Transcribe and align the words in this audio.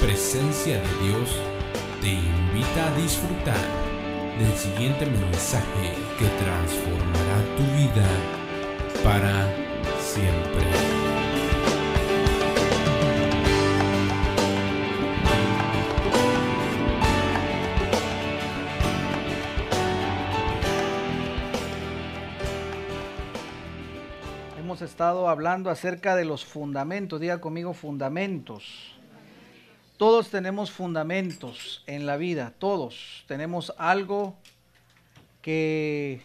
Presencia 0.00 0.80
de 0.80 1.06
Dios, 1.06 1.30
te 2.00 2.08
invita 2.08 2.86
a 2.86 2.96
disfrutar 2.96 3.66
del 4.38 4.56
siguiente 4.56 5.06
mensaje 5.06 5.92
que 6.18 6.26
transformará 6.42 7.38
tu 7.56 7.64
vida 7.76 8.06
para 9.02 9.46
siempre. 10.00 10.98
estado 24.98 25.28
hablando 25.28 25.70
acerca 25.70 26.16
de 26.16 26.24
los 26.24 26.44
fundamentos. 26.44 27.20
Diga 27.20 27.40
conmigo 27.40 27.72
fundamentos. 27.72 28.97
Todos 29.98 30.30
tenemos 30.30 30.70
fundamentos 30.70 31.82
en 31.88 32.06
la 32.06 32.16
vida, 32.16 32.54
todos 32.56 33.24
tenemos 33.26 33.74
algo 33.78 34.36
que 35.42 36.20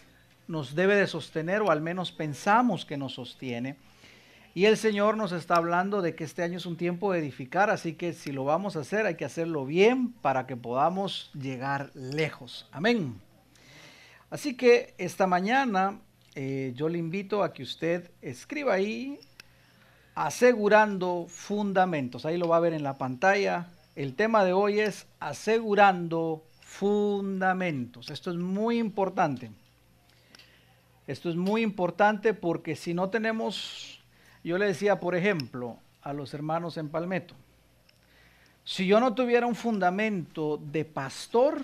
nos 0.48 0.76
debe 0.76 0.96
de 0.96 1.08
sostener 1.08 1.64
o 1.64 1.72
al 1.72 1.82
menos 1.82 2.12
pensamos 2.12 2.86
que 2.86 2.98
nos 2.98 3.16
sostiene. 3.16 3.76
Y 4.54 4.66
el 4.66 4.78
Señor 4.78 5.18
nos 5.18 5.32
está 5.32 5.56
hablando 5.56 6.04
de 6.04 6.14
que 6.14 6.24
este 6.24 6.44
año 6.44 6.58
es 6.58 6.68
un 6.68 6.78
tiempo 6.78 7.12
de 7.12 7.18
edificar, 7.18 7.72
así 7.72 7.94
que 7.94 8.14
si 8.14 8.32
lo 8.32 8.44
vamos 8.44 8.76
a 8.76 8.82
hacer 8.82 9.08
hay 9.08 9.16
que 9.16 9.26
hacerlo 9.26 9.66
bien 9.66 10.14
para 10.22 10.46
que 10.46 10.56
podamos 10.56 11.32
llegar 11.34 11.90
lejos. 11.96 12.70
Amén. 12.72 13.20
Así 14.30 14.56
que 14.56 14.94
esta 15.00 15.26
mañana 15.26 16.00
eh, 16.36 16.74
yo 16.76 16.90
le 16.90 17.00
invito 17.00 17.42
a 17.42 17.54
que 17.54 17.64
usted 17.64 18.12
escriba 18.22 18.76
ahí 18.76 19.18
asegurando 20.16 21.26
fundamentos. 21.28 22.26
Ahí 22.26 22.38
lo 22.38 22.48
va 22.48 22.58
a 22.58 22.62
ver 22.62 22.74
en 22.74 22.84
la 22.84 22.98
pantalla. 22.98 23.68
El 23.96 24.16
tema 24.16 24.44
de 24.44 24.54
hoy 24.54 24.80
es 24.80 25.08
asegurando 25.20 26.44
fundamentos. 26.62 28.10
Esto 28.10 28.32
es 28.32 28.38
muy 28.38 28.80
importante. 28.80 29.52
Esto 31.08 31.30
es 31.30 31.36
muy 31.36 31.62
importante 31.62 32.34
porque 32.34 32.76
si 32.76 32.94
no 32.94 33.10
tenemos, 33.10 34.02
yo 34.44 34.58
le 34.58 34.68
decía, 34.68 35.00
por 35.00 35.16
ejemplo, 35.16 35.78
a 36.02 36.14
los 36.14 36.34
hermanos 36.34 36.78
en 36.78 36.90
Palmetto, 36.90 37.36
si 38.64 38.88
yo 38.88 39.02
no 39.02 39.14
tuviera 39.14 39.46
un 39.46 39.56
fundamento 39.56 40.58
de 40.58 40.86
pastor, 40.86 41.62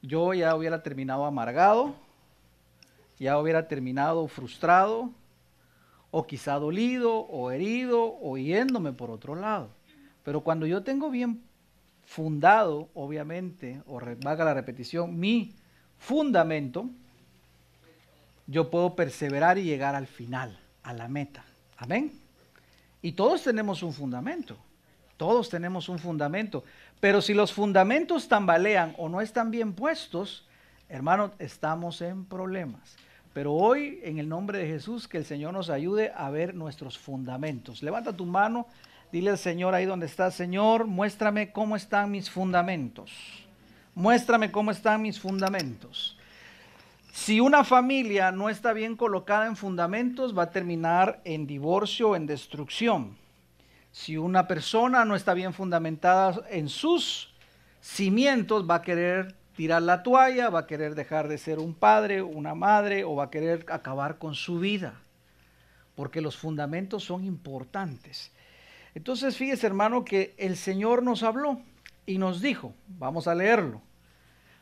yo 0.00 0.32
ya 0.32 0.56
hubiera 0.56 0.82
terminado 0.82 1.26
amargado, 1.26 1.94
ya 3.18 3.38
hubiera 3.38 3.68
terminado 3.68 4.26
frustrado 4.28 5.10
o 6.12 6.26
quizá 6.26 6.60
dolido 6.60 7.10
o 7.26 7.50
herido 7.50 8.18
o 8.20 8.36
yéndome 8.36 8.92
por 8.92 9.10
otro 9.10 9.34
lado. 9.34 9.70
Pero 10.22 10.42
cuando 10.42 10.66
yo 10.66 10.84
tengo 10.84 11.10
bien 11.10 11.42
fundado, 12.04 12.90
obviamente, 12.94 13.82
o 13.86 13.98
valga 14.22 14.44
la 14.44 14.54
repetición, 14.54 15.18
mi 15.18 15.56
fundamento, 15.98 16.88
yo 18.46 18.70
puedo 18.70 18.94
perseverar 18.94 19.56
y 19.56 19.64
llegar 19.64 19.94
al 19.94 20.06
final, 20.06 20.60
a 20.82 20.92
la 20.92 21.08
meta. 21.08 21.44
Amén. 21.78 22.12
Y 23.00 23.12
todos 23.12 23.42
tenemos 23.42 23.82
un 23.82 23.94
fundamento. 23.94 24.58
Todos 25.16 25.48
tenemos 25.48 25.88
un 25.88 25.98
fundamento. 25.98 26.62
Pero 27.00 27.22
si 27.22 27.32
los 27.32 27.52
fundamentos 27.52 28.28
tambalean 28.28 28.94
o 28.98 29.08
no 29.08 29.22
están 29.22 29.50
bien 29.50 29.72
puestos, 29.72 30.46
hermanos, 30.90 31.32
estamos 31.38 32.02
en 32.02 32.26
problemas. 32.26 32.96
Pero 33.32 33.54
hoy, 33.54 34.00
en 34.02 34.18
el 34.18 34.28
nombre 34.28 34.58
de 34.58 34.66
Jesús, 34.66 35.08
que 35.08 35.18
el 35.18 35.24
Señor 35.24 35.54
nos 35.54 35.70
ayude 35.70 36.12
a 36.14 36.30
ver 36.30 36.54
nuestros 36.54 36.98
fundamentos. 36.98 37.82
Levanta 37.82 38.14
tu 38.14 38.26
mano, 38.26 38.66
dile 39.10 39.30
al 39.30 39.38
Señor 39.38 39.74
ahí 39.74 39.86
donde 39.86 40.06
está, 40.06 40.30
Señor, 40.30 40.86
muéstrame 40.86 41.50
cómo 41.50 41.76
están 41.76 42.10
mis 42.10 42.30
fundamentos. 42.30 43.10
Muéstrame 43.94 44.50
cómo 44.50 44.70
están 44.70 45.02
mis 45.02 45.18
fundamentos. 45.18 46.18
Si 47.12 47.40
una 47.40 47.64
familia 47.64 48.32
no 48.32 48.48
está 48.48 48.72
bien 48.72 48.96
colocada 48.96 49.46
en 49.46 49.56
fundamentos, 49.56 50.36
va 50.36 50.44
a 50.44 50.50
terminar 50.50 51.20
en 51.24 51.46
divorcio 51.46 52.10
o 52.10 52.16
en 52.16 52.26
destrucción. 52.26 53.16
Si 53.92 54.16
una 54.16 54.48
persona 54.48 55.04
no 55.04 55.14
está 55.14 55.34
bien 55.34 55.52
fundamentada 55.52 56.42
en 56.50 56.70
sus 56.70 57.34
cimientos, 57.82 58.68
va 58.68 58.76
a 58.76 58.82
querer 58.82 59.34
tirar 59.62 59.82
la 59.82 60.02
toalla, 60.02 60.50
va 60.50 60.58
a 60.58 60.66
querer 60.66 60.96
dejar 60.96 61.28
de 61.28 61.38
ser 61.38 61.60
un 61.60 61.72
padre, 61.72 62.20
una 62.20 62.52
madre 62.52 63.04
o 63.04 63.14
va 63.14 63.26
a 63.26 63.30
querer 63.30 63.64
acabar 63.68 64.18
con 64.18 64.34
su 64.34 64.58
vida, 64.58 65.00
porque 65.94 66.20
los 66.20 66.36
fundamentos 66.36 67.04
son 67.04 67.22
importantes. 67.22 68.32
Entonces 68.96 69.36
fíjese 69.36 69.68
hermano 69.68 70.04
que 70.04 70.34
el 70.36 70.56
Señor 70.56 71.04
nos 71.04 71.22
habló 71.22 71.60
y 72.06 72.18
nos 72.18 72.40
dijo, 72.40 72.74
vamos 72.88 73.28
a 73.28 73.36
leerlo, 73.36 73.80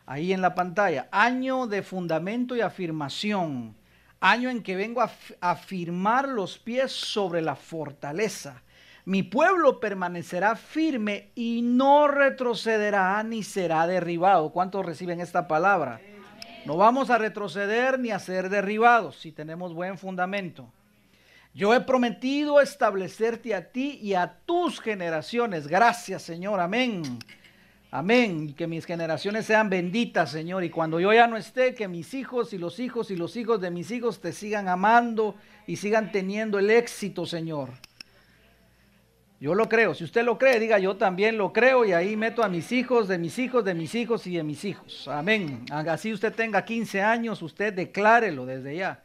ahí 0.05 0.35
en 0.35 0.43
la 0.43 0.55
pantalla, 0.55 1.09
año 1.13 1.67
de 1.67 1.83
fundamento 1.83 2.55
y 2.55 2.61
afirmación, 2.61 3.75
año 4.21 4.51
en 4.51 4.63
que 4.63 4.77
vengo 4.77 5.01
a 5.01 5.11
afirmar 5.41 6.29
los 6.29 6.59
pies 6.59 6.93
sobre 6.93 7.41
la 7.41 7.57
fortaleza 7.57 8.63
mi 9.05 9.23
pueblo 9.23 9.81
permanecerá 9.81 10.57
firme 10.57 11.31
y 11.35 11.63
no 11.63 12.09
retrocederá 12.09 13.23
ni 13.23 13.43
será 13.43 13.87
derribado. 13.87 14.51
¿Cuántos 14.51 14.85
reciben 14.85 15.21
esta 15.21 15.49
palabra? 15.49 16.01
No 16.67 16.77
vamos 16.77 17.09
a 17.11 17.19
retroceder 17.19 17.99
ni 17.99 18.11
a 18.11 18.19
ser 18.19 18.51
derribados 18.51 19.17
si 19.17 19.33
tenemos 19.33 19.73
buen 19.73 19.97
fundamento. 19.97 20.71
Yo 21.55 21.75
he 21.75 21.81
prometido 21.81 22.61
establecerte 22.61 23.55
a 23.55 23.73
ti 23.73 23.99
y 24.01 24.15
a 24.15 24.39
tus 24.47 24.81
generaciones. 24.81 25.67
Gracias, 25.67 26.23
Señor. 26.23 26.61
Amén. 26.61 27.19
Amén. 27.91 28.55
Que 28.55 28.69
mis 28.69 28.85
generaciones 28.85 29.47
sean 29.47 29.69
benditas, 29.69 30.31
Señor. 30.31 30.63
Y 30.63 30.71
cuando 30.71 31.01
yo 31.01 31.13
ya 31.13 31.27
no 31.27 31.37
esté, 31.37 31.75
que 31.75 31.89
mis 31.89 32.15
hijos 32.15 32.53
y 32.53 32.59
los 32.59 32.79
hijos 32.79 33.11
y 33.11 33.17
los 33.17 33.35
hijos 33.37 33.61
de 33.61 33.71
mis 33.71 33.91
hijos 33.91 34.21
te 34.21 34.33
sigan 34.33 34.69
amando 34.69 35.35
y 35.67 35.77
sigan 35.77 36.13
teniendo 36.13 36.59
el 36.61 36.71
éxito, 36.71 37.27
Señor. 37.27 37.71
Yo 39.41 39.55
lo 39.55 39.71
creo. 39.71 39.95
Si 39.95 40.05
usted 40.05 40.23
lo 40.23 40.37
cree, 40.37 40.61
diga 40.61 40.79
yo 40.79 40.97
también 40.97 41.39
lo 41.39 41.51
creo 41.51 41.87
y 41.87 41.93
ahí 41.93 42.15
meto 42.15 42.45
a 42.45 42.49
mis 42.51 42.71
hijos, 42.73 43.09
de 43.09 43.17
mis 43.17 43.39
hijos, 43.39 43.65
de 43.65 43.73
mis 43.73 43.95
hijos 43.95 44.27
y 44.27 44.37
de 44.37 44.43
mis 44.43 44.67
hijos. 44.67 45.09
Amén. 45.09 45.65
Así 45.71 46.13
usted 46.13 46.35
tenga 46.35 46.63
15 46.63 47.01
años, 47.01 47.41
usted 47.41 47.73
declárelo 47.73 48.45
desde 48.45 48.77
ya. 48.77 49.03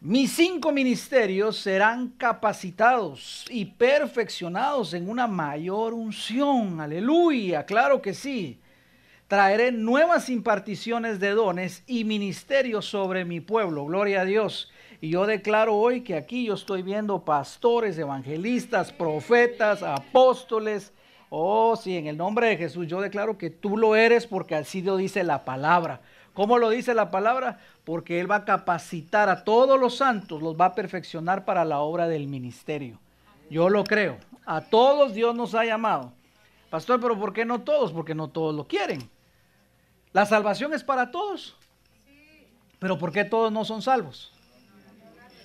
Mis 0.00 0.32
cinco 0.32 0.72
ministerios 0.72 1.56
serán 1.56 2.10
capacitados 2.10 3.46
y 3.48 3.64
perfeccionados 3.64 4.92
en 4.92 5.08
una 5.08 5.26
mayor 5.26 5.94
unción. 5.94 6.78
Aleluya, 6.78 7.64
claro 7.64 8.02
que 8.02 8.12
sí. 8.12 8.60
Traeré 9.26 9.72
nuevas 9.72 10.28
imparticiones 10.28 11.18
de 11.18 11.30
dones 11.30 11.82
y 11.86 12.04
ministerios 12.04 12.84
sobre 12.84 13.24
mi 13.24 13.40
pueblo. 13.40 13.86
Gloria 13.86 14.20
a 14.20 14.24
Dios. 14.26 14.70
Y 15.00 15.10
yo 15.10 15.26
declaro 15.26 15.76
hoy 15.76 16.00
que 16.00 16.16
aquí 16.16 16.46
yo 16.46 16.54
estoy 16.54 16.82
viendo 16.82 17.24
pastores, 17.24 17.96
evangelistas, 17.98 18.92
profetas, 18.92 19.82
apóstoles. 19.82 20.92
Oh, 21.30 21.76
sí, 21.76 21.96
en 21.96 22.08
el 22.08 22.16
nombre 22.16 22.48
de 22.48 22.56
Jesús 22.56 22.88
yo 22.88 23.00
declaro 23.00 23.38
que 23.38 23.50
tú 23.50 23.76
lo 23.76 23.94
eres 23.94 24.26
porque 24.26 24.56
así 24.56 24.82
lo 24.82 24.96
dice 24.96 25.22
la 25.22 25.44
palabra. 25.44 26.00
¿Cómo 26.34 26.58
lo 26.58 26.70
dice 26.70 26.94
la 26.94 27.10
palabra? 27.10 27.60
Porque 27.84 28.18
Él 28.18 28.30
va 28.30 28.36
a 28.36 28.44
capacitar 28.44 29.28
a 29.28 29.44
todos 29.44 29.78
los 29.78 29.96
santos, 29.96 30.42
los 30.42 30.56
va 30.56 30.66
a 30.66 30.74
perfeccionar 30.74 31.44
para 31.44 31.64
la 31.64 31.78
obra 31.78 32.08
del 32.08 32.26
ministerio. 32.26 32.98
Yo 33.50 33.68
lo 33.68 33.84
creo. 33.84 34.18
A 34.46 34.62
todos 34.62 35.14
Dios 35.14 35.34
nos 35.34 35.54
ha 35.54 35.64
llamado. 35.64 36.12
Pastor, 36.70 37.00
pero 37.00 37.18
¿por 37.18 37.32
qué 37.32 37.44
no 37.44 37.60
todos? 37.60 37.92
Porque 37.92 38.14
no 38.14 38.28
todos 38.28 38.54
lo 38.54 38.66
quieren. 38.66 39.08
La 40.12 40.26
salvación 40.26 40.74
es 40.74 40.82
para 40.82 41.10
todos. 41.10 41.56
Pero 42.78 42.98
¿por 42.98 43.12
qué 43.12 43.24
todos 43.24 43.52
no 43.52 43.64
son 43.64 43.82
salvos? 43.82 44.32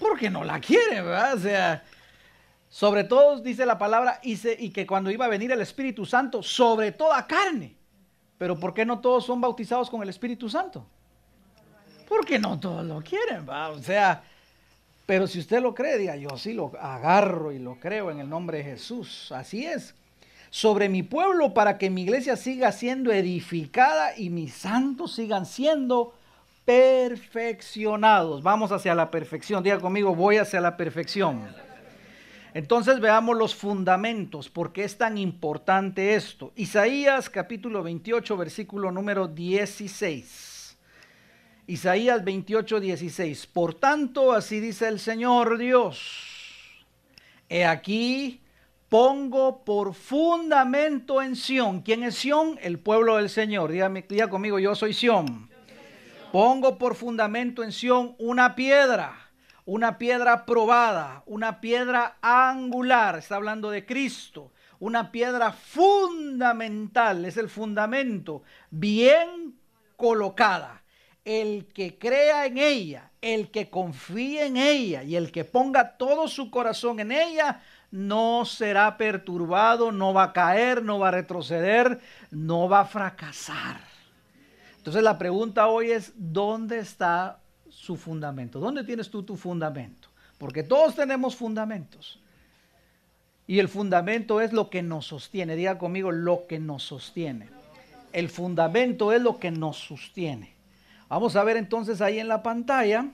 Porque 0.03 0.30
no 0.30 0.44
la 0.44 0.59
quiere, 0.59 1.02
¿verdad? 1.02 1.34
O 1.36 1.40
sea, 1.40 1.84
sobre 2.69 3.06
todo 3.06 3.39
dice 3.39 3.66
la 3.66 3.77
palabra 3.77 4.19
y, 4.22 4.38
y 4.63 4.69
que 4.69 4.86
cuando 4.86 5.10
iba 5.10 5.25
a 5.25 5.30
venir 5.30 5.51
el 5.51 5.62
Espíritu 5.62 6.06
Santo, 6.06 6.44
sobre 6.44 6.92
toda 6.92 7.25
carne. 7.25 7.75
Pero 8.38 8.60
¿por 8.60 8.74
qué 8.74 8.86
no 8.86 9.00
todos 9.00 9.25
son 9.25 9.39
bautizados 9.39 9.89
con 9.89 10.04
el 10.04 10.10
Espíritu 10.10 10.50
Santo? 10.50 10.86
Porque 12.10 12.38
no 12.38 12.60
todos 12.60 12.86
lo 12.86 13.01
quieren, 13.01 13.45
¿verdad? 13.45 13.74
O 13.74 13.81
sea, 13.81 14.24
pero 15.06 15.27
si 15.27 15.39
usted 15.39 15.62
lo 15.62 15.74
cree, 15.74 15.98
diga, 15.98 16.16
yo 16.18 16.38
sí 16.38 16.54
lo 16.54 16.72
agarro 16.80 17.51
y 17.51 17.60
lo 17.60 17.80
creo 17.80 18.12
en 18.12 18.19
el 18.19 18.30
nombre 18.30 18.57
de 18.57 18.63
Jesús. 18.66 19.31
Así 19.31 19.66
es. 19.66 19.95
Sobre 20.50 20.89
mi 20.89 21.01
pueblo 21.01 21.54
para 21.54 21.77
que 21.77 21.89
mi 21.89 22.04
iglesia 22.04 22.36
siga 22.36 22.72
siendo 22.72 23.12
edificada 23.12 24.18
y 24.18 24.30
mis 24.30 24.54
santos 24.54 25.16
sigan 25.16 25.45
siendo 25.45 26.13
perfeccionados. 26.65 28.44
Vamos 28.44 28.71
hacia 28.71 28.95
la 28.95 29.12
perfección. 29.12 29.63
Diga 29.63 29.80
conmigo, 29.80 30.15
voy 30.15 30.38
hacia 30.38 30.62
la 30.62 30.77
perfección. 30.77 31.48
Entonces 32.54 33.00
veamos 33.00 33.36
los 33.36 33.56
fundamentos, 33.56 34.48
por 34.48 34.74
qué 34.74 34.83
es 34.83 34.98
tan 34.98 35.18
importante 35.18 36.13
esto. 36.13 36.54
Isaías 36.56 37.30
capítulo 37.30 37.81
28, 37.81 38.38
versículo 38.38 38.92
número 38.92 39.27
16. 39.27 40.77
Isaías 41.65 42.24
28, 42.24 42.80
16. 42.80 43.48
Por 43.48 43.74
tanto, 43.74 44.33
así 44.33 44.60
dice 44.60 44.88
el 44.88 45.00
Señor 45.00 45.57
Dios. 45.57 46.86
He 47.50 47.65
aquí, 47.65 48.42
pongo 48.88 49.63
por 49.63 49.95
fundamento 49.95 51.24
en 51.24 51.36
Sión. 51.36 51.81
¿Quién 51.81 52.04
es 52.04 52.15
Sión? 52.15 52.60
El 52.62 52.77
pueblo 52.77 53.18
del 53.18 53.30
Señor. 53.30 53.71
Diga 53.71 54.30
conmigo, 54.30 54.60
yo 54.60 54.75
soy 54.75 54.94
Sión. 54.94 55.52
Pongo 56.33 56.80
por 56.80 56.95
fundamento 56.95 57.62
en 57.62 57.71
Sión 57.71 58.15
una 58.18 58.56
piedra, 58.56 59.30
una 59.65 60.00
piedra 60.00 60.47
probada, 60.47 61.21
una 61.27 61.62
piedra 61.62 62.18
angular. 62.24 63.19
Está 63.19 63.35
hablando 63.35 63.69
de 63.69 63.85
Cristo. 63.85 64.51
Una 64.80 65.12
piedra 65.12 65.51
fundamental, 65.51 67.24
es 67.25 67.38
el 67.38 67.50
fundamento, 67.50 68.41
bien 68.71 69.59
colocada. 69.95 70.81
El 71.24 71.68
que 71.68 72.00
crea 72.00 72.47
en 72.47 72.57
ella, 72.57 73.12
el 73.21 73.51
que 73.51 73.69
confíe 73.69 74.47
en 74.47 74.57
ella 74.57 75.03
y 75.03 75.15
el 75.15 75.31
que 75.31 75.45
ponga 75.45 75.97
todo 75.97 76.27
su 76.27 76.50
corazón 76.50 77.00
en 77.00 77.12
ella, 77.12 77.62
no 77.91 78.44
será 78.45 78.97
perturbado, 78.97 79.91
no 79.91 80.15
va 80.15 80.24
a 80.24 80.33
caer, 80.33 80.81
no 80.81 80.97
va 80.97 81.09
a 81.09 81.12
retroceder, 81.12 82.00
no 82.31 82.68
va 82.68 82.79
a 82.79 82.86
fracasar. 82.86 83.93
Entonces 84.83 85.01
la 85.01 85.18
pregunta 85.18 85.68
hoy 85.68 85.91
es, 85.91 86.12
¿dónde 86.18 86.80
está 86.80 87.39
su 87.69 87.95
fundamento? 87.95 88.59
¿Dónde 88.59 88.83
tienes 88.83 89.09
tú 89.09 89.24
tu 89.24 89.38
fundamento? 89.38 90.09
Porque 90.38 90.62
todos 90.62 90.94
tenemos 90.94 91.38
fundamentos. 91.38 92.19
Y 93.47 93.59
el 93.59 93.69
fundamento 93.69 94.41
es 94.41 94.51
lo 94.51 94.69
que 94.69 94.81
nos 94.81 95.06
sostiene. 95.06 95.56
Diga 95.56 95.77
conmigo, 95.77 96.12
lo 96.12 96.47
que 96.47 96.59
nos 96.59 96.83
sostiene. 96.83 97.47
El 98.12 98.27
fundamento 98.27 99.13
es 99.13 99.21
lo 99.21 99.39
que 99.39 99.51
nos 99.51 99.77
sostiene. 99.77 100.53
Vamos 101.07 101.38
a 101.38 101.45
ver 101.45 101.56
entonces 101.56 102.01
ahí 102.01 102.19
en 102.19 102.27
la 102.27 102.44
pantalla, 102.44 103.09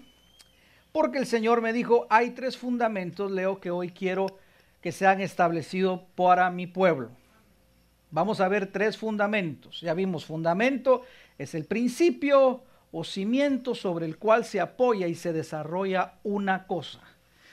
porque 0.92 1.20
el 1.20 1.28
Señor 1.28 1.62
me 1.62 1.72
dijo, 1.72 2.08
hay 2.10 2.32
tres 2.32 2.58
fundamentos, 2.58 3.30
Leo, 3.30 3.60
que 3.60 3.70
hoy 3.70 3.92
quiero 3.92 4.26
que 4.82 4.92
se 4.92 5.06
han 5.06 5.22
establecido 5.22 6.08
para 6.16 6.50
mi 6.50 6.66
pueblo. 6.66 7.12
Vamos 8.10 8.42
a 8.42 8.48
ver 8.48 8.72
tres 8.72 8.98
fundamentos. 8.98 9.82
Ya 9.82 9.94
vimos, 9.94 10.26
fundamento 10.26 11.04
es 11.40 11.56
el 11.56 11.66
principio 11.66 12.62
o 12.92 13.04
cimiento 13.04 13.74
sobre 13.74 14.06
el 14.06 14.18
cual 14.18 14.46
se 14.46 14.60
apoya 14.60 15.08
y 15.08 15.16
se 15.16 15.34
desarrolla 15.34 16.16
una 16.24 16.68
cosa. 16.68 17.00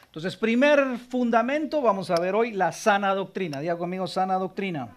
Entonces, 0.07 0.37
primer 0.37 0.99
fundamento, 0.99 1.81
vamos 1.81 2.11
a 2.11 2.21
ver 2.21 2.35
hoy 2.35 2.51
la 2.51 2.73
sana 2.73 3.15
doctrina. 3.15 3.61
Diga 3.61 3.79
conmigo, 3.79 4.07
sana 4.07 4.35
doctrina. 4.35 4.89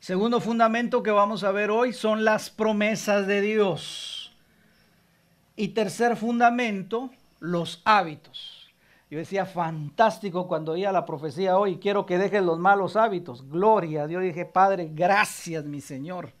Segundo 0.00 0.40
fundamento 0.40 1.02
que 1.02 1.10
vamos 1.10 1.44
a 1.44 1.52
ver 1.52 1.70
hoy 1.70 1.92
son 1.92 2.24
las 2.24 2.50
promesas 2.50 3.26
de 3.26 3.40
Dios. 3.40 4.34
Y 5.56 5.68
tercer 5.68 6.16
fundamento, 6.16 7.10
los 7.38 7.80
hábitos. 7.84 8.72
Yo 9.10 9.18
decía, 9.18 9.46
fantástico 9.46 10.48
cuando 10.48 10.72
oía 10.72 10.90
la 10.90 11.06
profecía 11.06 11.58
hoy, 11.58 11.76
quiero 11.78 12.06
que 12.06 12.18
dejes 12.18 12.42
los 12.42 12.58
malos 12.58 12.96
hábitos. 12.96 13.48
Gloria 13.48 14.02
a 14.02 14.06
Dios. 14.06 14.22
Dije, 14.22 14.46
Padre, 14.46 14.90
gracias, 14.92 15.64
mi 15.64 15.80
Señor. 15.80 16.32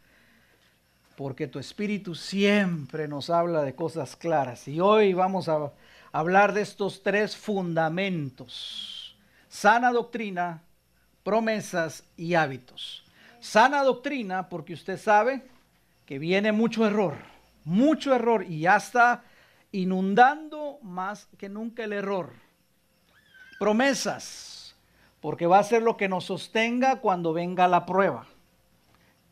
Porque 1.16 1.46
tu 1.46 1.58
Espíritu 1.58 2.14
siempre 2.14 3.08
nos 3.08 3.30
habla 3.30 3.62
de 3.62 3.74
cosas 3.74 4.16
claras. 4.16 4.68
Y 4.68 4.80
hoy 4.80 5.14
vamos 5.14 5.48
a 5.48 5.72
hablar 6.12 6.52
de 6.52 6.62
estos 6.62 7.02
tres 7.02 7.36
fundamentos. 7.36 9.16
Sana 9.48 9.92
doctrina, 9.92 10.62
promesas 11.24 12.04
y 12.16 12.34
hábitos. 12.34 13.04
Sana 13.40 13.82
doctrina 13.82 14.48
porque 14.48 14.74
usted 14.74 14.98
sabe 14.98 15.42
que 16.04 16.18
viene 16.18 16.52
mucho 16.52 16.86
error, 16.86 17.14
mucho 17.64 18.14
error 18.14 18.44
y 18.46 18.60
ya 18.60 18.76
está 18.76 19.24
inundando 19.72 20.78
más 20.82 21.26
que 21.38 21.48
nunca 21.48 21.84
el 21.84 21.92
error 21.92 22.46
promesas, 23.58 24.74
porque 25.20 25.46
va 25.46 25.58
a 25.58 25.64
ser 25.64 25.82
lo 25.82 25.96
que 25.96 26.08
nos 26.08 26.24
sostenga 26.24 27.00
cuando 27.00 27.32
venga 27.32 27.68
la 27.68 27.86
prueba. 27.86 28.26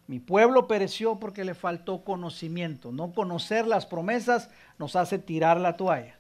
Mi 0.06 0.20
pueblo 0.20 0.66
pereció 0.66 1.18
porque 1.18 1.44
le 1.44 1.54
faltó 1.54 2.04
conocimiento. 2.04 2.92
No 2.92 3.12
conocer 3.12 3.66
las 3.66 3.86
promesas 3.86 4.50
nos 4.78 4.96
hace 4.96 5.18
tirar 5.18 5.58
la 5.58 5.76
toalla. 5.76 6.18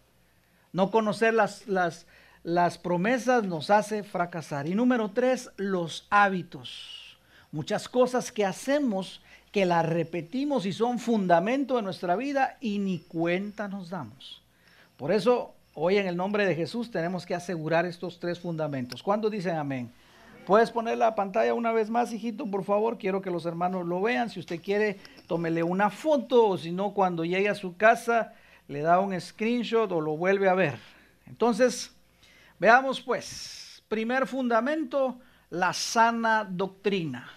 No 0.72 0.90
conocer 0.90 1.34
las, 1.34 1.66
las, 1.66 2.06
las 2.42 2.78
promesas 2.78 3.44
nos 3.44 3.70
hace 3.70 4.02
fracasar. 4.02 4.66
Y 4.66 4.74
número 4.74 5.10
tres, 5.10 5.50
los 5.56 6.06
hábitos. 6.10 7.18
Muchas 7.52 7.88
cosas 7.88 8.32
que 8.32 8.44
hacemos 8.44 9.20
que 9.52 9.66
las 9.66 9.86
repetimos 9.86 10.66
y 10.66 10.72
son 10.72 10.98
fundamento 10.98 11.76
de 11.76 11.82
nuestra 11.82 12.16
vida 12.16 12.56
y 12.60 12.78
ni 12.78 12.98
cuenta 13.00 13.68
nos 13.68 13.90
damos. 13.90 14.42
Por 14.96 15.12
eso 15.12 15.54
Hoy 15.76 15.96
en 15.96 16.06
el 16.06 16.16
nombre 16.16 16.46
de 16.46 16.54
Jesús 16.54 16.92
tenemos 16.92 17.26
que 17.26 17.34
asegurar 17.34 17.84
estos 17.84 18.20
tres 18.20 18.38
fundamentos. 18.38 19.02
¿Cuándo 19.02 19.28
dicen 19.28 19.56
amén? 19.56 19.90
Puedes 20.46 20.70
poner 20.70 20.98
la 20.98 21.14
pantalla 21.14 21.54
una 21.54 21.72
vez 21.72 21.88
más, 21.88 22.12
hijito, 22.12 22.50
por 22.50 22.64
favor. 22.64 22.98
Quiero 22.98 23.22
que 23.22 23.30
los 23.30 23.46
hermanos 23.46 23.86
lo 23.86 24.02
vean. 24.02 24.28
Si 24.28 24.40
usted 24.40 24.60
quiere, 24.60 24.98
tómele 25.26 25.62
una 25.62 25.88
foto 25.88 26.48
o 26.48 26.58
si 26.58 26.70
no, 26.70 26.92
cuando 26.92 27.24
llegue 27.24 27.48
a 27.48 27.54
su 27.54 27.76
casa, 27.76 28.34
le 28.68 28.82
da 28.82 29.00
un 29.00 29.18
screenshot 29.18 29.90
o 29.90 30.00
lo 30.02 30.18
vuelve 30.18 30.48
a 30.50 30.54
ver. 30.54 30.78
Entonces, 31.26 31.96
veamos 32.58 33.00
pues. 33.00 33.82
Primer 33.88 34.26
fundamento, 34.26 35.18
la 35.48 35.72
sana 35.72 36.46
doctrina. 36.48 37.30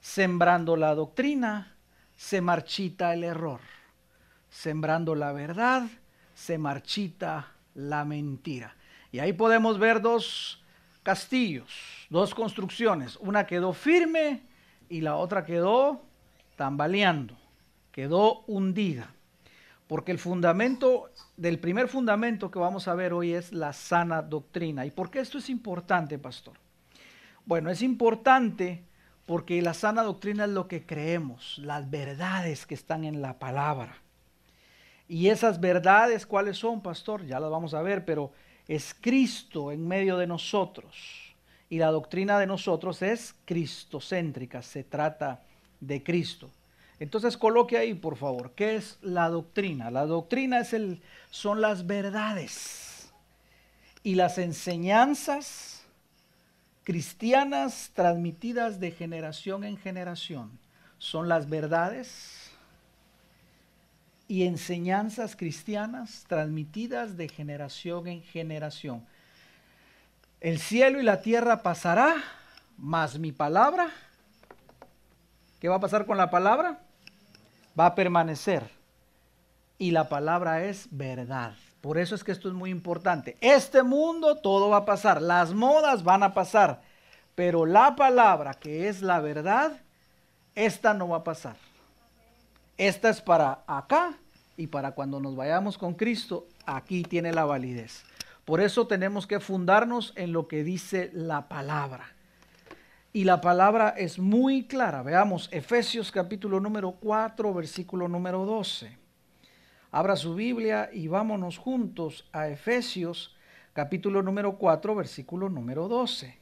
Sembrando 0.00 0.76
la 0.76 0.94
doctrina, 0.94 1.74
se 2.14 2.40
marchita 2.40 3.14
el 3.14 3.24
error. 3.24 3.60
Sembrando 4.48 5.16
la 5.16 5.32
verdad, 5.32 5.88
se 6.34 6.56
marchita 6.56 7.52
la 7.74 8.04
mentira. 8.04 8.76
Y 9.10 9.18
ahí 9.18 9.32
podemos 9.32 9.78
ver 9.78 10.00
dos 10.00 10.62
castillos, 11.08 12.06
dos 12.10 12.34
construcciones. 12.34 13.16
Una 13.16 13.46
quedó 13.46 13.72
firme 13.72 14.42
y 14.90 15.00
la 15.00 15.16
otra 15.16 15.42
quedó 15.42 16.02
tambaleando, 16.54 17.34
quedó 17.90 18.40
hundida. 18.46 19.14
Porque 19.86 20.12
el 20.12 20.18
fundamento, 20.18 21.08
del 21.38 21.60
primer 21.60 21.88
fundamento 21.88 22.50
que 22.50 22.58
vamos 22.58 22.88
a 22.88 22.94
ver 22.94 23.14
hoy 23.14 23.32
es 23.32 23.54
la 23.54 23.72
sana 23.72 24.20
doctrina. 24.20 24.84
¿Y 24.84 24.90
por 24.90 25.10
qué 25.10 25.20
esto 25.20 25.38
es 25.38 25.48
importante, 25.48 26.18
pastor? 26.18 26.58
Bueno, 27.46 27.70
es 27.70 27.80
importante 27.80 28.84
porque 29.24 29.62
la 29.62 29.72
sana 29.72 30.02
doctrina 30.02 30.44
es 30.44 30.50
lo 30.50 30.68
que 30.68 30.84
creemos, 30.84 31.56
las 31.56 31.88
verdades 31.88 32.66
que 32.66 32.74
están 32.74 33.04
en 33.04 33.22
la 33.22 33.38
palabra. 33.38 33.96
Y 35.08 35.28
esas 35.28 35.58
verdades, 35.58 36.26
¿cuáles 36.26 36.58
son, 36.58 36.82
pastor? 36.82 37.24
Ya 37.24 37.40
las 37.40 37.50
vamos 37.50 37.72
a 37.72 37.80
ver, 37.80 38.04
pero 38.04 38.30
es 38.68 38.94
Cristo 39.00 39.72
en 39.72 39.88
medio 39.88 40.18
de 40.18 40.26
nosotros. 40.26 40.94
Y 41.70 41.78
la 41.78 41.88
doctrina 41.88 42.38
de 42.38 42.46
nosotros 42.46 43.02
es 43.02 43.34
cristocéntrica, 43.44 44.62
se 44.62 44.84
trata 44.84 45.42
de 45.80 46.02
Cristo. 46.02 46.50
Entonces 47.00 47.36
coloque 47.36 47.78
ahí, 47.78 47.94
por 47.94 48.16
favor, 48.16 48.52
¿qué 48.52 48.76
es 48.76 48.98
la 49.02 49.28
doctrina? 49.28 49.90
La 49.90 50.06
doctrina 50.06 50.60
es 50.60 50.72
el, 50.72 51.00
son 51.30 51.60
las 51.60 51.86
verdades 51.86 53.12
y 54.02 54.14
las 54.14 54.38
enseñanzas 54.38 55.82
cristianas 56.84 57.90
transmitidas 57.94 58.80
de 58.80 58.90
generación 58.90 59.64
en 59.64 59.76
generación. 59.76 60.58
Son 60.98 61.28
las 61.28 61.48
verdades 61.48 62.37
y 64.28 64.44
enseñanzas 64.44 65.34
cristianas 65.34 66.24
transmitidas 66.28 67.16
de 67.16 67.28
generación 67.28 68.06
en 68.06 68.22
generación. 68.22 69.04
El 70.40 70.58
cielo 70.58 71.00
y 71.00 71.02
la 71.02 71.22
tierra 71.22 71.62
pasará, 71.62 72.16
mas 72.76 73.18
mi 73.18 73.32
palabra, 73.32 73.88
¿qué 75.58 75.68
va 75.68 75.76
a 75.76 75.80
pasar 75.80 76.04
con 76.04 76.18
la 76.18 76.30
palabra? 76.30 76.78
Va 77.78 77.86
a 77.86 77.94
permanecer. 77.94 78.70
Y 79.78 79.92
la 79.92 80.08
palabra 80.08 80.64
es 80.64 80.88
verdad. 80.90 81.54
Por 81.80 81.96
eso 81.96 82.14
es 82.14 82.22
que 82.22 82.32
esto 82.32 82.48
es 82.48 82.54
muy 82.54 82.70
importante. 82.70 83.36
Este 83.40 83.82
mundo 83.82 84.36
todo 84.36 84.68
va 84.68 84.78
a 84.78 84.84
pasar, 84.84 85.22
las 85.22 85.54
modas 85.54 86.02
van 86.02 86.22
a 86.22 86.34
pasar, 86.34 86.82
pero 87.34 87.64
la 87.64 87.96
palabra 87.96 88.54
que 88.54 88.88
es 88.88 89.00
la 89.00 89.20
verdad, 89.20 89.72
esta 90.54 90.92
no 90.92 91.08
va 91.08 91.18
a 91.18 91.24
pasar. 91.24 91.56
Esta 92.78 93.08
es 93.08 93.20
para 93.20 93.64
acá 93.66 94.14
y 94.56 94.68
para 94.68 94.92
cuando 94.92 95.18
nos 95.18 95.34
vayamos 95.34 95.76
con 95.76 95.94
Cristo, 95.94 96.46
aquí 96.64 97.02
tiene 97.02 97.32
la 97.32 97.44
validez. 97.44 98.04
Por 98.44 98.60
eso 98.60 98.86
tenemos 98.86 99.26
que 99.26 99.40
fundarnos 99.40 100.12
en 100.14 100.32
lo 100.32 100.46
que 100.46 100.62
dice 100.62 101.10
la 101.12 101.48
palabra. 101.48 102.14
Y 103.12 103.24
la 103.24 103.40
palabra 103.40 103.88
es 103.96 104.20
muy 104.20 104.68
clara. 104.68 105.02
Veamos 105.02 105.48
Efesios 105.50 106.12
capítulo 106.12 106.60
número 106.60 106.92
4, 106.92 107.52
versículo 107.52 108.06
número 108.06 108.46
12. 108.46 108.96
Abra 109.90 110.14
su 110.14 110.36
Biblia 110.36 110.88
y 110.92 111.08
vámonos 111.08 111.58
juntos 111.58 112.28
a 112.32 112.46
Efesios 112.46 113.34
capítulo 113.72 114.22
número 114.22 114.56
4, 114.56 114.94
versículo 114.94 115.48
número 115.48 115.88
12. 115.88 116.37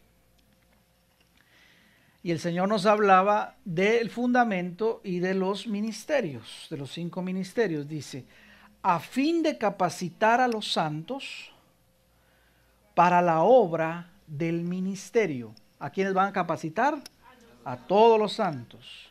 Y 2.27 2.33
el 2.33 2.41
Señor 2.41 2.69
nos 2.69 2.87
hablaba 2.87 3.55
del 3.65 4.11
fundamento 4.11 5.01
y 5.05 5.21
de 5.21 5.33
los 5.33 5.69
ministerios, 5.69 6.67
de 6.69 6.77
los 6.77 6.91
cinco 6.91 7.23
ministerios. 7.23 7.87
Dice, 7.87 8.27
a 8.83 8.99
fin 8.99 9.45
de 9.45 9.57
capacitar 9.59 10.41
a 10.41 10.49
los 10.49 10.73
santos 10.73 11.53
para 12.97 13.23
la 13.23 13.43
obra 13.43 14.11
del 14.27 14.63
ministerio. 14.63 15.55
¿A 15.79 15.91
quiénes 15.91 16.15
van 16.15 16.31
a 16.31 16.33
capacitar? 16.33 17.01
A 17.65 17.77
todos 17.77 18.19
los 18.19 18.33
santos. 18.33 19.09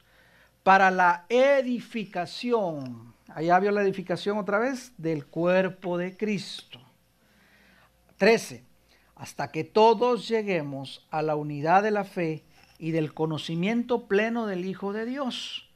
Para 0.61 0.91
la 0.91 1.25
edificación. 1.29 3.13
Allá 3.29 3.59
vio 3.59 3.71
la 3.71 3.83
edificación 3.83 4.37
otra 4.37 4.59
vez 4.59 4.91
del 4.97 5.25
cuerpo 5.25 5.97
de 5.97 6.17
Cristo. 6.17 6.81
13. 8.17 8.65
Hasta 9.15 9.53
que 9.53 9.63
todos 9.63 10.27
lleguemos 10.27 11.07
a 11.11 11.21
la 11.21 11.37
unidad 11.37 11.81
de 11.81 11.91
la 11.91 12.03
fe 12.03 12.43
y 12.77 12.91
del 12.91 13.13
conocimiento 13.13 14.07
pleno 14.07 14.45
del 14.45 14.65
Hijo 14.65 14.93
de 14.93 15.05
Dios, 15.05 15.69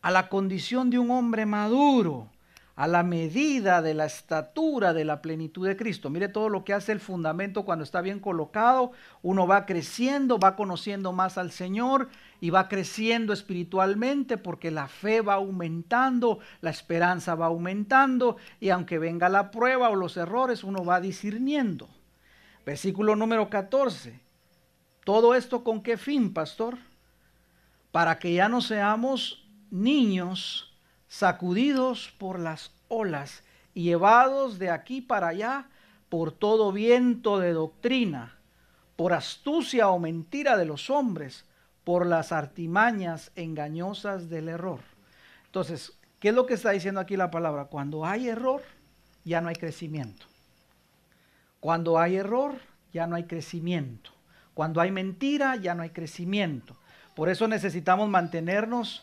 a 0.00 0.10
la 0.10 0.28
condición 0.28 0.90
de 0.90 0.98
un 0.98 1.10
hombre 1.10 1.46
maduro 1.46 2.28
a 2.74 2.86
la 2.86 3.02
medida 3.02 3.82
de 3.82 3.94
la 3.94 4.06
estatura 4.06 4.94
de 4.94 5.04
la 5.04 5.20
plenitud 5.20 5.66
de 5.66 5.76
Cristo. 5.76 6.08
Mire 6.08 6.28
todo 6.28 6.48
lo 6.48 6.64
que 6.64 6.72
hace 6.72 6.92
el 6.92 7.00
fundamento 7.00 7.64
cuando 7.64 7.84
está 7.84 8.00
bien 8.00 8.18
colocado. 8.18 8.92
Uno 9.22 9.46
va 9.46 9.66
creciendo, 9.66 10.38
va 10.38 10.56
conociendo 10.56 11.12
más 11.12 11.36
al 11.36 11.50
Señor 11.50 12.08
y 12.40 12.50
va 12.50 12.68
creciendo 12.68 13.32
espiritualmente 13.32 14.38
porque 14.38 14.70
la 14.70 14.88
fe 14.88 15.20
va 15.20 15.34
aumentando, 15.34 16.38
la 16.60 16.70
esperanza 16.70 17.34
va 17.34 17.46
aumentando 17.46 18.36
y 18.58 18.70
aunque 18.70 18.98
venga 18.98 19.28
la 19.28 19.50
prueba 19.50 19.90
o 19.90 19.94
los 19.94 20.16
errores, 20.16 20.64
uno 20.64 20.84
va 20.84 21.00
discerniendo. 21.00 21.88
Versículo 22.64 23.16
número 23.16 23.50
14. 23.50 24.21
¿Todo 25.04 25.34
esto 25.34 25.64
con 25.64 25.82
qué 25.82 25.96
fin, 25.96 26.32
pastor? 26.32 26.78
Para 27.90 28.18
que 28.18 28.34
ya 28.34 28.48
no 28.48 28.60
seamos 28.60 29.44
niños 29.70 30.72
sacudidos 31.08 32.14
por 32.18 32.38
las 32.38 32.72
olas 32.88 33.42
y 33.74 33.84
llevados 33.84 34.58
de 34.58 34.70
aquí 34.70 35.00
para 35.00 35.28
allá 35.28 35.66
por 36.08 36.30
todo 36.30 36.72
viento 36.72 37.38
de 37.38 37.52
doctrina, 37.52 38.36
por 38.96 39.12
astucia 39.12 39.88
o 39.88 39.98
mentira 39.98 40.56
de 40.56 40.66
los 40.66 40.90
hombres, 40.90 41.44
por 41.84 42.06
las 42.06 42.32
artimañas 42.32 43.32
engañosas 43.34 44.28
del 44.30 44.48
error. 44.48 44.80
Entonces, 45.46 45.98
¿qué 46.20 46.28
es 46.28 46.34
lo 46.34 46.46
que 46.46 46.54
está 46.54 46.70
diciendo 46.70 47.00
aquí 47.00 47.16
la 47.16 47.30
palabra? 47.30 47.64
Cuando 47.64 48.06
hay 48.06 48.28
error, 48.28 48.62
ya 49.24 49.40
no 49.40 49.48
hay 49.48 49.56
crecimiento. 49.56 50.26
Cuando 51.60 51.98
hay 51.98 52.16
error, 52.16 52.54
ya 52.92 53.06
no 53.06 53.16
hay 53.16 53.24
crecimiento. 53.24 54.10
Cuando 54.54 54.80
hay 54.80 54.90
mentira, 54.90 55.56
ya 55.56 55.74
no 55.74 55.82
hay 55.82 55.90
crecimiento. 55.90 56.76
Por 57.14 57.28
eso 57.28 57.48
necesitamos 57.48 58.08
mantenernos 58.08 59.02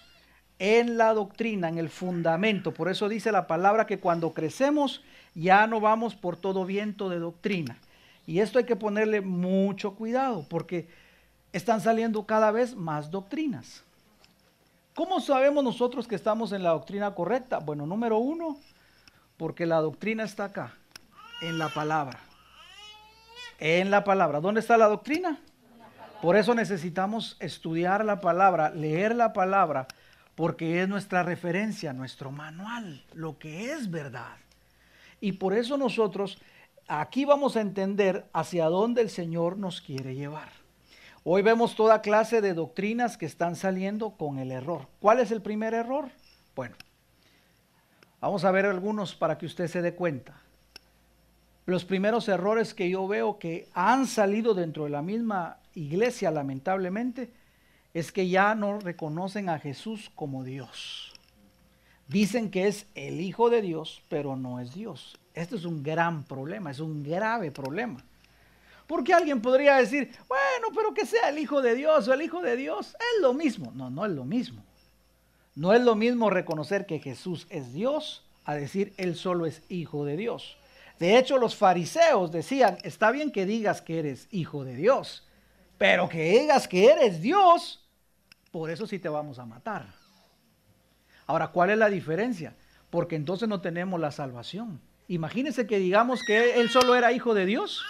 en 0.59 0.97
la 0.97 1.13
doctrina, 1.13 1.69
en 1.69 1.77
el 1.77 1.89
fundamento. 1.89 2.73
Por 2.73 2.89
eso 2.89 3.07
dice 3.09 3.31
la 3.31 3.47
palabra 3.47 3.87
que 3.87 3.99
cuando 3.99 4.33
crecemos 4.33 5.01
ya 5.33 5.67
no 5.67 5.79
vamos 5.79 6.15
por 6.15 6.35
todo 6.35 6.65
viento 6.65 7.09
de 7.09 7.19
doctrina. 7.19 7.77
Y 8.27 8.41
esto 8.41 8.59
hay 8.59 8.65
que 8.65 8.75
ponerle 8.75 9.21
mucho 9.21 9.95
cuidado 9.95 10.45
porque 10.49 10.87
están 11.53 11.81
saliendo 11.81 12.25
cada 12.25 12.51
vez 12.51 12.75
más 12.75 13.09
doctrinas. 13.09 13.83
¿Cómo 14.95 15.21
sabemos 15.21 15.63
nosotros 15.63 16.07
que 16.07 16.15
estamos 16.15 16.51
en 16.51 16.61
la 16.61 16.71
doctrina 16.71 17.15
correcta? 17.15 17.59
Bueno, 17.59 17.85
número 17.85 18.17
uno, 18.17 18.57
porque 19.37 19.65
la 19.65 19.79
doctrina 19.79 20.25
está 20.25 20.45
acá, 20.45 20.73
en 21.41 21.57
la 21.57 21.69
palabra. 21.69 22.19
En 23.59 23.91
la 23.91 24.03
palabra. 24.03 24.39
¿Dónde 24.39 24.61
está 24.61 24.77
la 24.77 24.87
doctrina? 24.87 25.39
Por 26.21 26.35
eso 26.35 26.53
necesitamos 26.53 27.37
estudiar 27.39 28.03
la 28.03 28.19
palabra, 28.19 28.71
leer 28.71 29.15
la 29.15 29.31
palabra 29.31 29.87
porque 30.35 30.81
es 30.81 30.87
nuestra 30.87 31.23
referencia, 31.23 31.91
nuestro 31.91 32.31
manual, 32.31 33.03
lo 33.13 33.37
que 33.37 33.73
es 33.73 33.91
verdad. 33.91 34.37
Y 35.19 35.33
por 35.33 35.53
eso 35.53 35.77
nosotros 35.77 36.39
aquí 36.87 37.25
vamos 37.25 37.57
a 37.57 37.61
entender 37.61 38.25
hacia 38.31 38.65
dónde 38.65 39.01
el 39.01 39.09
Señor 39.09 39.57
nos 39.57 39.81
quiere 39.81 40.15
llevar. 40.15 40.49
Hoy 41.25 41.41
vemos 41.41 41.75
toda 41.75 42.01
clase 42.01 42.39
de 42.39 42.53
doctrinas 42.53 43.17
que 43.17 43.25
están 43.25 43.57
saliendo 43.57 44.11
con 44.11 44.39
el 44.39 44.51
error. 44.51 44.87
¿Cuál 45.01 45.19
es 45.19 45.31
el 45.31 45.41
primer 45.41 45.73
error? 45.73 46.09
Bueno, 46.55 46.75
vamos 48.21 48.45
a 48.45 48.51
ver 48.51 48.65
algunos 48.65 49.15
para 49.15 49.37
que 49.37 49.45
usted 49.45 49.67
se 49.67 49.81
dé 49.81 49.93
cuenta. 49.93 50.41
Los 51.69 51.85
primeros 51.85 52.27
errores 52.27 52.73
que 52.73 52.89
yo 52.89 53.07
veo 53.07 53.37
que 53.37 53.67
han 53.75 54.07
salido 54.07 54.55
dentro 54.55 54.85
de 54.85 54.89
la 54.89 55.03
misma 55.03 55.57
iglesia, 55.75 56.31
lamentablemente, 56.31 57.31
es 57.93 58.11
que 58.11 58.27
ya 58.27 58.55
no 58.55 58.79
reconocen 58.79 59.49
a 59.49 59.59
Jesús 59.59 60.09
como 60.15 60.43
Dios. 60.43 61.13
Dicen 62.07 62.49
que 62.49 62.65
es 62.65 62.87
el 62.95 63.21
Hijo 63.21 63.51
de 63.51 63.61
Dios, 63.61 64.01
pero 64.09 64.35
no 64.35 64.59
es 64.59 64.73
Dios. 64.73 65.19
Esto 65.35 65.57
es 65.57 65.63
un 65.63 65.83
gran 65.83 66.23
problema, 66.23 66.71
es 66.71 66.79
un 66.79 67.03
grave 67.03 67.51
problema. 67.51 68.03
Porque 68.87 69.13
alguien 69.13 69.39
podría 69.39 69.75
decir, 69.75 70.11
bueno, 70.27 70.75
pero 70.75 70.91
que 70.95 71.05
sea 71.05 71.29
el 71.29 71.37
Hijo 71.37 71.61
de 71.61 71.75
Dios 71.75 72.07
o 72.07 72.13
el 72.13 72.23
Hijo 72.23 72.41
de 72.41 72.55
Dios, 72.55 72.95
es 72.95 73.21
lo 73.21 73.35
mismo. 73.35 73.71
No, 73.75 73.91
no 73.91 74.07
es 74.07 74.11
lo 74.11 74.25
mismo. 74.25 74.63
No 75.53 75.71
es 75.73 75.83
lo 75.83 75.93
mismo 75.93 76.31
reconocer 76.31 76.87
que 76.87 76.97
Jesús 76.97 77.45
es 77.51 77.73
Dios 77.73 78.25
a 78.43 78.55
decir 78.55 78.91
Él 78.97 79.15
solo 79.15 79.45
es 79.45 79.61
Hijo 79.69 80.03
de 80.03 80.17
Dios. 80.17 80.58
De 80.99 81.17
hecho, 81.17 81.37
los 81.37 81.55
fariseos 81.55 82.31
decían, 82.31 82.77
está 82.83 83.09
bien 83.11 83.31
que 83.31 83.45
digas 83.45 83.81
que 83.81 83.99
eres 83.99 84.27
Hijo 84.31 84.65
de 84.65 84.75
Dios, 84.75 85.25
pero 85.77 86.09
que 86.09 86.41
digas 86.41 86.67
que 86.67 86.91
eres 86.91 87.21
Dios, 87.21 87.87
por 88.51 88.69
eso 88.69 88.85
sí 88.85 88.99
te 88.99 89.07
vamos 89.07 89.39
a 89.39 89.45
matar. 89.45 89.87
Ahora, 91.25 91.47
¿cuál 91.49 91.69
es 91.69 91.77
la 91.77 91.89
diferencia? 91.89 92.55
Porque 92.89 93.15
entonces 93.15 93.47
no 93.47 93.61
tenemos 93.61 93.99
la 93.99 94.11
salvación. 94.11 94.81
Imagínense 95.07 95.65
que 95.65 95.79
digamos 95.79 96.21
que 96.23 96.59
él 96.59 96.69
solo 96.69 96.95
era 96.95 97.13
hijo 97.13 97.33
de 97.33 97.45
Dios. 97.45 97.81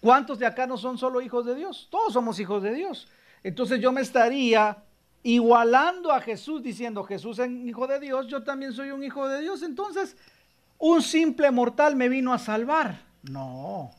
¿Cuántos 0.00 0.38
de 0.38 0.46
acá 0.46 0.66
no 0.66 0.76
son 0.76 0.96
solo 0.98 1.20
hijos 1.20 1.44
de 1.44 1.54
Dios? 1.54 1.88
Todos 1.90 2.12
somos 2.12 2.40
hijos 2.40 2.62
de 2.62 2.74
Dios. 2.74 3.08
Entonces 3.44 3.80
yo 3.80 3.92
me 3.92 4.00
estaría 4.00 4.82
igualando 5.22 6.12
a 6.12 6.20
Jesús 6.20 6.62
diciendo, 6.62 7.04
Jesús 7.04 7.38
es 7.38 7.50
hijo 7.50 7.86
de 7.86 8.00
Dios, 8.00 8.26
yo 8.26 8.42
también 8.42 8.72
soy 8.72 8.90
un 8.90 9.04
hijo 9.04 9.28
de 9.28 9.40
Dios. 9.40 9.62
Entonces, 9.62 10.16
un 10.82 11.00
simple 11.00 11.48
mortal 11.52 11.94
me 11.94 12.08
vino 12.08 12.32
a 12.32 12.40
salvar. 12.40 13.02
No, 13.22 13.92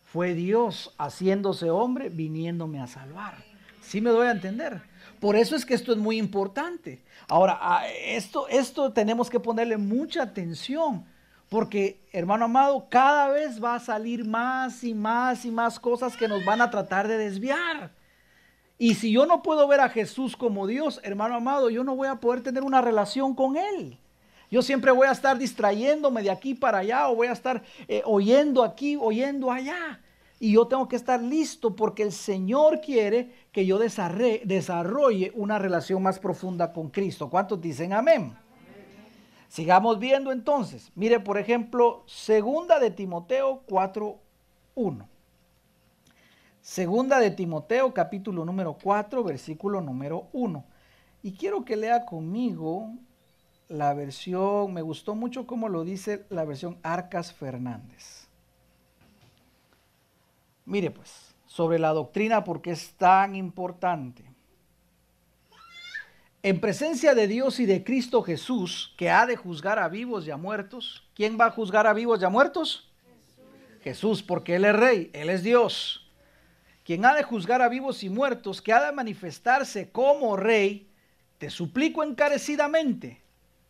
fue 0.00 0.32
Dios 0.32 0.94
haciéndose 0.96 1.68
hombre, 1.68 2.08
viniéndome 2.08 2.80
a 2.80 2.86
salvar. 2.86 3.44
¿Sí 3.82 4.00
me 4.00 4.08
doy 4.08 4.28
a 4.28 4.30
entender? 4.30 4.80
Por 5.20 5.36
eso 5.36 5.54
es 5.54 5.66
que 5.66 5.74
esto 5.74 5.92
es 5.92 5.98
muy 5.98 6.16
importante. 6.16 7.04
Ahora, 7.28 7.82
esto, 8.02 8.48
esto 8.48 8.94
tenemos 8.94 9.28
que 9.28 9.40
ponerle 9.40 9.76
mucha 9.76 10.22
atención, 10.22 11.04
porque, 11.50 12.02
hermano 12.12 12.46
amado, 12.46 12.86
cada 12.88 13.28
vez 13.28 13.62
va 13.62 13.74
a 13.74 13.80
salir 13.80 14.24
más 14.24 14.82
y 14.84 14.94
más 14.94 15.44
y 15.44 15.50
más 15.50 15.78
cosas 15.78 16.16
que 16.16 16.28
nos 16.28 16.46
van 16.46 16.62
a 16.62 16.70
tratar 16.70 17.08
de 17.08 17.18
desviar. 17.18 17.92
Y 18.78 18.94
si 18.94 19.12
yo 19.12 19.26
no 19.26 19.42
puedo 19.42 19.68
ver 19.68 19.80
a 19.80 19.90
Jesús 19.90 20.34
como 20.34 20.66
Dios, 20.66 20.98
hermano 21.02 21.34
amado, 21.34 21.68
yo 21.68 21.84
no 21.84 21.94
voy 21.94 22.08
a 22.08 22.20
poder 22.20 22.42
tener 22.42 22.62
una 22.62 22.80
relación 22.80 23.34
con 23.34 23.58
Él. 23.58 23.98
Yo 24.50 24.62
siempre 24.62 24.90
voy 24.90 25.06
a 25.06 25.12
estar 25.12 25.36
distrayéndome 25.36 26.22
de 26.22 26.30
aquí 26.30 26.54
para 26.54 26.78
allá 26.78 27.08
o 27.08 27.16
voy 27.16 27.26
a 27.26 27.32
estar 27.32 27.62
eh, 27.86 28.02
oyendo 28.04 28.62
aquí, 28.62 28.96
oyendo 28.96 29.50
allá. 29.50 30.00
Y 30.40 30.52
yo 30.52 30.66
tengo 30.66 30.88
que 30.88 30.96
estar 30.96 31.20
listo 31.20 31.74
porque 31.74 32.02
el 32.02 32.12
Señor 32.12 32.80
quiere 32.80 33.32
que 33.52 33.66
yo 33.66 33.78
desarrolle 33.78 35.32
una 35.34 35.58
relación 35.58 36.02
más 36.02 36.18
profunda 36.18 36.72
con 36.72 36.90
Cristo. 36.90 37.28
¿Cuántos 37.28 37.60
dicen 37.60 37.92
amén? 37.92 38.36
Sigamos 39.48 39.98
viendo 39.98 40.30
entonces. 40.30 40.92
Mire, 40.94 41.20
por 41.20 41.38
ejemplo, 41.38 42.04
segunda 42.06 42.78
de 42.78 42.90
Timoteo 42.90 43.62
4.1. 43.66 45.06
Segunda 46.60 47.18
de 47.18 47.30
Timoteo, 47.30 47.92
capítulo 47.92 48.44
número 48.44 48.76
4, 48.80 49.24
versículo 49.24 49.80
número 49.80 50.28
1. 50.32 50.64
Y 51.22 51.32
quiero 51.32 51.64
que 51.64 51.76
lea 51.76 52.04
conmigo 52.04 52.92
la 53.68 53.92
versión, 53.92 54.72
me 54.72 54.82
gustó 54.82 55.14
mucho 55.14 55.46
como 55.46 55.68
lo 55.68 55.84
dice 55.84 56.24
la 56.30 56.44
versión 56.44 56.78
Arcas 56.82 57.32
Fernández. 57.32 58.26
Mire 60.64 60.90
pues, 60.90 61.34
sobre 61.46 61.78
la 61.78 61.90
doctrina, 61.90 62.44
porque 62.44 62.70
es 62.70 62.92
tan 62.92 63.34
importante. 63.34 64.24
En 66.42 66.60
presencia 66.60 67.14
de 67.14 67.26
Dios 67.26 67.60
y 67.60 67.66
de 67.66 67.84
Cristo 67.84 68.22
Jesús, 68.22 68.94
que 68.96 69.10
ha 69.10 69.26
de 69.26 69.36
juzgar 69.36 69.78
a 69.78 69.88
vivos 69.88 70.26
y 70.26 70.30
a 70.30 70.36
muertos, 70.36 71.04
¿quién 71.14 71.38
va 71.38 71.46
a 71.46 71.50
juzgar 71.50 71.86
a 71.86 71.92
vivos 71.92 72.22
y 72.22 72.24
a 72.24 72.28
muertos? 72.28 72.90
Jesús, 73.02 73.82
Jesús 73.82 74.22
porque 74.22 74.56
Él 74.56 74.64
es 74.64 74.76
rey, 74.76 75.10
Él 75.12 75.30
es 75.30 75.42
Dios. 75.42 76.10
Quien 76.84 77.04
ha 77.04 77.14
de 77.14 77.22
juzgar 77.22 77.60
a 77.60 77.68
vivos 77.68 78.02
y 78.02 78.08
muertos, 78.08 78.62
que 78.62 78.72
ha 78.72 78.86
de 78.86 78.92
manifestarse 78.92 79.90
como 79.90 80.36
rey, 80.36 80.90
te 81.38 81.50
suplico 81.50 82.02
encarecidamente 82.02 83.20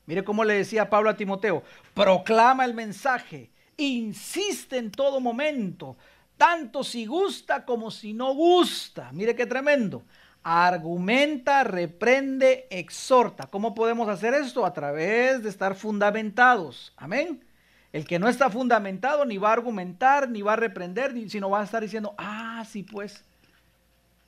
Mire 0.08 0.24
cómo 0.24 0.42
le 0.42 0.54
decía 0.54 0.88
Pablo 0.88 1.10
a 1.10 1.16
Timoteo, 1.18 1.62
proclama 1.92 2.64
el 2.64 2.72
mensaje, 2.72 3.50
insiste 3.76 4.78
en 4.78 4.90
todo 4.90 5.20
momento, 5.20 5.98
tanto 6.38 6.82
si 6.82 7.04
gusta 7.04 7.66
como 7.66 7.90
si 7.90 8.14
no 8.14 8.32
gusta. 8.32 9.10
Mire 9.12 9.36
qué 9.36 9.44
tremendo. 9.44 10.02
Argumenta, 10.42 11.62
reprende, 11.62 12.66
exhorta. 12.70 13.48
¿Cómo 13.48 13.74
podemos 13.74 14.08
hacer 14.08 14.32
esto? 14.32 14.64
A 14.64 14.72
través 14.72 15.42
de 15.42 15.50
estar 15.50 15.74
fundamentados. 15.74 16.94
Amén. 16.96 17.44
El 17.92 18.06
que 18.06 18.18
no 18.18 18.28
está 18.28 18.48
fundamentado 18.48 19.26
ni 19.26 19.36
va 19.36 19.50
a 19.50 19.52
argumentar, 19.52 20.30
ni 20.30 20.40
va 20.40 20.54
a 20.54 20.56
reprender, 20.56 21.12
sino 21.28 21.50
va 21.50 21.60
a 21.60 21.64
estar 21.64 21.82
diciendo, 21.82 22.14
ah, 22.16 22.64
sí, 22.66 22.82
pues, 22.82 23.26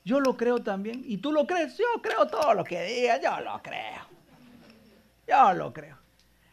yo 0.04 0.20
lo 0.20 0.36
creo 0.36 0.58
también. 0.58 1.02
¿Y 1.06 1.16
tú 1.16 1.32
lo 1.32 1.46
crees? 1.46 1.78
Yo 1.78 2.02
creo 2.02 2.26
todo 2.26 2.52
lo 2.52 2.64
que 2.64 2.82
diga, 2.82 3.18
yo 3.18 3.40
lo 3.42 3.62
creo. 3.62 4.19
Yo 5.30 5.54
lo 5.54 5.72
creo. 5.72 5.96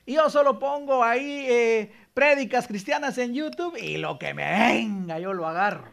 Yo 0.06 0.30
solo 0.30 0.60
pongo 0.60 1.04
ahí 1.04 1.46
eh, 1.50 1.92
prédicas 2.14 2.68
cristianas 2.68 3.18
en 3.18 3.34
YouTube 3.34 3.76
y 3.76 3.98
lo 3.98 4.20
que 4.20 4.34
me 4.34 4.46
venga, 4.46 5.20
yo 5.20 5.34
lo 5.34 5.48
agarro. 5.48 5.92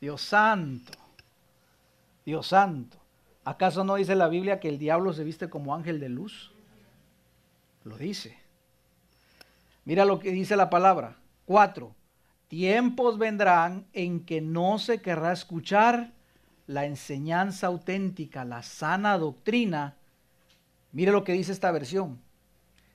Dios 0.00 0.22
santo. 0.22 0.92
Dios 2.24 2.48
santo. 2.48 2.96
¿Acaso 3.44 3.84
no 3.84 3.94
dice 3.94 4.16
la 4.16 4.28
Biblia 4.28 4.58
que 4.58 4.68
el 4.68 4.78
diablo 4.78 5.12
se 5.12 5.22
viste 5.22 5.48
como 5.48 5.74
ángel 5.74 6.00
de 6.00 6.08
luz? 6.08 6.52
Lo 7.84 7.96
dice. 7.96 8.36
Mira 9.84 10.04
lo 10.04 10.18
que 10.18 10.32
dice 10.32 10.56
la 10.56 10.70
palabra. 10.70 11.16
Cuatro. 11.44 11.94
Tiempos 12.48 13.18
vendrán 13.18 13.86
en 13.92 14.24
que 14.24 14.40
no 14.40 14.78
se 14.78 15.00
querrá 15.00 15.32
escuchar 15.32 16.12
la 16.66 16.86
enseñanza 16.86 17.68
auténtica, 17.68 18.44
la 18.44 18.62
sana 18.62 19.16
doctrina. 19.18 19.94
Mire 20.96 21.12
lo 21.12 21.24
que 21.24 21.34
dice 21.34 21.52
esta 21.52 21.70
versión. 21.72 22.18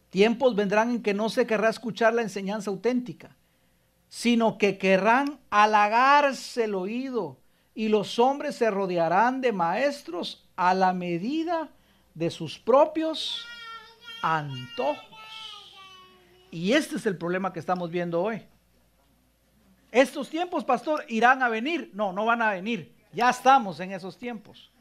Tiempos 0.10 0.55
vendrán 0.55 0.89
en 0.89 1.03
que 1.03 1.13
no 1.13 1.29
se 1.29 1.46
querrá 1.46 1.70
escuchar 1.70 2.15
la 2.15 2.24
enseñanza 2.24 2.72
auténtica, 2.72 3.36
sino 4.10 4.58
que 4.58 4.79
querrán 4.79 5.39
halagarse 5.51 6.63
el 6.63 6.74
oído 6.74 7.38
y 7.75 7.89
los 7.89 8.17
hombres 8.17 8.55
se 8.55 8.72
rodearán 8.72 9.39
de 9.39 9.51
maestros 9.51 10.50
a 10.55 10.74
la 10.74 10.93
medida 10.93 11.70
de 12.15 12.31
sus 12.31 12.58
propios 12.58 13.46
antojos. 14.24 15.05
Y 16.50 16.74
este 16.74 16.96
es 16.96 17.05
el 17.05 17.20
problema 17.20 17.53
que 17.53 17.60
estamos 17.60 17.91
viendo 17.91 18.20
hoy. 18.20 18.41
Estos 19.91 20.27
tiempos, 20.27 20.65
pastor, 20.65 21.05
irán 21.08 21.43
a 21.43 21.50
venir. 21.50 21.91
No, 21.93 22.13
no 22.13 22.25
van 22.25 22.41
a 22.41 22.50
venir. 22.50 22.96
Ya 23.13 23.29
estamos 23.29 23.79
en 23.79 23.91
esos 23.91 24.17
tiempos. 24.17 24.72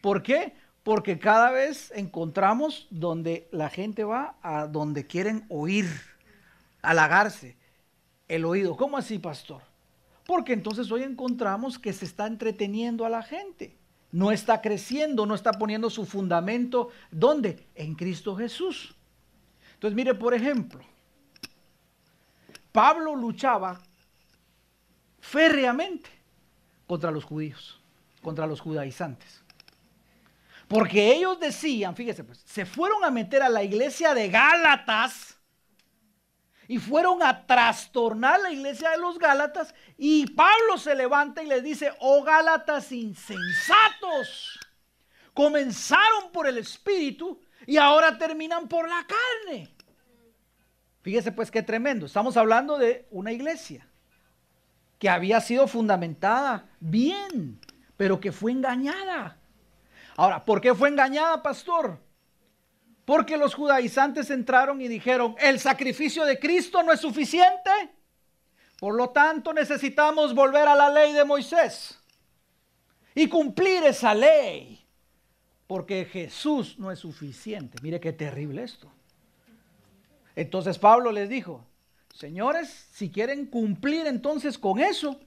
¿Por 0.00 0.22
qué? 0.22 0.54
Porque 0.86 1.18
cada 1.18 1.50
vez 1.50 1.92
encontramos 1.96 2.86
donde 2.90 3.48
la 3.50 3.68
gente 3.68 4.04
va 4.04 4.36
a 4.40 4.68
donde 4.68 5.04
quieren 5.04 5.44
oír, 5.48 5.84
halagarse 6.80 7.56
el 8.28 8.44
oído. 8.44 8.76
¿Cómo 8.76 8.96
así, 8.96 9.18
pastor? 9.18 9.62
Porque 10.24 10.52
entonces 10.52 10.92
hoy 10.92 11.02
encontramos 11.02 11.80
que 11.80 11.92
se 11.92 12.04
está 12.04 12.28
entreteniendo 12.28 13.04
a 13.04 13.08
la 13.08 13.24
gente. 13.24 13.76
No 14.12 14.30
está 14.30 14.62
creciendo, 14.62 15.26
no 15.26 15.34
está 15.34 15.50
poniendo 15.54 15.90
su 15.90 16.06
fundamento. 16.06 16.90
¿Dónde? 17.10 17.66
En 17.74 17.96
Cristo 17.96 18.36
Jesús. 18.36 18.94
Entonces, 19.74 19.96
mire, 19.96 20.14
por 20.14 20.34
ejemplo, 20.34 20.84
Pablo 22.70 23.16
luchaba 23.16 23.80
férreamente 25.18 26.10
contra 26.86 27.10
los 27.10 27.24
judíos, 27.24 27.80
contra 28.22 28.46
los 28.46 28.60
judaizantes. 28.60 29.42
Porque 30.68 31.14
ellos 31.14 31.38
decían, 31.38 31.94
fíjese 31.94 32.24
pues, 32.24 32.42
se 32.44 32.66
fueron 32.66 33.04
a 33.04 33.10
meter 33.10 33.42
a 33.42 33.48
la 33.48 33.62
iglesia 33.62 34.14
de 34.14 34.28
Gálatas 34.28 35.36
y 36.68 36.78
fueron 36.78 37.22
a 37.22 37.46
trastornar 37.46 38.40
la 38.40 38.50
iglesia 38.50 38.90
de 38.90 38.98
los 38.98 39.18
Gálatas 39.18 39.74
y 39.96 40.26
Pablo 40.32 40.78
se 40.78 40.96
levanta 40.96 41.42
y 41.42 41.46
les 41.46 41.62
dice, 41.62 41.92
oh 42.00 42.24
Gálatas 42.24 42.90
insensatos, 42.90 44.58
comenzaron 45.32 46.32
por 46.32 46.48
el 46.48 46.58
espíritu 46.58 47.40
y 47.64 47.76
ahora 47.76 48.18
terminan 48.18 48.66
por 48.66 48.88
la 48.88 49.06
carne. 49.06 49.68
Fíjese 51.02 51.30
pues 51.30 51.52
qué 51.52 51.62
tremendo, 51.62 52.06
estamos 52.06 52.36
hablando 52.36 52.78
de 52.78 53.06
una 53.12 53.30
iglesia 53.30 53.86
que 54.98 55.08
había 55.08 55.40
sido 55.40 55.68
fundamentada 55.68 56.68
bien, 56.80 57.60
pero 57.96 58.18
que 58.18 58.32
fue 58.32 58.50
engañada. 58.50 59.38
Ahora, 60.16 60.44
¿por 60.44 60.60
qué 60.60 60.74
fue 60.74 60.88
engañada, 60.88 61.42
pastor? 61.42 61.98
Porque 63.04 63.36
los 63.36 63.54
judaizantes 63.54 64.30
entraron 64.30 64.80
y 64.80 64.88
dijeron, 64.88 65.36
el 65.38 65.60
sacrificio 65.60 66.24
de 66.24 66.38
Cristo 66.38 66.82
no 66.82 66.92
es 66.92 67.00
suficiente, 67.00 67.70
por 68.80 68.94
lo 68.94 69.10
tanto 69.10 69.52
necesitamos 69.52 70.34
volver 70.34 70.66
a 70.66 70.74
la 70.74 70.90
ley 70.90 71.12
de 71.12 71.24
Moisés 71.24 72.00
y 73.14 73.28
cumplir 73.28 73.84
esa 73.84 74.14
ley, 74.14 74.84
porque 75.66 76.04
Jesús 76.04 76.78
no 76.78 76.90
es 76.90 76.98
suficiente. 76.98 77.78
Mire 77.82 78.00
qué 78.00 78.12
terrible 78.12 78.62
esto. 78.64 78.90
Entonces 80.34 80.78
Pablo 80.78 81.12
les 81.12 81.28
dijo, 81.28 81.64
Señores, 82.16 82.88
si 82.92 83.10
quieren 83.10 83.44
cumplir 83.44 84.06
entonces 84.06 84.56
con 84.56 84.78
eso, 84.78 85.20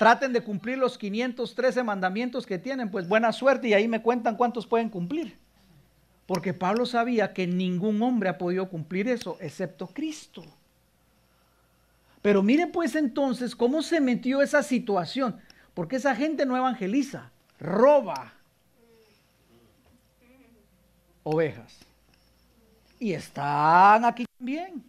traten 0.00 0.32
de 0.32 0.40
cumplir 0.40 0.78
los 0.78 0.96
513 0.96 1.82
mandamientos 1.82 2.46
que 2.46 2.58
tienen, 2.58 2.90
pues 2.90 3.06
buena 3.06 3.34
suerte 3.34 3.68
y 3.68 3.74
ahí 3.74 3.86
me 3.86 4.00
cuentan 4.00 4.34
cuántos 4.34 4.66
pueden 4.66 4.88
cumplir. 4.88 5.36
Porque 6.24 6.54
Pablo 6.54 6.86
sabía 6.86 7.34
que 7.34 7.46
ningún 7.46 8.00
hombre 8.00 8.30
ha 8.30 8.38
podido 8.38 8.66
cumplir 8.70 9.08
eso 9.08 9.36
excepto 9.42 9.88
Cristo. 9.88 10.42
Pero 12.22 12.42
miren 12.42 12.72
pues 12.72 12.94
entonces 12.94 13.54
cómo 13.54 13.82
se 13.82 14.00
metió 14.00 14.40
esa 14.40 14.62
situación. 14.62 15.38
Porque 15.74 15.96
esa 15.96 16.16
gente 16.16 16.46
no 16.46 16.56
evangeliza, 16.56 17.30
roba 17.58 18.32
ovejas. 21.24 21.76
Y 22.98 23.12
están 23.12 24.06
aquí 24.06 24.24
también. 24.38 24.82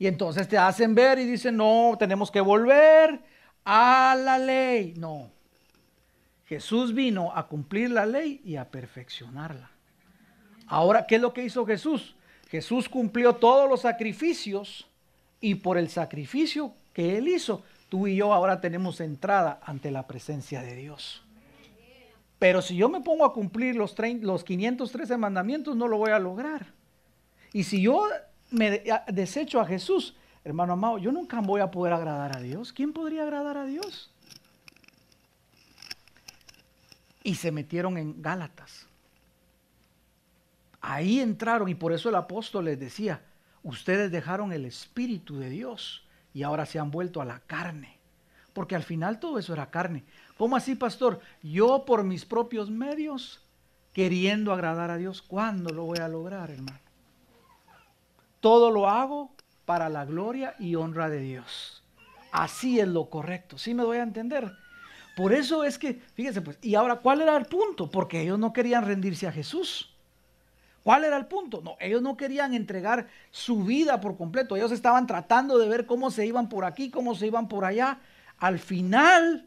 Y 0.00 0.08
entonces 0.08 0.48
te 0.48 0.58
hacen 0.58 0.96
ver 0.96 1.20
y 1.20 1.26
dicen, 1.26 1.56
no, 1.56 1.94
tenemos 1.96 2.28
que 2.28 2.40
volver 2.40 3.29
a 3.64 4.16
la 4.18 4.38
ley. 4.38 4.94
No. 4.96 5.30
Jesús 6.46 6.94
vino 6.94 7.32
a 7.34 7.46
cumplir 7.46 7.90
la 7.90 8.06
ley 8.06 8.40
y 8.44 8.56
a 8.56 8.70
perfeccionarla. 8.70 9.70
Ahora, 10.66 11.06
¿qué 11.06 11.16
es 11.16 11.20
lo 11.20 11.32
que 11.32 11.44
hizo 11.44 11.64
Jesús? 11.66 12.16
Jesús 12.48 12.88
cumplió 12.88 13.36
todos 13.36 13.68
los 13.68 13.82
sacrificios 13.82 14.88
y 15.40 15.56
por 15.56 15.78
el 15.78 15.88
sacrificio 15.88 16.74
que 16.92 17.16
él 17.16 17.28
hizo, 17.28 17.62
tú 17.88 18.06
y 18.06 18.16
yo 18.16 18.32
ahora 18.32 18.60
tenemos 18.60 19.00
entrada 19.00 19.60
ante 19.62 19.90
la 19.90 20.06
presencia 20.06 20.62
de 20.62 20.74
Dios. 20.74 21.22
Pero 22.40 22.62
si 22.62 22.74
yo 22.74 22.88
me 22.88 23.00
pongo 23.00 23.24
a 23.24 23.32
cumplir 23.32 23.76
los, 23.76 23.94
los 24.20 24.44
513 24.44 25.16
mandamientos, 25.18 25.76
no 25.76 25.86
lo 25.86 25.98
voy 25.98 26.10
a 26.10 26.18
lograr. 26.18 26.66
Y 27.52 27.64
si 27.64 27.82
yo 27.82 28.08
me 28.50 28.82
desecho 29.08 29.60
a 29.60 29.66
Jesús, 29.66 30.16
hermano 30.44 30.72
amado, 30.72 30.98
yo 30.98 31.12
nunca 31.12 31.40
voy 31.40 31.60
a 31.60 31.70
poder 31.70 31.92
agradar 31.92 32.36
a 32.36 32.40
Dios. 32.40 32.72
¿Quién 32.72 32.92
podría 32.92 33.22
agradar 33.22 33.56
a 33.56 33.64
Dios? 33.64 34.10
Y 37.22 37.34
se 37.34 37.52
metieron 37.52 37.98
en 37.98 38.22
Gálatas. 38.22 38.86
Ahí 40.80 41.20
entraron 41.20 41.68
y 41.68 41.74
por 41.74 41.92
eso 41.92 42.08
el 42.08 42.14
apóstol 42.14 42.64
les 42.64 42.80
decía, 42.80 43.22
ustedes 43.62 44.10
dejaron 44.10 44.52
el 44.52 44.64
Espíritu 44.64 45.38
de 45.38 45.50
Dios 45.50 46.06
y 46.32 46.42
ahora 46.42 46.64
se 46.64 46.78
han 46.78 46.90
vuelto 46.90 47.20
a 47.20 47.26
la 47.26 47.40
carne. 47.40 47.98
Porque 48.54 48.74
al 48.74 48.82
final 48.82 49.20
todo 49.20 49.38
eso 49.38 49.52
era 49.52 49.70
carne. 49.70 50.04
¿Cómo 50.36 50.56
así, 50.56 50.74
pastor? 50.74 51.20
Yo 51.42 51.84
por 51.84 52.02
mis 52.02 52.24
propios 52.24 52.70
medios, 52.70 53.44
queriendo 53.92 54.52
agradar 54.52 54.90
a 54.90 54.96
Dios, 54.96 55.22
¿cuándo 55.22 55.70
lo 55.72 55.84
voy 55.84 55.98
a 55.98 56.08
lograr, 56.08 56.50
hermano? 56.50 56.80
Todo 58.40 58.70
lo 58.70 58.88
hago 58.88 59.32
para 59.70 59.88
la 59.88 60.04
gloria 60.04 60.56
y 60.58 60.74
honra 60.74 61.08
de 61.08 61.20
Dios. 61.20 61.84
Así 62.32 62.80
es 62.80 62.88
lo 62.88 63.08
correcto. 63.08 63.56
¿Sí 63.56 63.72
me 63.72 63.84
doy 63.84 63.98
a 63.98 64.02
entender? 64.02 64.50
Por 65.16 65.32
eso 65.32 65.62
es 65.62 65.78
que, 65.78 66.02
fíjense 66.14 66.40
pues, 66.40 66.58
y 66.60 66.74
ahora, 66.74 66.96
¿cuál 66.96 67.20
era 67.20 67.36
el 67.36 67.46
punto? 67.46 67.88
Porque 67.88 68.20
ellos 68.20 68.36
no 68.36 68.52
querían 68.52 68.84
rendirse 68.84 69.28
a 69.28 69.32
Jesús. 69.32 69.94
¿Cuál 70.82 71.04
era 71.04 71.16
el 71.16 71.26
punto? 71.26 71.60
No, 71.62 71.76
ellos 71.78 72.02
no 72.02 72.16
querían 72.16 72.52
entregar 72.52 73.06
su 73.30 73.62
vida 73.62 74.00
por 74.00 74.16
completo. 74.16 74.56
Ellos 74.56 74.72
estaban 74.72 75.06
tratando 75.06 75.56
de 75.56 75.68
ver 75.68 75.86
cómo 75.86 76.10
se 76.10 76.26
iban 76.26 76.48
por 76.48 76.64
aquí, 76.64 76.90
cómo 76.90 77.14
se 77.14 77.28
iban 77.28 77.46
por 77.46 77.64
allá. 77.64 78.00
Al 78.38 78.58
final, 78.58 79.46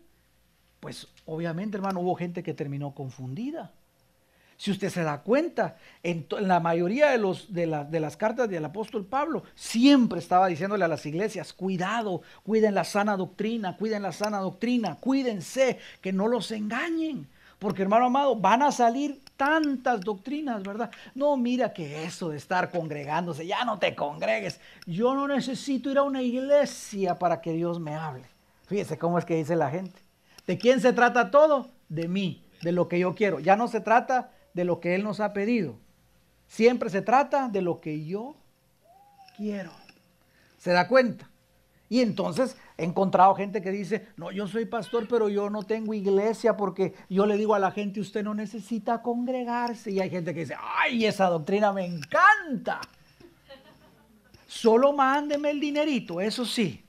pues 0.80 1.10
obviamente, 1.26 1.76
hermano, 1.76 2.00
hubo 2.00 2.16
gente 2.16 2.44
que 2.44 2.54
terminó 2.54 2.96
confundida. 2.96 3.74
Si 4.58 4.72
usted 4.72 4.90
se 4.90 5.04
da 5.04 5.22
cuenta, 5.22 5.78
en, 6.04 6.26
la 6.40 6.60
mayoría 6.60 7.10
de, 7.10 7.18
los, 7.18 7.54
de, 7.54 7.86
de, 7.90 8.00
las 8.00 8.18
cartas 8.18 8.50
del 8.50 8.66
apóstol 8.66 9.06
Pablo, 9.06 9.44
siempre 9.56 10.20
estaba 10.20 10.48
diciéndole 10.48 10.86
a 10.86 10.88
las 10.88 11.06
iglesias, 11.06 11.54
cuidado, 11.54 12.22
cuiden 12.44 12.76
la 12.76 12.84
sana 12.84 13.18
doctrina, 13.18 13.76
cuiden 13.78 14.04
la 14.04 14.12
sana 14.12 14.40
doctrina, 14.40 14.96
cuídense, 14.96 15.80
que 16.02 16.14
no 16.14 16.28
los 16.28 16.52
engañen. 16.52 17.28
Porque 17.64 17.82
hermano 17.82 18.08
amado, 18.08 18.36
van 18.36 18.62
a 18.62 18.74
salir 18.74 19.22
tantas 19.38 20.02
doctrinas, 20.02 20.64
¿verdad? 20.64 20.92
No, 21.16 21.38
mira 21.38 21.72
que 21.72 22.04
eso 22.04 22.28
de 22.30 22.36
estar 22.36 22.70
congregándose, 22.70 23.48
ya 23.48 23.64
no 23.64 23.80
te 23.80 23.96
congregues. 23.96 24.60
Yo 24.86 25.16
no 25.16 25.30
necesito 25.30 25.90
ir 25.90 25.98
a 25.98 26.04
una 26.04 26.22
iglesia 26.22 27.18
para 27.18 27.40
que 27.40 27.54
Dios 27.54 27.80
me 27.80 27.96
hable. 27.96 28.26
Fíjese 28.68 28.98
cómo 28.98 29.18
es 29.18 29.24
que 29.24 29.36
dice 29.36 29.56
la 29.56 29.70
gente. 29.70 29.98
¿De 30.46 30.58
quién 30.58 30.82
se 30.82 30.92
trata 30.92 31.32
todo? 31.32 31.70
De 31.88 32.10
mí, 32.10 32.44
de 32.64 32.74
lo 32.74 32.90
que 32.90 33.00
yo 33.00 33.16
quiero. 33.16 33.40
Ya 33.40 33.56
no 33.56 33.70
se 33.70 33.80
trata 33.80 34.32
de 34.54 34.66
lo 34.66 34.80
que 34.80 34.96
Él 34.96 35.04
nos 35.04 35.20
ha 35.20 35.34
pedido. 35.34 35.76
Siempre 36.48 36.90
se 36.90 37.02
trata 37.02 37.50
de 37.50 37.62
lo 37.62 37.82
que 37.82 38.06
yo 38.06 38.36
quiero. 39.36 39.72
¿Se 40.58 40.72
da 40.72 40.88
cuenta? 40.88 41.30
Y 41.90 42.02
entonces 42.02 42.58
he 42.78 42.86
encontrado 42.86 43.36
gente 43.36 43.62
que 43.62 43.72
dice, 43.72 44.08
no, 44.18 44.32
yo 44.32 44.48
soy 44.48 44.66
pastor, 44.66 45.08
pero 45.08 45.30
yo 45.30 45.50
no 45.50 45.64
tengo 45.64 45.94
iglesia 45.94 46.58
porque 46.58 46.96
yo 47.10 47.26
le 47.26 47.38
digo 47.38 47.54
a 47.54 47.60
la 47.60 47.72
gente, 47.72 48.00
usted 48.00 48.24
no 48.24 48.34
necesita 48.34 49.02
congregarse. 49.02 49.92
Y 49.92 50.00
hay 50.00 50.10
gente 50.10 50.34
que 50.34 50.42
dice, 50.42 50.56
ay, 50.60 51.06
esa 51.06 51.28
doctrina 51.28 51.72
me 51.72 51.86
encanta. 51.86 52.82
Solo 54.48 54.94
mándeme 54.94 55.52
el 55.52 55.60
dinerito, 55.60 56.22
eso 56.22 56.46
sí. 56.46 56.84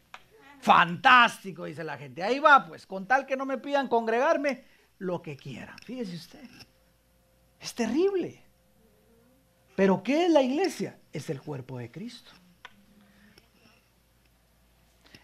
Fantástico, 0.60 1.64
dice 1.64 1.84
la 1.84 1.98
gente. 1.98 2.22
Ahí 2.22 2.38
va, 2.38 2.64
pues, 2.66 2.86
con 2.86 3.06
tal 3.06 3.26
que 3.26 3.36
no 3.36 3.44
me 3.44 3.58
pidan 3.58 3.88
congregarme, 3.88 4.64
lo 4.98 5.20
que 5.20 5.36
quieran. 5.36 5.76
Fíjese 5.84 6.16
usted. 6.16 6.48
Es 7.64 7.74
terrible. 7.74 8.42
Pero 9.74 10.02
¿qué 10.02 10.26
es 10.26 10.30
la 10.30 10.42
iglesia? 10.42 10.98
Es 11.14 11.30
el 11.30 11.40
cuerpo 11.40 11.78
de 11.78 11.90
Cristo. 11.90 12.30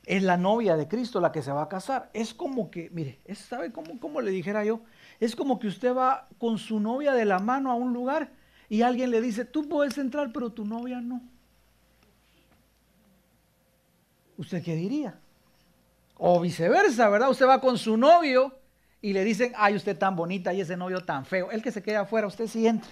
Es 0.06 0.22
la 0.22 0.38
novia 0.38 0.78
de 0.78 0.88
Cristo 0.88 1.20
la 1.20 1.32
que 1.32 1.42
se 1.42 1.52
va 1.52 1.64
a 1.64 1.68
casar. 1.68 2.08
Es 2.14 2.32
como 2.32 2.70
que, 2.70 2.88
mire, 2.94 3.20
¿sabe 3.34 3.72
cómo, 3.72 4.00
cómo 4.00 4.22
le 4.22 4.30
dijera 4.30 4.64
yo? 4.64 4.80
Es 5.20 5.36
como 5.36 5.58
que 5.58 5.66
usted 5.66 5.94
va 5.94 6.28
con 6.38 6.56
su 6.56 6.80
novia 6.80 7.12
de 7.12 7.26
la 7.26 7.40
mano 7.40 7.70
a 7.70 7.74
un 7.74 7.92
lugar 7.92 8.32
y 8.70 8.80
alguien 8.80 9.10
le 9.10 9.20
dice, 9.20 9.44
tú 9.44 9.68
puedes 9.68 9.98
entrar, 9.98 10.32
pero 10.32 10.50
tu 10.50 10.64
novia 10.64 11.02
no. 11.02 11.20
¿Usted 14.38 14.64
qué 14.64 14.76
diría? 14.76 15.20
O 16.16 16.40
viceversa, 16.40 17.10
¿verdad? 17.10 17.28
Usted 17.28 17.46
va 17.46 17.60
con 17.60 17.76
su 17.76 17.98
novio 17.98 18.59
y 19.02 19.12
le 19.12 19.24
dicen, 19.24 19.52
ay, 19.56 19.76
usted 19.76 19.96
tan 19.96 20.14
bonita 20.14 20.52
y 20.52 20.60
ese 20.60 20.76
novio 20.76 21.04
tan 21.04 21.24
feo. 21.24 21.50
El 21.50 21.62
que 21.62 21.72
se 21.72 21.82
queda 21.82 22.00
afuera, 22.00 22.26
usted 22.26 22.46
sí 22.46 22.66
entra. 22.66 22.90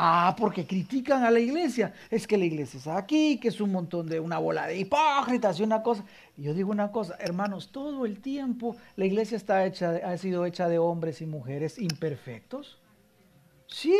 Ah, 0.00 0.36
porque 0.38 0.64
critican 0.64 1.24
a 1.24 1.30
la 1.30 1.40
iglesia. 1.40 1.92
Es 2.08 2.24
que 2.26 2.38
la 2.38 2.44
iglesia 2.44 2.78
está 2.78 2.96
aquí, 2.96 3.40
que 3.40 3.48
es 3.48 3.60
un 3.60 3.72
montón 3.72 4.08
de 4.08 4.20
una 4.20 4.38
bola 4.38 4.68
de 4.68 4.78
hipócritas 4.78 5.58
y 5.58 5.64
una 5.64 5.82
cosa. 5.82 6.04
Y 6.36 6.44
yo 6.44 6.54
digo 6.54 6.70
una 6.70 6.92
cosa, 6.92 7.16
hermanos, 7.18 7.70
todo 7.72 8.06
el 8.06 8.20
tiempo 8.20 8.76
la 8.94 9.06
iglesia 9.06 9.36
está 9.36 9.66
hecha, 9.66 9.96
ha 10.04 10.16
sido 10.16 10.46
hecha 10.46 10.68
de 10.68 10.78
hombres 10.78 11.20
y 11.20 11.26
mujeres 11.26 11.78
imperfectos. 11.78 12.78
Sí. 13.66 13.98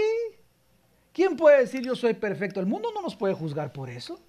¿Quién 1.12 1.37
puede 1.37 1.59
decir 1.59 1.83
yo 1.83 1.96
soy 1.96 2.14
perfecto? 2.14 2.61
El 2.61 2.66
mundo 2.66 2.90
no 2.94 3.03
nos 3.03 3.16
puede 3.16 3.35
juzgar 3.35 3.72
por 3.72 3.90
eso. 3.90 4.20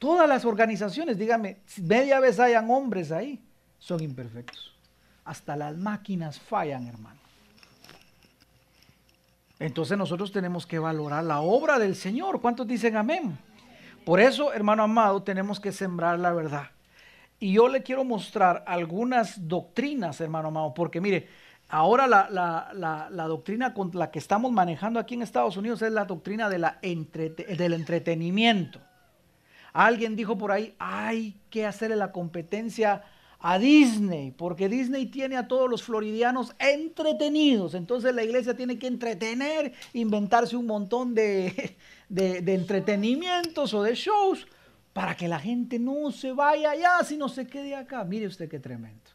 Todas 0.00 0.26
las 0.26 0.46
organizaciones, 0.46 1.18
dígame, 1.18 1.58
media 1.82 2.20
vez 2.20 2.40
hayan 2.40 2.70
hombres 2.70 3.12
ahí, 3.12 3.38
son 3.78 4.02
imperfectos. 4.02 4.74
Hasta 5.26 5.56
las 5.56 5.76
máquinas 5.76 6.40
fallan, 6.40 6.86
hermano. 6.86 7.20
Entonces 9.58 9.98
nosotros 9.98 10.32
tenemos 10.32 10.66
que 10.66 10.78
valorar 10.78 11.22
la 11.22 11.42
obra 11.42 11.78
del 11.78 11.94
Señor. 11.94 12.40
¿Cuántos 12.40 12.66
dicen 12.66 12.96
amén? 12.96 13.36
Por 14.06 14.20
eso, 14.20 14.54
hermano 14.54 14.84
amado, 14.84 15.22
tenemos 15.22 15.60
que 15.60 15.70
sembrar 15.70 16.18
la 16.18 16.32
verdad. 16.32 16.70
Y 17.38 17.52
yo 17.52 17.68
le 17.68 17.82
quiero 17.82 18.02
mostrar 18.02 18.64
algunas 18.66 19.48
doctrinas, 19.48 20.18
hermano 20.22 20.48
amado, 20.48 20.72
porque 20.72 21.02
mire, 21.02 21.28
ahora 21.68 22.06
la, 22.06 23.26
doctrina 23.28 23.74
con 23.74 23.90
la 23.92 24.10
que 24.10 24.18
estamos 24.18 24.50
manejando 24.50 24.98
aquí 24.98 25.12
en 25.12 25.20
Estados 25.20 25.58
Unidos 25.58 25.82
es 25.82 25.92
la 25.92 26.06
doctrina 26.06 26.48
del 26.48 26.64
entretenimiento. 27.74 28.80
Alguien 29.72 30.16
dijo 30.16 30.36
por 30.36 30.52
ahí, 30.52 30.74
hay 30.78 31.36
que 31.50 31.66
hacerle 31.66 31.96
la 31.96 32.12
competencia 32.12 33.02
a 33.42 33.58
Disney, 33.58 34.32
porque 34.32 34.68
Disney 34.68 35.06
tiene 35.06 35.36
a 35.36 35.48
todos 35.48 35.68
los 35.68 35.82
floridianos 35.82 36.54
entretenidos. 36.58 37.74
Entonces 37.74 38.14
la 38.14 38.22
iglesia 38.22 38.54
tiene 38.54 38.78
que 38.78 38.86
entretener, 38.86 39.72
inventarse 39.94 40.56
un 40.56 40.66
montón 40.66 41.14
de, 41.14 41.76
de, 42.08 42.54
entretenimientos 42.54 43.72
o 43.72 43.82
de 43.82 43.94
shows 43.94 44.46
para 44.92 45.16
que 45.16 45.28
la 45.28 45.38
gente 45.38 45.78
no 45.78 46.10
se 46.12 46.32
vaya 46.32 46.72
allá, 46.72 47.02
sino 47.04 47.28
se 47.28 47.46
quede 47.46 47.74
acá. 47.74 48.04
Mire 48.04 48.26
usted 48.26 48.48
qué 48.48 48.58
tremendo. 48.58 49.10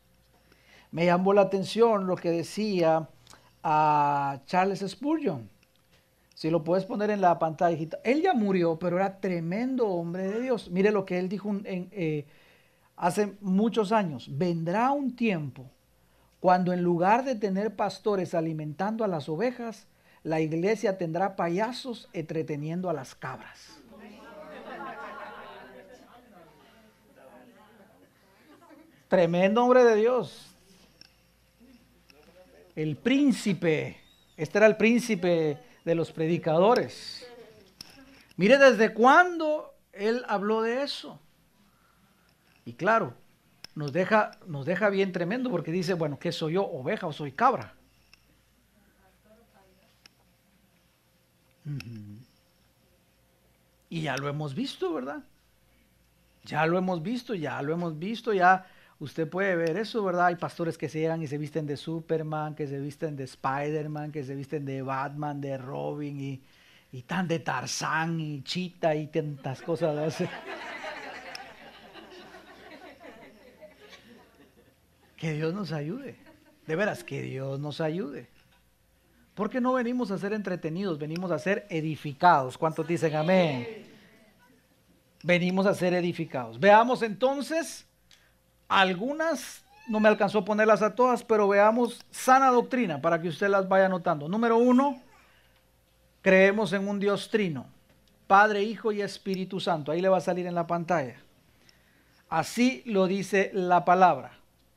Me 0.92 1.06
llamó 1.06 1.34
la 1.34 1.42
atención 1.42 2.08
lo 2.08 2.16
que 2.16 2.32
decía 2.32 3.08
a 3.62 4.40
Charles 4.46 4.84
Spurgeon. 4.88 5.50
Si 6.36 6.52
lo 6.52 6.64
puedes 6.64 6.86
poner 6.86 7.10
en 7.10 7.22
la 7.22 7.40
pantalla. 7.40 7.78
Él 8.04 8.22
ya 8.22 8.34
murió, 8.34 8.78
pero 8.78 8.98
era 8.98 9.20
tremendo 9.20 9.88
hombre 9.88 10.28
de 10.28 10.42
Dios. 10.42 10.70
Mire 10.70 10.92
lo 10.92 11.06
que 11.06 11.18
él 11.18 11.30
dijo 11.30 11.52
eh, 11.64 12.28
hace 12.98 13.34
muchos 13.42 13.92
años, 13.92 14.30
vendrá 14.38 14.92
un 14.92 15.16
tiempo 15.16 15.72
cuando 16.46 16.74
en 16.74 16.84
lugar 16.84 17.26
de 17.26 17.34
tener 17.34 17.76
pastores 17.76 18.36
alimentando 18.36 19.04
a 19.04 19.08
las 19.08 19.30
ovejas, 19.30 19.88
la 20.22 20.42
iglesia 20.42 20.96
tendrá 20.96 21.36
payasos 21.36 22.08
entreteniendo 22.14 22.88
a 22.88 22.94
las 22.94 23.16
cabras. 23.16 23.80
Tremendo 29.08 29.64
hombre 29.64 29.84
de 29.84 29.96
Dios. 29.96 30.56
El 32.76 32.96
príncipe. 32.96 33.98
Este 34.38 34.60
era 34.60 34.68
el 34.68 34.78
príncipe 34.78 35.58
de 35.86 35.96
los 35.96 36.12
predicadores. 36.12 37.26
Mire 38.36 38.58
desde 38.58 38.94
cuándo 38.94 39.74
él 39.94 40.26
habló 40.28 40.62
de 40.62 40.84
eso. 40.84 41.20
Y 42.66 42.74
claro, 42.74 43.14
nos 43.76 43.94
deja, 43.94 44.32
nos 44.48 44.66
deja 44.66 44.90
bien 44.90 45.12
tremendo 45.12 45.50
porque 45.50 45.72
dice, 45.72 45.94
bueno, 45.94 46.20
¿qué 46.20 46.32
soy 46.32 46.54
yo, 46.54 46.66
oveja 46.66 47.08
o 47.08 47.14
soy 47.14 47.32
cabra? 47.32 47.76
Y 53.90 54.02
ya 54.02 54.18
lo 54.18 54.28
hemos 54.28 54.56
visto, 54.56 54.94
¿verdad? 54.94 55.24
Ya 56.44 56.66
lo 56.66 56.78
hemos 56.78 57.02
visto, 57.02 57.34
ya 57.36 57.62
lo 57.62 57.74
hemos 57.74 57.98
visto, 57.98 58.34
ya 58.34 58.68
usted 59.00 59.30
puede 59.30 59.56
ver 59.56 59.78
eso, 59.78 60.04
¿verdad? 60.04 60.28
Hay 60.28 60.36
pastores 60.36 60.78
que 60.78 60.90
se 60.90 61.00
llegan 61.00 61.22
y 61.22 61.28
se 61.28 61.38
visten 61.38 61.66
de 61.66 61.78
Superman, 61.78 62.56
que 62.56 62.68
se 62.68 62.80
visten 62.80 63.16
de 63.16 63.26
Spider-Man, 63.26 64.12
que 64.12 64.24
se 64.24 64.36
visten 64.36 64.66
de 64.66 64.82
Batman, 64.82 65.42
de 65.42 65.58
Robin 65.58 66.20
y, 66.20 66.42
y 66.92 67.02
tan 67.04 67.28
de 67.28 67.40
Tarzán 67.40 68.20
y 68.20 68.42
Chita 68.44 68.96
y 68.96 69.08
tantas 69.08 69.62
cosas. 69.62 70.18
Que 75.18 75.34
Dios 75.34 75.54
nos 75.54 75.72
ayude. 75.72 76.18
De 76.68 76.76
veras, 76.76 77.04
que 77.04 77.22
Dios 77.22 77.60
nos 77.60 77.80
ayude. 77.82 78.28
Porque 79.34 79.60
no 79.60 79.74
venimos 79.74 80.12
a 80.12 80.18
ser 80.18 80.34
entretenidos, 80.34 80.98
venimos 80.98 81.32
a 81.32 81.40
ser 81.40 81.68
edificados. 81.70 82.58
¿Cuántos 82.58 82.88
dicen 82.88 83.16
amén? 83.16 83.86
Venimos 85.24 85.66
a 85.66 85.74
ser 85.74 85.94
edificados. 85.94 86.60
Veamos 86.60 87.02
entonces 87.02 87.86
algunas, 88.68 89.64
no 89.88 90.00
me 90.00 90.10
alcanzó 90.10 90.40
a 90.40 90.46
ponerlas 90.46 90.82
a 90.82 90.96
todas, 90.96 91.24
pero 91.24 91.48
veamos 91.48 92.04
sana 92.12 92.50
doctrina 92.50 93.02
para 93.02 93.22
que 93.22 93.28
usted 93.28 93.50
las 93.50 93.68
vaya 93.68 93.86
anotando. 93.86 94.28
Número 94.28 94.58
uno, 94.58 95.02
creemos 96.22 96.74
en 96.74 96.88
un 96.88 97.00
Dios 97.00 97.30
trino, 97.30 97.68
Padre, 98.28 98.64
Hijo 98.64 98.92
y 98.92 99.02
Espíritu 99.02 99.60
Santo. 99.60 99.92
Ahí 99.92 100.02
le 100.02 100.10
va 100.10 100.18
a 100.18 100.22
salir 100.22 100.48
en 100.48 100.56
la 100.56 100.68
pantalla. 100.68 101.16
Así 102.30 102.82
lo 102.86 103.08
dice 103.08 103.52
la 103.54 103.86
palabra. 103.86 104.32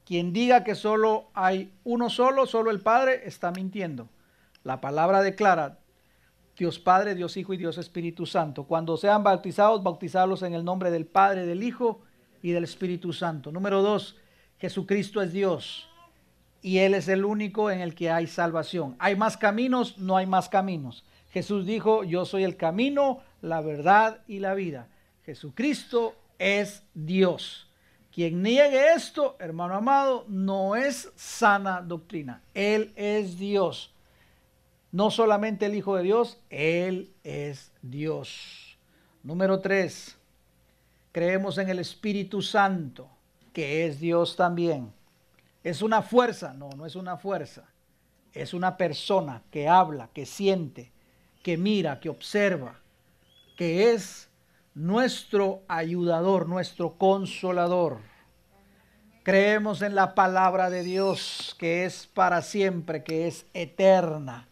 Quien 0.05 0.33
diga 0.33 0.65
que 0.65 0.75
solo 0.75 1.29
hay 1.35 1.73
uno 1.85 2.11
solo, 2.11 2.47
solo 2.47 2.71
el 2.71 2.81
Padre, 2.81 3.23
está 3.25 3.51
mintiendo. 3.51 4.09
La 4.65 4.81
palabra 4.81 5.23
declara 5.23 5.79
Dios 6.57 6.79
Padre, 6.79 7.15
Dios 7.15 7.37
Hijo 7.37 7.55
y 7.55 7.57
Dios 7.57 7.79
Espíritu 7.79 8.27
Santo. 8.27 8.65
Cuando 8.65 8.97
sean 8.97 9.23
bautizados, 9.23 9.83
bautizarlos 9.83 10.43
en 10.43 10.55
el 10.55 10.65
nombre 10.65 10.91
del 10.91 11.07
Padre, 11.07 11.47
del 11.47 11.63
Hijo 11.63 12.01
y 12.43 12.53
del 12.53 12.65
Espíritu 12.65 13.13
Santo. 13.13 13.53
Número 13.53 13.83
dos, 13.83 14.17
Jesucristo 14.59 15.23
es 15.23 15.33
Dios 15.33 15.89
y 16.63 16.79
Él 16.79 16.95
es 16.95 17.09
el 17.09 17.25
único 17.25 17.71
en 17.71 17.81
el 17.81 17.95
que 17.95 18.11
hay 18.11 18.27
salvación. 18.27 18.97
¿Hay 18.99 19.17
más 19.17 19.37
caminos? 19.37 19.99
No 19.99 20.17
hay 20.17 20.27
más 20.27 20.49
caminos. 20.49 21.05
Jesús 21.31 21.67
dijo, 21.67 22.05
yo 22.05 22.25
soy 22.25 22.45
el 22.45 22.57
camino, 22.57 23.21
la 23.43 23.61
verdad 23.61 24.21
y 24.27 24.41
la 24.41 24.55
vida. 24.55 24.89
Jesucristo 25.25 26.17
es 26.39 26.83
Dios. 26.95 27.69
Quien 28.13 28.43
niegue 28.43 28.95
esto, 28.95 29.37
hermano 29.39 29.75
amado, 29.75 30.25
no 30.29 30.75
es 30.75 31.13
sana 31.15 31.83
doctrina. 31.83 32.43
Él 32.55 32.93
es 32.97 33.39
Dios. 33.39 33.95
No 34.91 35.11
solamente 35.11 35.67
el 35.67 35.75
Hijo 35.77 35.97
de 35.97 36.03
Dios, 36.03 36.41
Él 36.51 37.13
es 37.23 37.73
Dios. 37.83 38.77
Número 39.23 39.61
tres, 39.61 40.18
creemos 41.13 41.59
en 41.59 41.69
el 41.69 41.79
Espíritu 41.79 42.43
Santo, 42.43 43.09
que 43.53 43.87
es 43.87 44.01
Dios 44.01 44.37
también. 44.37 44.93
¿Es 45.63 45.83
una 45.83 46.03
fuerza? 46.03 46.55
No, 46.55 46.71
no 46.77 46.87
es 46.87 46.97
una 46.97 47.17
fuerza. 47.17 47.65
Es 48.33 48.55
una 48.55 48.77
persona 48.77 49.43
que 49.51 49.69
habla, 49.69 50.11
que 50.13 50.27
siente, 50.27 50.93
que 51.43 51.57
mira, 51.57 52.01
que 52.01 52.09
observa, 52.09 52.79
que 53.57 53.93
es 53.93 54.29
nuestro 54.75 55.63
ayudador, 55.69 56.49
nuestro 56.49 56.95
consolador. 56.97 57.99
Creemos 59.25 59.83
en 59.83 59.95
la 59.95 60.15
palabra 60.15 60.71
de 60.71 60.83
Dios 60.83 61.55
que 61.59 61.85
es 61.85 62.07
para 62.07 62.43
siempre, 62.43 63.05
que 63.05 63.27
es 63.27 63.45
eterna. 63.53 64.48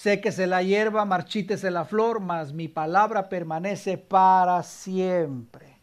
Séquese 0.00 0.46
la 0.46 0.62
hierba, 0.62 1.04
marchítese 1.04 1.70
la 1.70 1.84
flor, 1.84 2.20
mas 2.20 2.54
mi 2.54 2.68
palabra 2.68 3.28
permanece 3.28 3.98
para 3.98 4.62
siempre. 4.62 5.76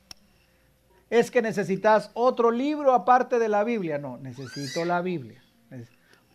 Es 1.07 1.29
que 1.29 1.43
necesitas 1.43 2.09
otro 2.15 2.49
libro 2.49 2.93
aparte 2.93 3.37
de 3.37 3.47
la 3.47 3.63
Biblia. 3.63 3.99
No, 3.99 4.17
necesito 4.17 4.85
la 4.85 5.01
Biblia. 5.01 5.39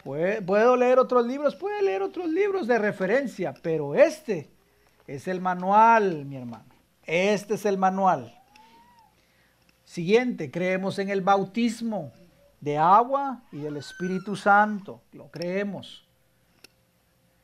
Puedo 0.05 0.77
leer 0.77 1.01
otros 1.01 1.27
libros, 1.27 1.57
puede 1.57 1.83
leer 1.83 2.03
otros 2.03 2.29
libros 2.29 2.69
de 2.69 2.79
referencia, 2.79 3.53
pero 3.63 3.97
este 3.97 4.49
es 5.09 5.27
el 5.27 5.41
manual, 5.41 6.25
mi 6.25 6.37
hermano. 6.37 6.73
Este 7.05 7.55
es 7.55 7.67
el 7.67 7.79
manual. 7.79 8.33
Siguiente, 9.85 10.53
creemos 10.53 11.01
en 11.01 11.11
el 11.11 11.21
bautismo 11.21 12.13
de 12.61 12.79
agua 12.79 13.43
y 13.51 13.59
del 13.59 13.77
Espíritu 13.77 14.37
Santo. 14.37 15.03
Lo 15.13 15.33
creemos. 15.33 16.07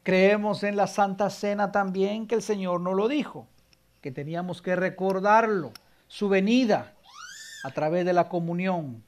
Creemos 0.03 0.63
en 0.63 0.77
la 0.77 0.87
Santa 0.87 1.31
Cena 1.31 1.73
también, 1.73 2.27
que 2.27 2.35
el 2.35 2.43
Señor 2.43 2.81
nos 2.81 2.95
lo 2.95 3.09
dijo, 3.09 3.47
que 4.01 4.11
teníamos 4.11 4.63
que 4.63 4.77
recordarlo, 4.77 5.73
su 6.07 6.29
venida 6.29 6.95
a 7.65 7.71
través 7.71 8.05
de 8.07 8.13
la 8.13 8.29
comunión. 8.29 9.03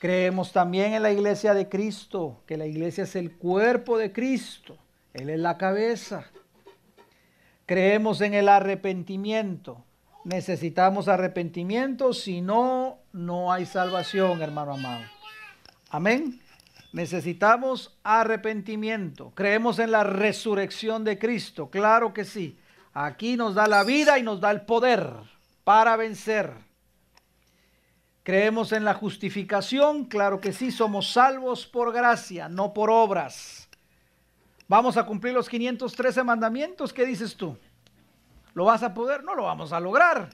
Creemos 0.00 0.52
también 0.52 0.92
en 0.92 1.02
la 1.02 1.12
iglesia 1.12 1.54
de 1.54 1.68
Cristo, 1.68 2.42
que 2.46 2.56
la 2.56 2.66
iglesia 2.66 3.04
es 3.04 3.16
el 3.16 3.36
cuerpo 3.36 3.96
de 3.96 4.12
Cristo, 4.12 4.76
Él 5.12 5.30
es 5.30 5.38
la 5.38 5.56
cabeza. 5.56 6.26
Creemos 7.66 8.20
en 8.20 8.34
el 8.34 8.48
arrepentimiento. 8.48 9.84
Necesitamos 10.24 11.08
arrepentimiento, 11.08 12.12
si 12.12 12.40
no, 12.40 12.98
no 13.12 13.52
hay 13.52 13.66
salvación, 13.66 14.42
hermano 14.42 14.74
amado. 14.74 15.04
Amén. 15.90 16.40
Necesitamos 16.94 17.98
arrepentimiento. 18.04 19.32
Creemos 19.34 19.80
en 19.80 19.90
la 19.90 20.04
resurrección 20.04 21.02
de 21.02 21.18
Cristo, 21.18 21.68
claro 21.68 22.14
que 22.14 22.24
sí. 22.24 22.56
Aquí 22.92 23.36
nos 23.36 23.56
da 23.56 23.66
la 23.66 23.82
vida 23.82 24.16
y 24.16 24.22
nos 24.22 24.40
da 24.40 24.52
el 24.52 24.60
poder 24.60 25.10
para 25.64 25.96
vencer. 25.96 26.52
Creemos 28.22 28.70
en 28.70 28.84
la 28.84 28.94
justificación, 28.94 30.04
claro 30.04 30.40
que 30.40 30.52
sí, 30.52 30.70
somos 30.70 31.10
salvos 31.10 31.66
por 31.66 31.92
gracia, 31.92 32.48
no 32.48 32.72
por 32.72 32.90
obras. 32.90 33.68
Vamos 34.68 34.96
a 34.96 35.04
cumplir 35.04 35.34
los 35.34 35.48
513 35.48 36.22
mandamientos, 36.22 36.92
¿qué 36.92 37.04
dices 37.04 37.34
tú? 37.34 37.58
¿Lo 38.52 38.66
vas 38.66 38.84
a 38.84 38.94
poder? 38.94 39.24
No 39.24 39.34
lo 39.34 39.42
vamos 39.42 39.72
a 39.72 39.80
lograr. 39.80 40.30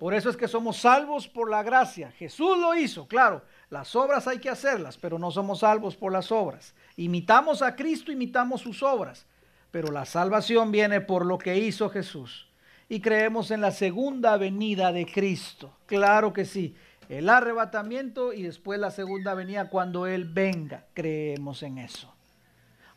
Por 0.00 0.14
eso 0.14 0.30
es 0.30 0.36
que 0.36 0.48
somos 0.48 0.78
salvos 0.78 1.28
por 1.28 1.48
la 1.48 1.62
gracia. 1.62 2.10
Jesús 2.10 2.58
lo 2.58 2.74
hizo, 2.74 3.06
claro. 3.06 3.44
Las 3.72 3.96
obras 3.96 4.28
hay 4.28 4.38
que 4.38 4.50
hacerlas, 4.50 4.98
pero 4.98 5.18
no 5.18 5.30
somos 5.30 5.60
salvos 5.60 5.96
por 5.96 6.12
las 6.12 6.30
obras. 6.30 6.74
Imitamos 6.98 7.62
a 7.62 7.74
Cristo, 7.74 8.12
imitamos 8.12 8.60
sus 8.60 8.82
obras, 8.82 9.24
pero 9.70 9.90
la 9.90 10.04
salvación 10.04 10.70
viene 10.70 11.00
por 11.00 11.24
lo 11.24 11.38
que 11.38 11.56
hizo 11.56 11.88
Jesús 11.88 12.50
y 12.90 13.00
creemos 13.00 13.50
en 13.50 13.62
la 13.62 13.70
segunda 13.70 14.36
venida 14.36 14.92
de 14.92 15.06
Cristo. 15.06 15.74
Claro 15.86 16.34
que 16.34 16.44
sí. 16.44 16.76
El 17.08 17.30
arrebatamiento 17.30 18.34
y 18.34 18.42
después 18.42 18.78
la 18.78 18.90
segunda 18.90 19.32
venida 19.32 19.70
cuando 19.70 20.06
Él 20.06 20.26
venga. 20.26 20.84
Creemos 20.92 21.62
en 21.62 21.78
eso. 21.78 22.12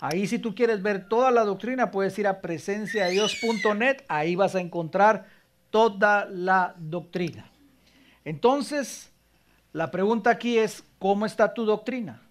Ahí 0.02 0.28
si 0.28 0.40
tú 0.40 0.54
quieres 0.54 0.82
ver 0.82 1.08
toda 1.08 1.32
la 1.32 1.46
doctrina, 1.46 1.90
puedes 1.90 2.20
ir 2.20 2.28
a 2.28 2.42
presenciadios.net. 2.42 4.04
Ahí 4.10 4.36
vas 4.36 4.56
a 4.56 4.60
encontrar 4.60 5.28
toda 5.70 6.26
la 6.26 6.76
doctrina. 6.78 7.50
Entonces, 8.26 9.14
la 9.76 9.92
pregunta 9.92 10.30
aquí 10.30 10.58
es, 10.58 10.84
¿cómo 11.00 11.26
está 11.26 11.54
tu 11.54 11.66
doctrina? 11.66 12.22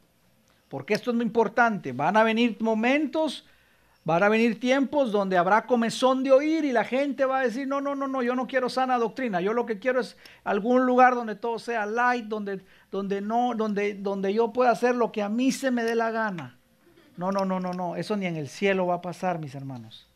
Porque 0.68 0.94
esto 0.94 1.10
es 1.10 1.16
muy 1.16 1.26
importante. 1.26 1.92
Van 1.92 2.16
a 2.16 2.24
venir 2.24 2.56
momentos 2.60 3.44
Van 4.04 4.22
a 4.22 4.28
venir 4.28 4.60
tiempos 4.60 5.12
donde 5.12 5.38
habrá 5.38 5.66
comezón 5.66 6.22
de 6.22 6.30
oír 6.30 6.66
y 6.66 6.72
la 6.72 6.84
gente 6.84 7.24
va 7.24 7.38
a 7.38 7.42
decir, 7.44 7.66
no, 7.66 7.80
no, 7.80 7.94
no, 7.94 8.06
no, 8.06 8.22
yo 8.22 8.34
no 8.34 8.46
quiero 8.46 8.68
sana 8.68 8.98
doctrina, 8.98 9.40
yo 9.40 9.54
lo 9.54 9.64
que 9.64 9.78
quiero 9.78 10.00
es 10.00 10.18
algún 10.44 10.84
lugar 10.84 11.14
donde 11.14 11.36
todo 11.36 11.58
sea 11.58 11.86
light, 11.86 12.26
donde, 12.26 12.60
donde, 12.90 13.22
no, 13.22 13.54
donde, 13.56 13.94
donde 13.94 14.34
yo 14.34 14.52
pueda 14.52 14.72
hacer 14.72 14.94
lo 14.94 15.10
que 15.10 15.22
a 15.22 15.30
mí 15.30 15.52
se 15.52 15.70
me 15.70 15.84
dé 15.84 15.94
la 15.94 16.10
gana. 16.10 16.58
No, 17.16 17.32
no, 17.32 17.46
no, 17.46 17.60
no, 17.60 17.72
no, 17.72 17.96
eso 17.96 18.14
ni 18.18 18.26
en 18.26 18.36
el 18.36 18.48
cielo 18.48 18.86
va 18.86 18.96
a 18.96 19.02
pasar, 19.02 19.38
mis 19.38 19.54
hermanos. 19.54 20.06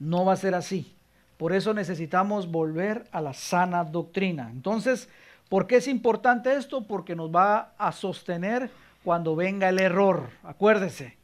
No 0.00 0.24
va 0.24 0.32
a 0.32 0.36
ser 0.36 0.56
así. 0.56 0.96
Por 1.36 1.52
eso 1.52 1.74
necesitamos 1.74 2.50
volver 2.50 3.06
a 3.12 3.20
la 3.20 3.32
sana 3.32 3.84
doctrina. 3.84 4.50
Entonces, 4.50 5.08
¿por 5.52 5.66
qué 5.66 5.76
es 5.76 5.86
importante 5.86 6.56
esto? 6.56 6.86
Porque 6.86 7.14
nos 7.14 7.30
va 7.30 7.74
a 7.76 7.92
sostener 7.92 8.70
cuando 9.04 9.36
venga 9.36 9.68
el 9.68 9.80
error. 9.80 10.30
Acuérdese 10.42 11.18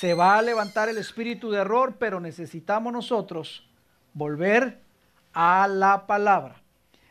se 0.00 0.14
va 0.14 0.38
a 0.38 0.40
levantar 0.40 0.88
el 0.88 0.96
espíritu 0.96 1.50
de 1.50 1.60
error, 1.60 1.96
pero 1.98 2.20
necesitamos 2.20 2.90
nosotros 2.90 3.68
volver 4.14 4.80
a 5.34 5.68
la 5.68 6.06
palabra. 6.06 6.54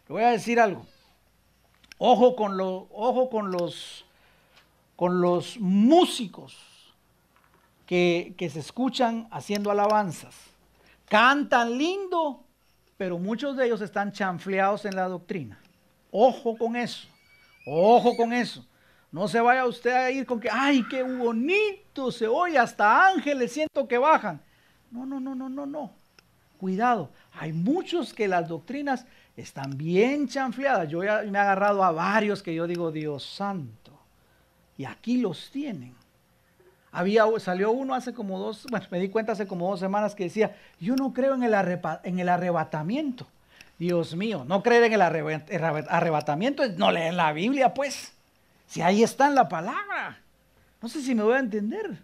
Le 0.07 0.13
voy 0.13 0.23
a 0.23 0.31
decir 0.31 0.59
algo. 0.59 0.87
Ojo 1.99 2.35
con, 2.35 2.59
ojo 2.59 3.29
con, 3.29 3.51
los, 3.51 4.07
con 4.95 5.21
los 5.21 5.59
músicos 5.59 6.57
que, 7.85 8.33
que 8.35 8.49
se 8.49 8.61
escuchan 8.61 9.27
haciendo 9.29 9.69
alabanzas. 9.69 10.35
Cantan 11.07 11.77
lindo, 11.77 12.43
pero 12.97 13.19
muchos 13.19 13.55
de 13.55 13.67
ellos 13.67 13.81
están 13.81 14.13
chanfleados 14.13 14.85
en 14.85 14.95
la 14.95 15.07
doctrina. 15.07 15.59
Ojo 16.11 16.57
con 16.57 16.75
eso. 16.75 17.07
Ojo 17.65 18.15
con 18.15 18.33
eso. 18.33 18.65
No 19.11 19.27
se 19.27 19.41
vaya 19.41 19.65
usted 19.65 19.91
a 19.91 20.11
ir 20.11 20.25
con 20.25 20.39
que, 20.39 20.49
ay, 20.51 20.85
qué 20.89 21.01
bonito 21.01 22.11
se 22.11 22.27
oye, 22.27 22.57
hasta 22.57 23.07
ángeles 23.07 23.51
siento 23.51 23.87
que 23.87 23.97
bajan. 23.97 24.41
No, 24.91 25.05
no, 25.05 25.19
no, 25.19 25.35
no, 25.35 25.49
no, 25.49 25.65
no. 25.65 25.91
Cuidado, 26.59 27.09
hay 27.33 27.53
muchos 27.53 28.13
que 28.13 28.27
las 28.27 28.47
doctrinas 28.47 29.05
están 29.35 29.77
bien 29.77 30.27
chanfleadas. 30.27 30.89
Yo 30.89 31.03
ya 31.03 31.23
me 31.23 31.37
he 31.37 31.41
agarrado 31.41 31.83
a 31.83 31.91
varios 31.91 32.43
que 32.43 32.53
yo 32.53 32.67
digo, 32.67 32.91
Dios 32.91 33.23
santo. 33.23 33.97
Y 34.77 34.85
aquí 34.85 35.17
los 35.17 35.49
tienen. 35.49 35.95
Había, 36.91 37.25
salió 37.39 37.71
uno 37.71 37.93
hace 37.93 38.13
como 38.13 38.39
dos, 38.39 38.65
bueno, 38.69 38.85
me 38.91 38.99
di 38.99 39.09
cuenta 39.09 39.31
hace 39.31 39.47
como 39.47 39.69
dos 39.69 39.79
semanas 39.79 40.15
que 40.15 40.25
decía, 40.25 40.55
yo 40.79 40.95
no 40.95 41.13
creo 41.13 41.35
en 41.35 41.43
en 41.43 42.19
el 42.19 42.29
arrebatamiento. 42.29 43.27
Dios 43.79 44.13
mío, 44.13 44.43
no 44.45 44.61
creer 44.61 44.83
en 44.83 44.93
el 44.93 45.01
arrebatamiento, 45.01 46.67
no 46.75 46.91
leen 46.91 47.15
la 47.15 47.31
Biblia, 47.31 47.73
pues. 47.73 48.11
Si 48.67 48.81
ahí 48.81 49.01
está 49.01 49.27
en 49.27 49.35
la 49.35 49.47
palabra. 49.47 50.21
No 50.81 50.89
sé 50.89 51.01
si 51.01 51.15
me 51.15 51.23
voy 51.23 51.35
a 51.35 51.39
entender. 51.39 51.97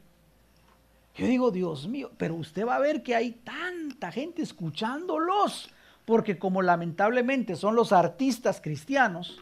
Yo 1.16 1.28
digo, 1.28 1.52
Dios 1.52 1.88
mío, 1.88 2.12
pero 2.18 2.36
usted 2.36 2.66
va 2.66 2.76
a 2.76 2.80
ver 2.80 3.04
que 3.04 3.14
hay 3.14 3.32
tanta 3.32 4.12
gente 4.12 4.42
escuchándolos, 4.42 5.70
porque 6.06 6.40
como 6.40 6.62
lamentablemente 6.62 7.56
son 7.56 7.76
los 7.76 7.92
artistas 7.92 8.60
cristianos, 8.62 9.42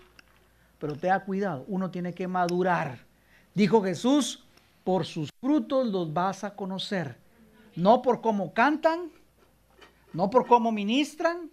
pero 0.80 0.96
tenga 0.96 1.24
cuidado, 1.24 1.66
uno 1.68 1.92
tiene 1.92 2.14
que 2.14 2.28
madurar. 2.28 3.00
Dijo 3.54 3.82
Jesús, 3.84 4.44
por 4.84 5.06
sus 5.06 5.30
frutos 5.40 5.88
los 5.88 6.14
vas 6.14 6.44
a 6.44 6.56
conocer, 6.56 7.16
no 7.76 8.02
por 8.02 8.22
cómo 8.22 8.54
cantan, 8.54 9.12
no 10.14 10.30
por 10.30 10.46
cómo 10.46 10.72
ministran, 10.72 11.50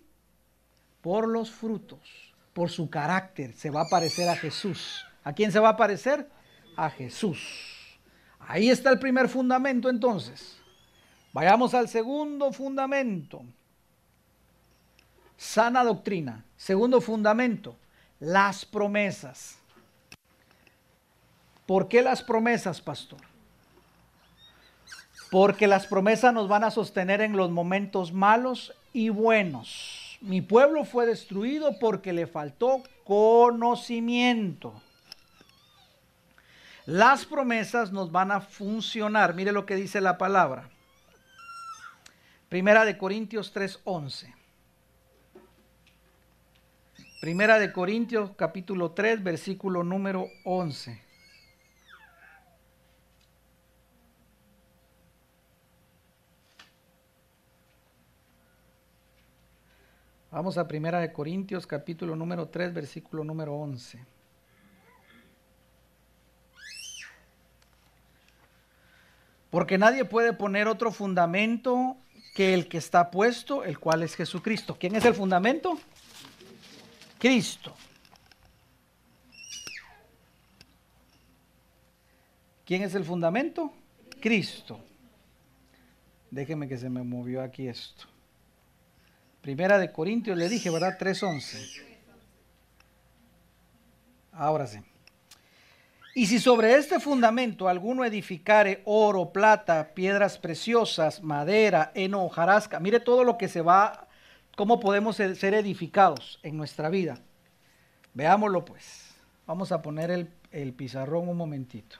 por 1.03 1.29
los 1.29 1.51
frutos, 1.51 2.01
por 2.53 2.71
su 2.71 2.91
carácter, 2.91 3.55
se 3.55 3.71
va 3.71 3.83
a 3.83 3.89
parecer 3.89 4.29
a 4.29 4.37
Jesús. 4.37 5.05
¿A 5.25 5.33
quién 5.33 5.53
se 5.53 5.61
va 5.61 5.71
a 5.71 5.77
parecer? 5.77 6.29
A 6.77 6.91
Jesús. 6.91 7.99
Ahí 8.41 8.71
está 8.71 8.91
el 8.91 8.99
primer 8.99 9.29
fundamento 9.29 9.89
entonces. 9.89 10.59
Vayamos 11.33 11.75
al 11.75 11.89
segundo 11.89 12.53
fundamento. 12.53 13.43
Sana 15.37 15.85
doctrina. 15.85 16.45
Segundo 16.57 17.01
fundamento, 17.01 17.77
las 18.19 18.67
promesas. 18.67 19.59
¿Por 21.65 21.89
qué 21.89 22.03
las 22.03 22.23
promesas, 22.23 22.83
pastor? 22.83 23.21
Porque 25.31 25.67
las 25.67 25.87
promesas 25.87 26.35
nos 26.35 26.49
van 26.49 26.65
a 26.65 26.71
sostener 26.71 27.21
en 27.21 27.37
los 27.37 27.51
momentos 27.51 28.13
malos 28.13 28.75
y 28.93 29.09
buenos. 29.09 30.00
Mi 30.21 30.43
pueblo 30.43 30.85
fue 30.85 31.07
destruido 31.07 31.79
porque 31.79 32.13
le 32.13 32.27
faltó 32.27 32.83
conocimiento. 33.05 34.81
Las 36.87 37.25
promesas 37.25 37.93
nos 37.93 38.13
van 38.13 38.31
a 38.31 38.41
funcionar. 38.41 39.35
Mire 39.35 39.53
lo 39.53 39.65
que 39.65 39.77
dice 39.77 40.01
la 40.01 40.19
palabra. 40.19 40.69
Primera 42.49 42.85
de 42.85 42.99
Corintios 42.99 43.53
3:11. 43.55 44.35
Primera 47.21 47.59
de 47.59 47.73
Corintios 47.73 48.31
capítulo 48.37 48.93
3, 48.93 49.23
versículo 49.23 49.85
número 49.85 50.27
11. 50.45 51.10
Vamos 60.31 60.59
a 60.59 60.69
Primera 60.69 61.01
de 61.01 61.13
Corintios 61.13 61.67
capítulo 61.67 62.15
número 62.15 62.49
3, 62.49 62.73
versículo 62.73 63.25
número 63.25 63.53
11. 63.55 63.99
Porque 69.51 69.77
nadie 69.77 70.05
puede 70.05 70.33
poner 70.33 70.69
otro 70.69 70.93
fundamento 70.93 71.97
que 72.37 72.55
el 72.55 72.69
que 72.69 72.79
está 72.79 73.11
puesto, 73.11 73.65
el 73.65 73.81
cual 73.81 74.05
es 74.05 74.15
Jesucristo. 74.15 74.77
¿Quién 74.79 74.95
es 74.95 75.05
el 75.05 75.15
fundamento? 75.15 75.77
Cristo. 77.19 77.75
¿Quién 82.65 82.83
es 82.83 82.95
el 82.95 83.05
fundamento? 83.05 83.73
Cristo. 84.21 84.79
Déjeme 86.31 86.69
que 86.69 86.79
se 86.79 86.89
me 86.89 87.03
movió 87.03 87.43
aquí 87.43 87.67
esto. 87.67 88.07
Primera 89.41 89.79
de 89.79 89.91
Corintios 89.93 90.37
le 90.37 90.49
dije, 90.49 90.71
¿verdad? 90.71 90.99
3.11. 90.99 91.83
Ahora 94.33 94.67
sí. 94.67 94.81
Y 96.15 96.27
si 96.27 96.39
sobre 96.39 96.75
este 96.75 96.99
fundamento 96.99 97.69
alguno 97.69 98.05
edificare 98.05 98.83
oro, 98.85 99.33
plata, 99.33 99.95
piedras 99.95 100.39
preciosas, 100.39 101.23
madera, 101.23 101.93
heno, 101.95 102.29
jarasca, 102.29 102.81
mire 102.81 103.01
todo 103.01 103.23
lo 103.25 103.39
que 103.39 103.49
se 103.49 103.63
va, 103.63 104.09
cómo 104.57 104.81
podemos 104.81 105.17
ser 105.17 105.55
edificados 105.55 106.41
en 106.43 106.57
nuestra 106.57 106.91
vida. 106.91 107.21
Veámoslo 108.13 108.65
pues. 108.65 109.15
Vamos 109.47 109.73
a 109.73 109.83
poner 109.83 110.11
el, 110.11 110.31
el 110.51 110.73
pizarrón 110.73 111.29
un 111.29 111.37
momentito. 111.37 111.97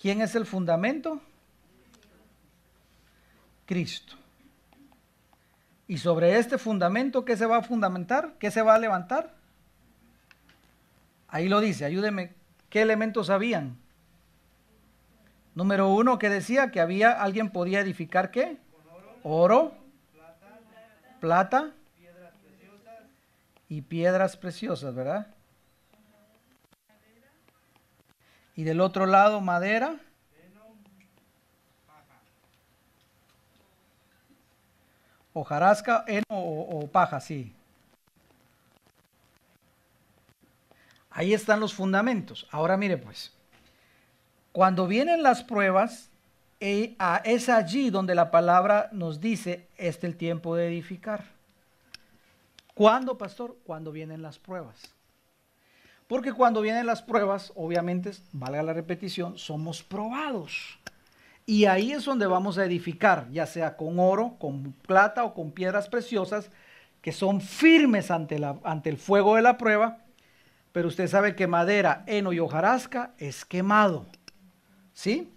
¿Quién 0.00 0.20
es 0.22 0.34
el 0.34 0.46
fundamento? 0.46 1.20
Cristo. 3.66 4.16
Y 5.86 5.98
sobre 5.98 6.38
este 6.38 6.58
fundamento, 6.58 7.24
¿qué 7.24 7.36
se 7.36 7.46
va 7.46 7.58
a 7.58 7.62
fundamentar? 7.62 8.34
¿Qué 8.38 8.50
se 8.50 8.62
va 8.62 8.74
a 8.74 8.78
levantar? 8.78 9.34
Ahí 11.28 11.48
lo 11.48 11.60
dice, 11.60 11.84
ayúdeme 11.84 12.32
¿Qué 12.74 12.82
elementos 12.82 13.30
habían? 13.30 13.78
Número 15.54 15.90
uno, 15.90 16.18
que 16.18 16.28
decía 16.28 16.72
que 16.72 16.80
había, 16.80 17.12
alguien 17.12 17.50
podía 17.50 17.78
edificar 17.78 18.32
qué? 18.32 18.56
Oro, 19.22 19.72
plata 21.20 21.70
y 23.68 23.82
piedras 23.82 24.36
preciosas, 24.36 24.92
¿verdad? 24.92 25.28
Y 28.56 28.64
del 28.64 28.80
otro 28.80 29.06
lado, 29.06 29.40
madera. 29.40 30.00
Hojarasca, 35.34 36.04
heno 36.06 36.24
o, 36.30 36.78
o 36.78 36.86
paja, 36.86 37.20
sí. 37.20 37.52
Ahí 41.10 41.34
están 41.34 41.60
los 41.60 41.74
fundamentos. 41.74 42.48
Ahora 42.50 42.76
mire 42.76 42.96
pues, 42.96 43.32
cuando 44.52 44.86
vienen 44.86 45.22
las 45.22 45.42
pruebas, 45.42 46.10
eh, 46.60 46.96
es 47.24 47.48
allí 47.48 47.90
donde 47.90 48.14
la 48.14 48.30
palabra 48.30 48.88
nos 48.92 49.20
dice, 49.20 49.66
este 49.76 50.06
el 50.06 50.16
tiempo 50.16 50.56
de 50.56 50.68
edificar. 50.68 51.24
¿Cuándo, 52.72 53.18
pastor? 53.18 53.56
Cuando 53.64 53.92
vienen 53.92 54.22
las 54.22 54.38
pruebas. 54.38 54.94
Porque 56.06 56.32
cuando 56.32 56.60
vienen 56.60 56.86
las 56.86 57.02
pruebas, 57.02 57.52
obviamente, 57.56 58.12
valga 58.32 58.62
la 58.62 58.72
repetición, 58.72 59.38
somos 59.38 59.82
probados. 59.82 60.78
Y 61.46 61.66
ahí 61.66 61.92
es 61.92 62.04
donde 62.04 62.26
vamos 62.26 62.58
a 62.58 62.64
edificar, 62.64 63.28
ya 63.30 63.46
sea 63.46 63.76
con 63.76 63.98
oro, 63.98 64.36
con 64.38 64.72
plata 64.86 65.24
o 65.24 65.34
con 65.34 65.52
piedras 65.52 65.88
preciosas, 65.88 66.50
que 67.02 67.12
son 67.12 67.40
firmes 67.40 68.10
ante, 68.10 68.38
la, 68.38 68.58
ante 68.64 68.88
el 68.88 68.96
fuego 68.96 69.36
de 69.36 69.42
la 69.42 69.58
prueba 69.58 69.98
pero 70.74 70.88
usted 70.88 71.06
sabe 71.06 71.36
que 71.36 71.46
madera, 71.46 72.02
heno 72.08 72.32
y 72.32 72.40
hojarasca 72.40 73.12
es 73.18 73.44
quemado. 73.44 74.06
¿Sí? 74.92 75.32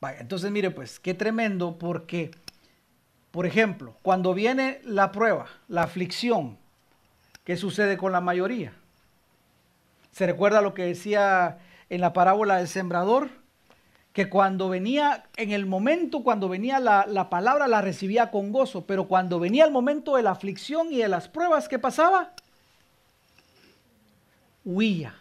Vaya, 0.00 0.20
entonces 0.20 0.48
mire 0.52 0.70
pues, 0.70 1.00
qué 1.00 1.12
tremendo 1.12 1.76
porque, 1.76 2.30
por 3.32 3.46
ejemplo, 3.46 3.96
cuando 4.02 4.32
viene 4.32 4.80
la 4.84 5.10
prueba, 5.10 5.46
la 5.66 5.82
aflicción, 5.82 6.56
¿qué 7.42 7.56
sucede 7.56 7.96
con 7.96 8.12
la 8.12 8.20
mayoría? 8.20 8.72
¿Se 10.12 10.24
recuerda 10.24 10.62
lo 10.62 10.72
que 10.72 10.84
decía 10.84 11.58
en 11.88 12.00
la 12.00 12.12
parábola 12.12 12.58
del 12.58 12.68
sembrador? 12.68 13.28
Que 14.12 14.28
cuando 14.28 14.68
venía, 14.68 15.24
en 15.36 15.52
el 15.52 15.66
momento 15.66 16.22
cuando 16.22 16.48
venía 16.48 16.80
la, 16.80 17.06
la 17.06 17.30
palabra 17.30 17.68
la 17.68 17.80
recibía 17.80 18.30
con 18.30 18.52
gozo, 18.52 18.84
pero 18.84 19.06
cuando 19.06 19.38
venía 19.38 19.64
el 19.64 19.70
momento 19.70 20.16
de 20.16 20.22
la 20.22 20.32
aflicción 20.32 20.92
y 20.92 20.98
de 20.98 21.08
las 21.08 21.28
pruebas, 21.28 21.68
¿qué 21.68 21.78
pasaba? 21.78 22.32
huía. 24.64 25.14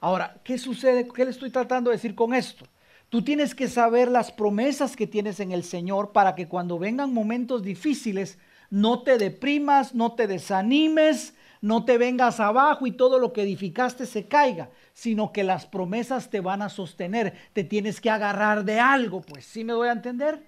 Ahora, 0.00 0.36
¿qué 0.44 0.58
sucede? 0.58 1.08
¿Qué 1.08 1.24
le 1.24 1.30
estoy 1.30 1.50
tratando 1.50 1.90
de 1.90 1.96
decir 1.96 2.14
con 2.14 2.34
esto? 2.34 2.66
Tú 3.08 3.22
tienes 3.22 3.54
que 3.54 3.68
saber 3.68 4.08
las 4.08 4.30
promesas 4.30 4.94
que 4.94 5.06
tienes 5.06 5.40
en 5.40 5.52
el 5.52 5.64
Señor 5.64 6.12
para 6.12 6.34
que 6.34 6.46
cuando 6.46 6.78
vengan 6.78 7.12
momentos 7.12 7.62
difíciles 7.62 8.38
no 8.70 9.02
te 9.02 9.16
deprimas, 9.16 9.94
no 9.94 10.12
te 10.12 10.26
desanimes, 10.26 11.34
no 11.62 11.84
te 11.84 11.96
vengas 11.96 12.38
abajo 12.38 12.86
y 12.86 12.92
todo 12.92 13.18
lo 13.18 13.32
que 13.32 13.42
edificaste 13.42 14.04
se 14.06 14.28
caiga, 14.28 14.70
sino 14.98 15.30
que 15.30 15.44
las 15.44 15.64
promesas 15.64 16.28
te 16.28 16.40
van 16.40 16.60
a 16.60 16.68
sostener. 16.68 17.32
Te 17.52 17.62
tienes 17.62 18.00
que 18.00 18.10
agarrar 18.10 18.64
de 18.64 18.80
algo, 18.80 19.20
pues, 19.20 19.44
¿sí 19.44 19.62
me 19.62 19.72
voy 19.72 19.86
a 19.86 19.92
entender? 19.92 20.42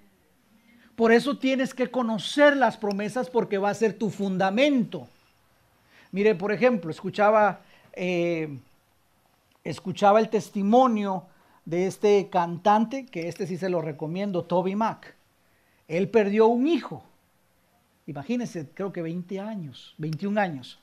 Por 0.97 1.13
eso 1.13 1.37
tienes 1.37 1.73
que 1.73 1.89
conocer 1.89 2.57
las 2.57 2.75
promesas 2.75 3.29
porque 3.29 3.57
va 3.57 3.69
a 3.69 3.73
ser 3.73 3.93
tu 3.93 4.09
fundamento. 4.09 5.07
Mire, 6.11 6.35
por 6.35 6.51
ejemplo, 6.51 6.91
escuchaba 6.91 7.61
eh, 7.93 8.59
escuchaba 9.63 10.19
el 10.19 10.27
testimonio 10.27 11.27
de 11.63 11.87
este 11.87 12.27
cantante, 12.29 13.05
que 13.05 13.29
este 13.29 13.47
sí 13.47 13.55
se 13.55 13.69
lo 13.69 13.81
recomiendo, 13.81 14.43
Toby 14.43 14.75
Mac. 14.75 15.15
Él 15.87 16.09
perdió 16.09 16.47
un 16.47 16.67
hijo. 16.67 17.05
Imagínense, 18.05 18.67
creo 18.73 18.91
que 18.91 19.01
20 19.01 19.39
años, 19.39 19.95
21 19.97 20.41
años. 20.41 20.77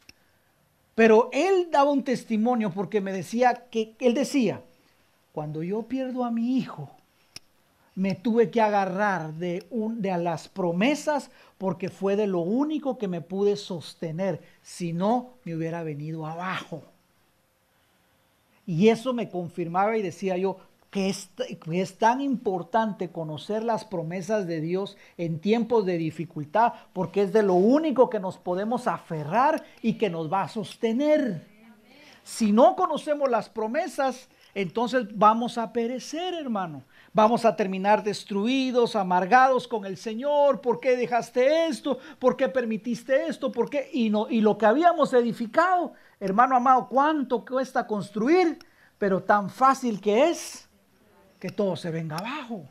Pero 0.98 1.30
él 1.32 1.68
daba 1.70 1.92
un 1.92 2.02
testimonio 2.02 2.72
porque 2.72 3.00
me 3.00 3.12
decía 3.12 3.68
que 3.70 3.94
él 4.00 4.14
decía, 4.14 4.64
cuando 5.30 5.62
yo 5.62 5.84
pierdo 5.84 6.24
a 6.24 6.32
mi 6.32 6.58
hijo, 6.58 6.90
me 7.94 8.16
tuve 8.16 8.50
que 8.50 8.60
agarrar 8.60 9.34
de, 9.34 9.64
un, 9.70 10.02
de 10.02 10.18
las 10.18 10.48
promesas 10.48 11.30
porque 11.56 11.88
fue 11.88 12.16
de 12.16 12.26
lo 12.26 12.40
único 12.40 12.98
que 12.98 13.06
me 13.06 13.20
pude 13.20 13.54
sostener, 13.54 14.40
si 14.60 14.92
no 14.92 15.34
me 15.44 15.54
hubiera 15.54 15.84
venido 15.84 16.26
abajo. 16.26 16.82
Y 18.66 18.88
eso 18.88 19.14
me 19.14 19.30
confirmaba 19.30 19.96
y 19.96 20.02
decía 20.02 20.36
yo, 20.36 20.58
que 20.90 21.08
es, 21.08 21.98
tan 21.98 22.20
importante 22.20 23.10
conocer 23.10 23.62
las 23.62 23.84
promesas 23.84 24.46
de 24.46 24.60
Dios 24.60 24.96
en 25.16 25.40
tiempos 25.40 25.84
de 25.84 25.98
dificultad, 25.98 26.72
porque 26.92 27.22
es 27.22 27.32
de 27.32 27.42
lo 27.42 27.54
único 27.54 28.08
que 28.08 28.20
nos 28.20 28.38
podemos 28.38 28.86
aferrar 28.86 29.62
y 29.82 29.94
que 29.94 30.10
nos 30.10 30.32
va 30.32 30.42
a 30.42 30.48
sostener. 30.48 31.46
Si 32.22 32.52
no 32.52 32.76
conocemos 32.76 33.30
las 33.30 33.48
promesas, 33.48 34.28
entonces 34.54 35.06
vamos 35.14 35.58
a 35.58 35.72
perecer, 35.72 36.34
hermano. 36.34 36.82
Vamos 37.12 37.44
a 37.44 37.56
terminar 37.56 38.02
destruidos, 38.02 38.96
amargados 38.96 39.66
con 39.66 39.86
el 39.86 39.96
Señor. 39.96 40.60
¿Por 40.60 40.80
qué 40.80 40.96
dejaste 40.96 41.66
esto? 41.66 41.98
¿Por 42.18 42.36
qué 42.36 42.48
permitiste 42.48 43.26
esto? 43.26 43.50
¿Por 43.50 43.70
qué? 43.70 43.88
Y, 43.92 44.10
no, 44.10 44.28
y 44.28 44.40
lo 44.40 44.58
que 44.58 44.66
habíamos 44.66 45.12
edificado 45.12 45.92
Hermano 46.20 46.56
amado, 46.56 46.88
¿cuánto 46.88 47.44
cuesta 47.44 47.86
construir? 47.86 48.58
Pero 48.98 49.22
tan 49.22 49.48
fácil 49.48 50.00
que 50.00 50.30
es 50.30 50.67
que 51.38 51.50
todo 51.50 51.76
se 51.76 51.90
venga 51.90 52.16
abajo. 52.16 52.66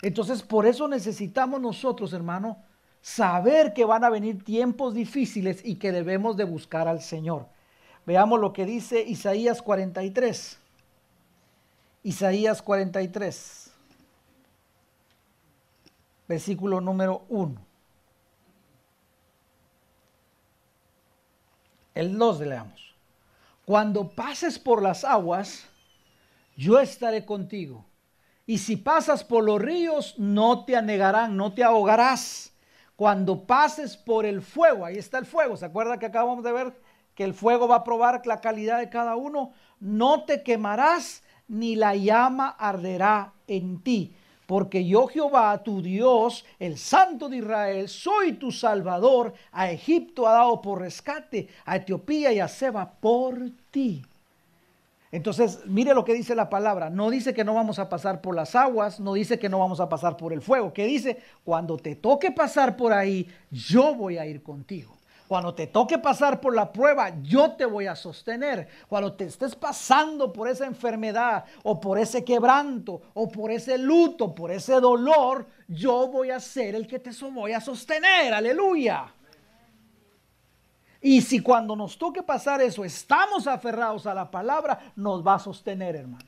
Entonces, 0.00 0.42
por 0.42 0.66
eso 0.66 0.88
necesitamos 0.88 1.60
nosotros, 1.60 2.12
hermano, 2.12 2.58
saber 3.00 3.72
que 3.72 3.84
van 3.84 4.04
a 4.04 4.10
venir 4.10 4.42
tiempos 4.44 4.94
difíciles 4.94 5.60
y 5.64 5.76
que 5.76 5.92
debemos 5.92 6.36
de 6.36 6.44
buscar 6.44 6.88
al 6.88 7.00
Señor. 7.00 7.46
Veamos 8.04 8.40
lo 8.40 8.52
que 8.52 8.66
dice 8.66 9.02
Isaías 9.02 9.62
43. 9.62 10.58
Isaías 12.04 12.62
43, 12.62 13.70
versículo 16.26 16.80
número 16.80 17.22
1. 17.28 17.54
El 21.94 22.18
2 22.18 22.40
leamos. 22.40 22.94
Cuando 23.64 24.08
pases 24.08 24.58
por 24.58 24.82
las 24.82 25.04
aguas, 25.04 25.68
yo 26.56 26.80
estaré 26.80 27.24
contigo. 27.24 27.86
Y 28.46 28.58
si 28.58 28.76
pasas 28.76 29.24
por 29.24 29.44
los 29.44 29.60
ríos, 29.60 30.14
no 30.18 30.64
te 30.64 30.76
anegarán, 30.76 31.36
no 31.36 31.54
te 31.54 31.62
ahogarás. 31.62 32.52
Cuando 32.96 33.46
pases 33.46 33.96
por 33.96 34.26
el 34.26 34.42
fuego, 34.42 34.84
ahí 34.84 34.96
está 34.96 35.18
el 35.18 35.26
fuego. 35.26 35.56
¿Se 35.56 35.64
acuerda 35.64 35.98
que 35.98 36.06
acabamos 36.06 36.44
de 36.44 36.52
ver 36.52 36.74
que 37.14 37.24
el 37.24 37.34
fuego 37.34 37.68
va 37.68 37.76
a 37.76 37.84
probar 37.84 38.22
la 38.26 38.40
calidad 38.40 38.78
de 38.78 38.90
cada 38.90 39.16
uno? 39.16 39.52
No 39.80 40.24
te 40.24 40.42
quemarás, 40.42 41.22
ni 41.48 41.76
la 41.76 41.94
llama 41.94 42.48
arderá 42.48 43.32
en 43.46 43.82
ti 43.82 44.14
porque 44.52 44.84
yo 44.84 45.06
Jehová, 45.06 45.62
tu 45.62 45.80
Dios, 45.80 46.44
el 46.58 46.76
Santo 46.76 47.30
de 47.30 47.38
Israel, 47.38 47.88
soy 47.88 48.34
tu 48.34 48.52
Salvador, 48.52 49.32
a 49.50 49.70
Egipto 49.70 50.28
ha 50.28 50.32
dado 50.32 50.60
por 50.60 50.80
rescate, 50.80 51.48
a 51.64 51.76
Etiopía 51.76 52.32
y 52.32 52.38
a 52.38 52.48
Seba 52.48 52.98
por 53.00 53.50
ti. 53.70 54.02
Entonces, 55.12 55.60
mire 55.66 55.92
lo 55.92 56.06
que 56.06 56.14
dice 56.14 56.34
la 56.34 56.48
palabra. 56.48 56.88
No 56.88 57.10
dice 57.10 57.34
que 57.34 57.44
no 57.44 57.54
vamos 57.54 57.78
a 57.78 57.90
pasar 57.90 58.22
por 58.22 58.34
las 58.34 58.56
aguas, 58.56 58.98
no 58.98 59.12
dice 59.12 59.38
que 59.38 59.50
no 59.50 59.58
vamos 59.58 59.78
a 59.78 59.88
pasar 59.88 60.16
por 60.16 60.32
el 60.32 60.40
fuego. 60.40 60.72
¿Qué 60.72 60.86
dice? 60.86 61.18
Cuando 61.44 61.76
te 61.76 61.94
toque 61.96 62.32
pasar 62.32 62.76
por 62.76 62.94
ahí, 62.94 63.28
yo 63.50 63.94
voy 63.94 64.16
a 64.16 64.24
ir 64.24 64.42
contigo. 64.42 64.96
Cuando 65.28 65.54
te 65.54 65.66
toque 65.66 65.98
pasar 65.98 66.40
por 66.40 66.54
la 66.54 66.72
prueba, 66.72 67.12
yo 67.22 67.52
te 67.52 67.66
voy 67.66 67.86
a 67.86 67.94
sostener. 67.94 68.68
Cuando 68.88 69.12
te 69.12 69.24
estés 69.24 69.54
pasando 69.54 70.32
por 70.32 70.48
esa 70.48 70.66
enfermedad 70.66 71.44
o 71.62 71.78
por 71.78 71.98
ese 71.98 72.24
quebranto 72.24 73.02
o 73.12 73.28
por 73.28 73.50
ese 73.50 73.76
luto, 73.76 74.34
por 74.34 74.50
ese 74.50 74.80
dolor, 74.80 75.46
yo 75.68 76.08
voy 76.08 76.30
a 76.30 76.40
ser 76.40 76.74
el 76.74 76.86
que 76.86 76.98
te 76.98 77.10
voy 77.32 77.52
a 77.52 77.60
sostener. 77.60 78.32
Aleluya. 78.32 79.12
Y 81.02 81.20
si 81.20 81.40
cuando 81.40 81.74
nos 81.74 81.98
toque 81.98 82.22
pasar 82.22 82.62
eso 82.62 82.84
estamos 82.84 83.48
aferrados 83.48 84.06
a 84.06 84.14
la 84.14 84.30
palabra, 84.30 84.78
nos 84.94 85.26
va 85.26 85.34
a 85.34 85.40
sostener, 85.40 85.96
hermano. 85.96 86.24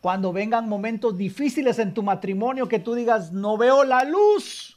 Cuando 0.00 0.32
vengan 0.32 0.68
momentos 0.68 1.16
difíciles 1.16 1.78
en 1.78 1.94
tu 1.94 2.02
matrimonio 2.02 2.66
que 2.66 2.80
tú 2.80 2.94
digas, 2.94 3.30
no 3.30 3.56
veo 3.56 3.84
la 3.84 4.02
luz, 4.02 4.76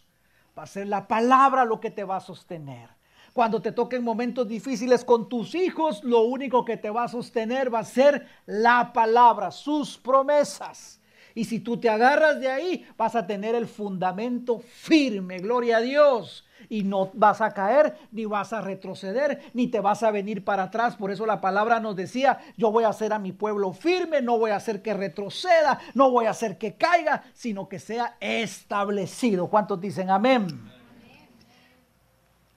va 0.58 0.64
a 0.64 0.68
ser 0.68 0.88
la 0.88 1.08
palabra 1.08 1.66
lo 1.66 1.80
que 1.80 1.90
te 1.90 2.04
va 2.04 2.18
a 2.18 2.22
sostener. 2.22 2.90
Cuando 3.34 3.64
te 3.64 3.72
toquen 3.72 4.04
momentos 4.04 4.48
difíciles 4.48 5.04
con 5.04 5.28
tus 5.28 5.56
hijos, 5.56 6.04
lo 6.04 6.22
único 6.22 6.64
que 6.64 6.78
te 6.78 6.92
va 6.92 7.06
a 7.06 7.08
sostener 7.08 7.74
va 7.74 7.80
a 7.80 7.86
ser 7.86 8.28
la 8.46 8.94
palabra, 8.94 9.50
sus 9.50 9.98
promesas. 9.98 11.02
Y 11.34 11.46
si 11.46 11.62
tú 11.62 11.78
te 11.78 11.90
agarras 11.90 12.40
de 12.40 12.52
ahí, 12.52 12.86
vas 12.96 13.16
a 13.16 13.26
tener 13.26 13.56
el 13.56 13.66
fundamento 13.66 14.60
firme, 14.60 15.40
gloria 15.40 15.78
a 15.78 15.82
Dios 15.82 16.46
y 16.70 16.84
no 16.84 17.10
vas 17.14 17.42
a 17.42 17.52
caer, 17.52 17.98
ni 18.12 18.26
vas 18.26 18.54
a 18.54 18.62
retroceder, 18.62 19.42
ni 19.54 19.68
te 19.68 19.80
vas 19.80 20.04
a 20.04 20.12
venir 20.12 20.44
para 20.44 20.64
atrás. 20.64 20.96
Por 20.96 21.12
eso 21.12 21.26
la 21.26 21.42
palabra 21.42 21.80
nos 21.80 21.96
decía, 21.96 22.40
yo 22.58 22.72
voy 22.72 22.84
a 22.84 22.90
hacer 22.90 23.14
a 23.14 23.20
mi 23.20 23.32
pueblo 23.32 23.74
firme, 23.74 24.22
no 24.22 24.38
voy 24.38 24.52
a 24.52 24.58
hacer 24.58 24.82
que 24.82 24.94
retroceda, 24.94 25.80
no 25.94 26.12
voy 26.12 26.26
a 26.26 26.32
hacer 26.32 26.58
que 26.58 26.76
caiga, 26.76 27.24
sino 27.34 27.68
que 27.68 27.80
sea 27.80 28.18
establecido. 28.20 29.48
¿Cuántos 29.48 29.80
dicen 29.80 30.10
amén? 30.10 30.48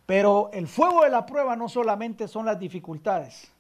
Pero 0.07 0.51
el 0.53 0.69
fuego 0.69 1.03
de 1.03 1.11
la 1.11 1.27
prueba 1.27 1.57
no 1.57 1.69
solamente 1.69 2.29
son 2.29 2.47
las 2.47 2.59
dificultades, 2.59 3.51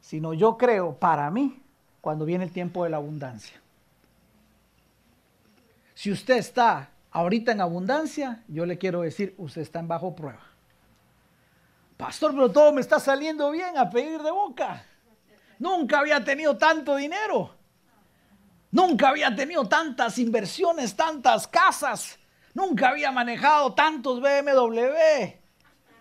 sino 0.00 0.32
yo 0.32 0.56
creo, 0.56 0.94
para 0.94 1.30
mí, 1.30 1.60
cuando 2.00 2.24
viene 2.24 2.44
el 2.44 2.52
tiempo 2.52 2.84
de 2.84 2.90
la 2.90 2.96
abundancia. 2.96 3.60
Si 5.94 6.10
usted 6.10 6.38
está 6.38 6.89
ahorita 7.10 7.52
en 7.52 7.60
abundancia, 7.60 8.42
yo 8.48 8.66
le 8.66 8.78
quiero 8.78 9.02
decir, 9.02 9.34
usted 9.38 9.62
está 9.62 9.80
en 9.80 9.88
bajo 9.88 10.14
prueba. 10.14 10.40
Pastor, 11.96 12.32
pero 12.32 12.50
todo 12.50 12.72
me 12.72 12.80
está 12.80 12.98
saliendo 12.98 13.50
bien 13.50 13.76
a 13.76 13.90
pedir 13.90 14.22
de 14.22 14.30
boca. 14.30 14.84
Nunca 15.58 15.98
había 15.98 16.24
tenido 16.24 16.56
tanto 16.56 16.96
dinero. 16.96 17.54
Nunca 18.70 19.10
había 19.10 19.34
tenido 19.34 19.68
tantas 19.68 20.18
inversiones, 20.18 20.96
tantas 20.96 21.46
casas. 21.46 22.18
Nunca 22.54 22.88
había 22.88 23.12
manejado 23.12 23.74
tantos 23.74 24.20
BMW. 24.20 25.34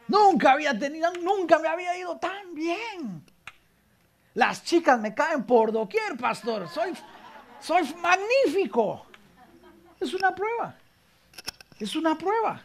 Nunca 0.07 0.53
había 0.53 0.77
tenido, 0.79 1.11
nunca 1.21 1.59
me 1.59 1.67
había 1.67 1.97
ido 1.97 2.17
tan 2.17 2.53
bien. 2.55 3.25
Las 4.35 4.63
chicas 4.63 4.99
me 4.99 5.13
caen 5.13 5.43
por 5.43 5.71
doquier, 5.71 6.15
pastor. 6.17 6.69
Soy, 6.69 6.93
soy 7.59 7.93
magnífico. 7.95 9.05
Es 9.99 10.13
una 10.13 10.33
prueba. 10.33 10.78
Es 11.79 11.95
una 11.95 12.17
prueba. 12.17 12.63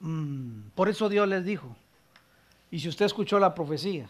Mm, 0.00 0.70
por 0.74 0.88
eso 0.88 1.08
Dios 1.08 1.26
les 1.28 1.44
dijo, 1.44 1.74
y 2.70 2.80
si 2.80 2.88
usted 2.88 3.06
escuchó 3.06 3.38
la 3.38 3.54
profecía, 3.54 4.08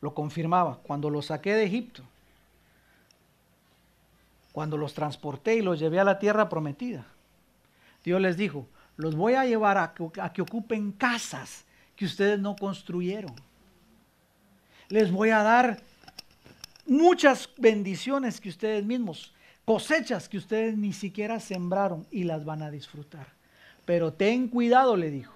lo 0.00 0.14
confirmaba, 0.14 0.78
cuando 0.82 1.10
los 1.10 1.26
saqué 1.26 1.54
de 1.54 1.64
Egipto, 1.64 2.02
cuando 4.52 4.76
los 4.76 4.94
transporté 4.94 5.56
y 5.56 5.62
los 5.62 5.78
llevé 5.78 6.00
a 6.00 6.04
la 6.04 6.18
tierra 6.18 6.48
prometida, 6.48 7.06
Dios 8.04 8.20
les 8.20 8.36
dijo, 8.36 8.66
los 8.96 9.14
voy 9.14 9.34
a 9.34 9.44
llevar 9.44 9.78
a 9.78 9.94
a 10.22 10.32
que 10.32 10.42
ocupen 10.42 10.92
casas 10.92 11.64
que 11.96 12.04
ustedes 12.04 12.38
no 12.38 12.54
construyeron. 12.56 13.34
Les 14.88 15.10
voy 15.10 15.30
a 15.30 15.42
dar 15.42 15.80
muchas 16.86 17.48
bendiciones 17.56 18.40
que 18.40 18.48
ustedes 18.48 18.84
mismos, 18.84 19.34
cosechas 19.64 20.28
que 20.28 20.38
ustedes 20.38 20.76
ni 20.76 20.92
siquiera 20.92 21.40
sembraron 21.40 22.06
y 22.10 22.24
las 22.24 22.44
van 22.44 22.62
a 22.62 22.70
disfrutar. 22.70 23.26
Pero 23.84 24.12
ten 24.12 24.48
cuidado, 24.48 24.96
le 24.96 25.10
dijo, 25.10 25.34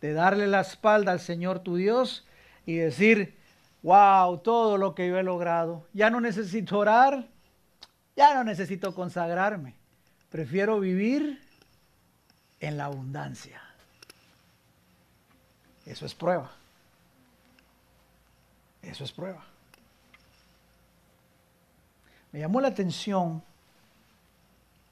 de 0.00 0.12
darle 0.12 0.46
la 0.46 0.60
espalda 0.60 1.12
al 1.12 1.20
Señor 1.20 1.60
tu 1.60 1.76
Dios 1.76 2.26
y 2.66 2.76
decir, 2.76 3.36
wow, 3.82 4.38
todo 4.38 4.78
lo 4.78 4.94
que 4.94 5.08
yo 5.08 5.18
he 5.18 5.22
logrado, 5.22 5.86
ya 5.92 6.10
no 6.10 6.20
necesito 6.20 6.78
orar, 6.78 7.26
ya 8.16 8.34
no 8.34 8.44
necesito 8.44 8.94
consagrarme, 8.94 9.74
prefiero 10.30 10.80
vivir 10.80 11.40
en 12.60 12.76
la 12.76 12.86
abundancia. 12.86 13.60
Eso 15.86 16.06
es 16.06 16.14
prueba. 16.14 16.50
Eso 18.82 19.04
es 19.04 19.12
prueba. 19.12 19.49
Me 22.32 22.38
llamó 22.38 22.60
la 22.60 22.68
atención, 22.68 23.42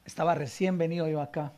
estaba 0.05 0.35
recién 0.35 0.77
venido 0.77 1.09
yo 1.09 1.21
acá. 1.21 1.53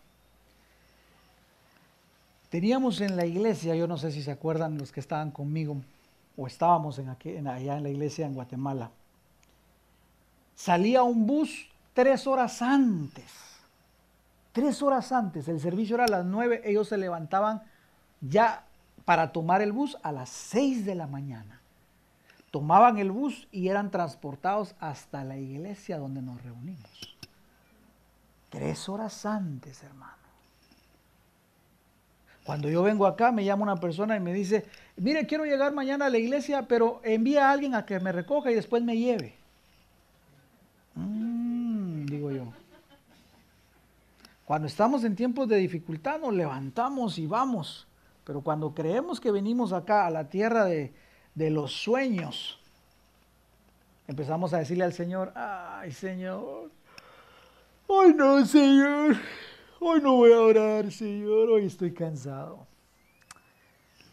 Teníamos 2.51 3.01
en 3.01 3.17
la 3.17 3.25
iglesia, 3.25 3.75
yo 3.75 3.87
no 3.87 3.97
sé 3.97 4.11
si 4.11 4.23
se 4.23 4.33
acuerdan 4.33 4.77
los 4.77 4.93
que 4.93 5.01
estaban 5.01 5.31
conmigo, 5.31 5.77
o 6.37 6.47
estábamos 6.47 6.99
en 6.99 7.47
allá 7.47 7.77
en 7.77 7.83
la 7.83 7.89
iglesia 7.89 8.27
en 8.27 8.35
Guatemala. 8.35 8.91
Salía 10.55 11.03
un 11.03 11.27
bus 11.27 11.69
tres 11.95 12.27
horas 12.27 12.61
antes. 12.61 13.33
Tres 14.53 14.83
horas 14.83 15.13
antes, 15.13 15.47
el 15.47 15.61
servicio 15.61 15.95
era 15.95 16.05
a 16.07 16.09
las 16.09 16.25
nueve, 16.25 16.61
ellos 16.65 16.89
se 16.89 16.99
levantaban 16.99 17.63
ya 18.21 18.65
para 19.05 19.31
tomar 19.31 19.63
el 19.63 19.71
bus 19.71 19.97
a 20.03 20.11
las 20.11 20.29
seis 20.29 20.85
de 20.85 20.97
la 20.97 21.07
mañana 21.07 21.60
tomaban 22.51 22.99
el 22.99 23.11
bus 23.11 23.49
y 23.53 23.69
eran 23.69 23.91
transportados 23.91 24.75
hasta 24.81 25.25
la 25.25 25.37
iglesia 25.37 25.99
donde 25.99 26.23
nos 26.23 26.43
reunimos. 26.43 27.17
Tres 28.49 28.89
horas 28.89 29.25
antes, 29.25 29.83
hermano. 29.83 30.21
Cuando 32.45 32.69
yo 32.69 32.83
vengo 32.83 33.07
acá, 33.07 33.31
me 33.31 33.45
llama 33.45 33.63
una 33.63 33.77
persona 33.77 34.17
y 34.17 34.21
me 34.21 34.33
dice, 34.33 34.67
mire, 34.97 35.27
quiero 35.27 35.45
llegar 35.45 35.73
mañana 35.73 36.07
a 36.07 36.11
la 36.11 36.19
iglesia, 36.19 36.67
pero 36.67 37.01
envía 37.05 37.49
a 37.49 37.53
alguien 37.53 37.75
a 37.75 37.87
que 37.87 38.01
me 38.01 38.11
recoja 38.11 38.51
y 38.51 38.55
después 38.55 38.83
me 38.83 38.97
lleve. 38.97 39.35
Mm, 40.97 42.07
digo 42.07 42.33
yo. 42.33 42.53
Cuando 44.45 44.67
estamos 44.67 45.05
en 45.05 45.15
tiempos 45.15 45.47
de 45.47 45.59
dificultad, 45.59 46.19
nos 46.19 46.35
levantamos 46.35 47.19
y 47.19 47.27
vamos. 47.29 47.87
Pero 48.25 48.41
cuando 48.41 48.75
creemos 48.75 49.21
que 49.21 49.31
venimos 49.31 49.73
acá 49.73 50.07
a 50.07 50.11
la 50.11 50.29
tierra 50.29 50.65
de, 50.65 50.93
de 51.35 51.51
los 51.51 51.73
sueños, 51.73 52.59
empezamos 54.09 54.53
a 54.53 54.59
decirle 54.59 54.85
al 54.85 54.93
Señor, 54.93 55.33
ay 55.35 55.93
Señor, 55.93 56.71
hoy 57.87 58.15
no 58.15 58.45
Señor, 58.45 59.17
hoy 59.79 60.01
no 60.01 60.17
voy 60.17 60.33
a 60.33 60.41
orar 60.41 60.91
Señor, 60.91 61.51
hoy 61.51 61.67
estoy 61.67 61.93
cansado, 61.93 62.67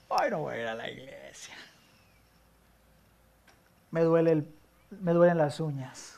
hoy 0.08 0.30
no 0.30 0.40
voy 0.40 0.56
a 0.56 0.62
ir 0.62 0.68
a 0.68 0.76
la 0.76 0.90
iglesia, 0.90 1.56
me, 3.92 4.02
duele 4.02 4.32
el, 4.32 4.48
me 5.02 5.14
duelen 5.14 5.38
las 5.38 5.60
uñas. 5.60 6.18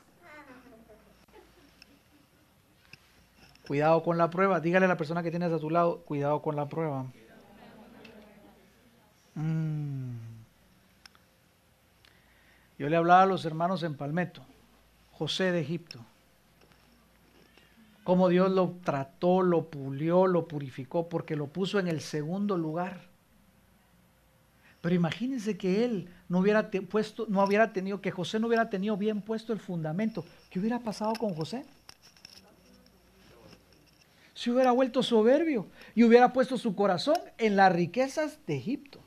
Cuidado 3.69 4.01
con 4.01 4.17
la 4.17 4.31
prueba. 4.31 4.59
Dígale 4.59 4.85
a 4.85 4.89
la 4.89 4.97
persona 4.97 5.21
que 5.21 5.29
tienes 5.29 5.51
a 5.51 5.59
tu 5.59 5.69
lado, 5.69 5.99
cuidado 5.99 6.41
con 6.41 6.55
la 6.55 6.67
prueba. 6.67 7.05
Mm. 9.35 10.28
Yo 12.79 12.87
le 12.87 12.95
hablaba 12.95 13.23
a 13.23 13.25
los 13.25 13.43
hermanos 13.43 13.83
en 13.83 13.95
Palmetto, 13.95 14.41
José 15.11 15.51
de 15.51 15.59
Egipto, 15.59 15.99
cómo 18.05 18.29
Dios 18.29 18.49
lo 18.49 18.77
trató, 18.85 19.41
lo 19.41 19.69
pulió, 19.69 20.27
lo 20.27 20.47
purificó, 20.47 21.09
porque 21.09 21.35
lo 21.35 21.47
puso 21.47 21.77
en 21.77 21.89
el 21.89 21.99
segundo 21.99 22.57
lugar. 22.57 23.01
Pero 24.79 24.95
imagínense 24.95 25.57
que 25.57 25.83
él 25.83 26.09
no 26.29 26.39
hubiera 26.39 26.71
puesto, 26.71 27.25
no 27.27 27.43
hubiera 27.43 27.73
tenido, 27.73 27.99
que 27.99 28.11
José 28.11 28.39
no 28.39 28.47
hubiera 28.47 28.69
tenido 28.69 28.95
bien 28.95 29.21
puesto 29.21 29.51
el 29.51 29.59
fundamento. 29.59 30.23
¿Qué 30.49 30.57
hubiera 30.57 30.79
pasado 30.79 31.11
con 31.19 31.33
José? 31.35 31.65
Se 34.33 34.51
hubiera 34.51 34.71
vuelto 34.71 35.03
soberbio 35.03 35.67
y 35.95 36.05
hubiera 36.05 36.31
puesto 36.31 36.57
su 36.57 36.75
corazón 36.75 37.17
en 37.37 37.57
las 37.57 37.73
riquezas 37.73 38.39
de 38.47 38.55
Egipto. 38.55 39.01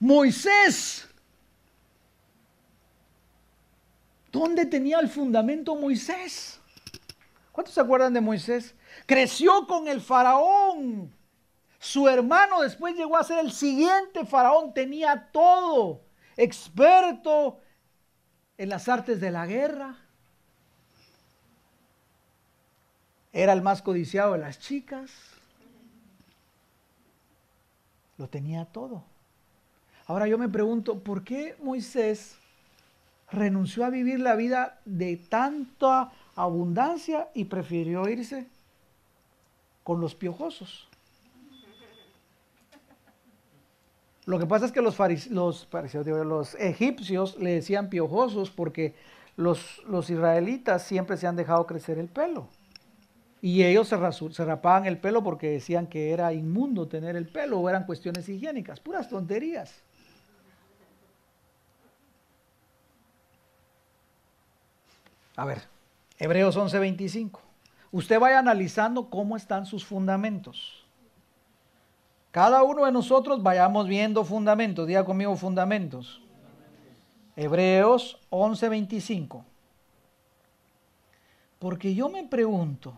Moisés 0.00 1.08
¿Dónde 4.36 4.66
tenía 4.66 5.00
el 5.00 5.08
fundamento 5.08 5.74
Moisés? 5.76 6.60
¿Cuántos 7.52 7.74
se 7.74 7.80
acuerdan 7.80 8.12
de 8.12 8.20
Moisés? 8.20 8.74
Creció 9.06 9.66
con 9.66 9.88
el 9.88 10.02
faraón. 10.02 11.10
Su 11.78 12.06
hermano 12.06 12.60
después 12.60 12.94
llegó 12.94 13.16
a 13.16 13.24
ser 13.24 13.38
el 13.38 13.50
siguiente 13.50 14.26
faraón, 14.26 14.74
tenía 14.74 15.30
todo, 15.32 16.02
experto 16.36 17.60
en 18.58 18.68
las 18.68 18.90
artes 18.90 19.22
de 19.22 19.30
la 19.30 19.46
guerra. 19.46 19.96
Era 23.32 23.54
el 23.54 23.62
más 23.62 23.80
codiciado 23.80 24.34
de 24.34 24.38
las 24.40 24.58
chicas. 24.58 25.10
Lo 28.18 28.28
tenía 28.28 28.66
todo. 28.66 29.02
Ahora 30.04 30.28
yo 30.28 30.36
me 30.36 30.50
pregunto, 30.50 30.98
¿por 31.02 31.24
qué 31.24 31.56
Moisés 31.62 32.36
renunció 33.30 33.84
a 33.84 33.90
vivir 33.90 34.20
la 34.20 34.36
vida 34.36 34.80
de 34.84 35.16
tanta 35.16 36.12
abundancia 36.34 37.28
y 37.34 37.44
prefirió 37.44 38.08
irse 38.08 38.46
con 39.82 40.00
los 40.00 40.14
piojosos? 40.14 40.88
Lo 44.26 44.40
que 44.40 44.46
pasa 44.46 44.66
es 44.66 44.72
que 44.72 44.82
los, 44.82 44.98
los, 45.30 46.54
egipcios 46.56 47.38
le 47.38 47.52
decían 47.52 47.88
piojosos 47.88 48.50
porque 48.50 48.94
los, 49.36 49.84
los, 49.88 50.10
israelitas 50.10 50.82
siempre 50.82 51.16
se 51.16 51.28
han 51.28 51.36
dejado 51.36 51.64
crecer 51.66 51.98
el 51.98 52.08
pelo. 52.08 52.48
Y 53.40 53.62
ellos 53.62 53.86
se, 53.86 53.96
se, 54.32 54.44
rapaban 54.44 54.86
el 54.86 54.98
pelo 54.98 55.22
porque 55.22 55.50
decían 55.50 55.86
que 55.86 56.10
era 56.10 56.32
inmundo 56.32 56.88
tener 56.88 57.14
el 57.14 57.28
pelo 57.28 57.60
o 57.60 57.68
eran 57.68 57.86
cuestiones 57.86 58.28
higiénicas, 58.28 58.80
puras 58.80 59.08
tonterías. 59.08 59.85
A 65.36 65.44
ver, 65.44 65.62
Hebreos 66.18 66.56
11:25. 66.56 67.40
Usted 67.92 68.18
vaya 68.18 68.38
analizando 68.38 69.10
cómo 69.10 69.36
están 69.36 69.66
sus 69.66 69.84
fundamentos. 69.84 70.84
Cada 72.30 72.62
uno 72.62 72.84
de 72.84 72.92
nosotros 72.92 73.42
vayamos 73.42 73.86
viendo 73.86 74.24
fundamentos. 74.24 74.86
Diga 74.86 75.04
conmigo 75.04 75.36
fundamentos. 75.36 76.22
Hebreos 77.36 78.18
11:25. 78.30 79.44
Porque 81.58 81.94
yo 81.94 82.08
me 82.08 82.24
pregunto, 82.24 82.96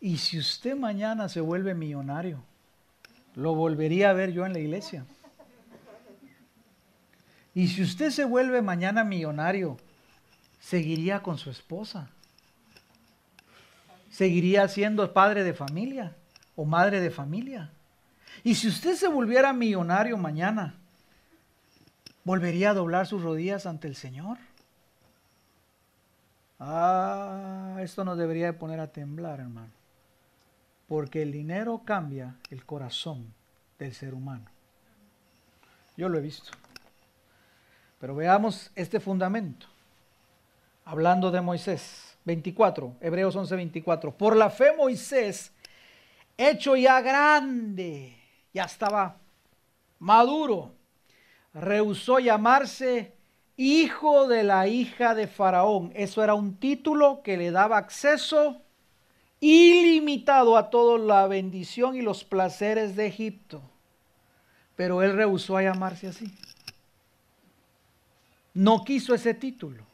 ¿y 0.00 0.16
si 0.18 0.38
usted 0.38 0.76
mañana 0.76 1.28
se 1.28 1.40
vuelve 1.40 1.74
millonario? 1.74 2.42
¿Lo 3.34 3.54
volvería 3.54 4.10
a 4.10 4.14
ver 4.14 4.32
yo 4.32 4.46
en 4.46 4.52
la 4.52 4.58
iglesia? 4.58 5.04
¿Y 7.54 7.68
si 7.68 7.82
usted 7.82 8.10
se 8.10 8.24
vuelve 8.24 8.62
mañana 8.62 9.04
millonario? 9.04 9.76
Seguiría 10.60 11.22
con 11.22 11.38
su 11.38 11.50
esposa. 11.50 12.08
Seguiría 14.10 14.68
siendo 14.68 15.12
padre 15.12 15.42
de 15.42 15.54
familia 15.54 16.14
o 16.54 16.64
madre 16.64 17.00
de 17.00 17.10
familia. 17.10 17.70
Y 18.44 18.54
si 18.54 18.68
usted 18.68 18.94
se 18.94 19.08
volviera 19.08 19.52
millonario 19.52 20.16
mañana, 20.16 20.74
¿volvería 22.24 22.70
a 22.70 22.74
doblar 22.74 23.06
sus 23.06 23.22
rodillas 23.22 23.66
ante 23.66 23.88
el 23.88 23.96
Señor? 23.96 24.38
Ah, 26.58 27.78
esto 27.80 28.04
nos 28.04 28.18
debería 28.18 28.46
de 28.46 28.52
poner 28.52 28.80
a 28.80 28.92
temblar, 28.92 29.40
hermano. 29.40 29.72
Porque 30.86 31.22
el 31.22 31.32
dinero 31.32 31.82
cambia 31.84 32.36
el 32.50 32.64
corazón 32.66 33.32
del 33.78 33.94
ser 33.94 34.12
humano. 34.12 34.44
Yo 35.96 36.08
lo 36.08 36.18
he 36.18 36.22
visto. 36.22 36.50
Pero 37.98 38.14
veamos 38.14 38.70
este 38.74 39.00
fundamento 39.00 39.66
hablando 40.84 41.30
de 41.30 41.40
Moisés. 41.40 42.10
24, 42.24 42.96
Hebreos 43.00 43.34
11, 43.34 43.56
24. 43.56 44.12
Por 44.12 44.36
la 44.36 44.50
fe 44.50 44.72
Moisés, 44.76 45.52
hecho 46.36 46.76
ya 46.76 47.00
grande, 47.00 48.16
ya 48.52 48.64
estaba 48.64 49.16
maduro, 49.98 50.74
rehusó 51.54 52.18
llamarse 52.18 53.14
hijo 53.56 54.28
de 54.28 54.42
la 54.42 54.68
hija 54.68 55.14
de 55.14 55.26
Faraón. 55.26 55.92
Eso 55.94 56.22
era 56.22 56.34
un 56.34 56.56
título 56.56 57.22
que 57.22 57.36
le 57.36 57.50
daba 57.50 57.78
acceso 57.78 58.62
ilimitado 59.40 60.56
a 60.56 60.70
toda 60.70 60.98
la 60.98 61.26
bendición 61.26 61.96
y 61.96 62.02
los 62.02 62.24
placeres 62.24 62.96
de 62.96 63.06
Egipto. 63.06 63.62
Pero 64.76 65.02
él 65.02 65.14
rehusó 65.14 65.56
a 65.56 65.62
llamarse 65.62 66.08
así. 66.08 66.32
No 68.54 68.84
quiso 68.84 69.14
ese 69.14 69.34
título. 69.34 69.89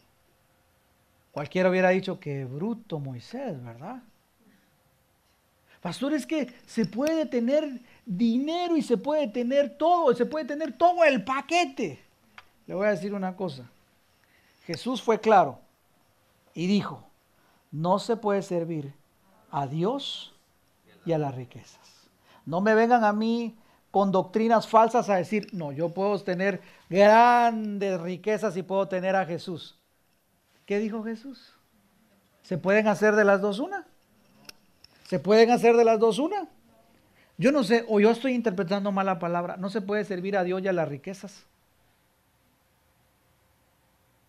Cualquiera 1.36 1.68
hubiera 1.68 1.90
dicho 1.90 2.18
que 2.18 2.46
bruto 2.46 2.98
Moisés, 2.98 3.62
¿verdad? 3.62 4.02
Pastor, 5.82 6.14
es 6.14 6.24
que 6.24 6.50
se 6.64 6.86
puede 6.86 7.26
tener 7.26 7.82
dinero 8.06 8.74
y 8.74 8.80
se 8.80 8.96
puede 8.96 9.28
tener 9.28 9.76
todo, 9.76 10.14
se 10.14 10.24
puede 10.24 10.46
tener 10.46 10.72
todo 10.78 11.04
el 11.04 11.22
paquete. 11.24 12.00
Le 12.66 12.74
voy 12.74 12.86
a 12.86 12.92
decir 12.92 13.12
una 13.12 13.36
cosa. 13.36 13.68
Jesús 14.64 15.02
fue 15.02 15.20
claro 15.20 15.58
y 16.54 16.66
dijo, 16.68 17.04
no 17.70 17.98
se 17.98 18.16
puede 18.16 18.40
servir 18.40 18.94
a 19.50 19.66
Dios 19.66 20.34
y 21.04 21.12
a 21.12 21.18
las 21.18 21.34
riquezas. 21.34 22.08
No 22.46 22.62
me 22.62 22.74
vengan 22.74 23.04
a 23.04 23.12
mí 23.12 23.54
con 23.90 24.10
doctrinas 24.10 24.66
falsas 24.66 25.10
a 25.10 25.16
decir, 25.16 25.48
no, 25.52 25.70
yo 25.70 25.90
puedo 25.90 26.18
tener 26.18 26.62
grandes 26.88 28.00
riquezas 28.00 28.56
y 28.56 28.62
puedo 28.62 28.88
tener 28.88 29.14
a 29.14 29.26
Jesús. 29.26 29.76
¿Qué 30.66 30.80
dijo 30.80 31.04
Jesús? 31.04 31.54
¿Se 32.42 32.58
pueden 32.58 32.88
hacer 32.88 33.14
de 33.14 33.24
las 33.24 33.40
dos 33.40 33.60
una? 33.60 33.86
¿Se 35.04 35.18
pueden 35.20 35.50
hacer 35.50 35.76
de 35.76 35.84
las 35.84 35.98
dos 36.00 36.18
una? 36.18 36.48
Yo 37.38 37.52
no 37.52 37.62
sé, 37.62 37.84
o 37.88 38.00
yo 38.00 38.10
estoy 38.10 38.32
interpretando 38.32 38.90
mal 38.90 39.06
la 39.06 39.18
palabra. 39.18 39.56
No 39.56 39.70
se 39.70 39.80
puede 39.80 40.04
servir 40.04 40.36
a 40.36 40.44
Dios 40.44 40.62
y 40.62 40.68
a 40.68 40.72
las 40.72 40.88
riquezas. 40.88 41.44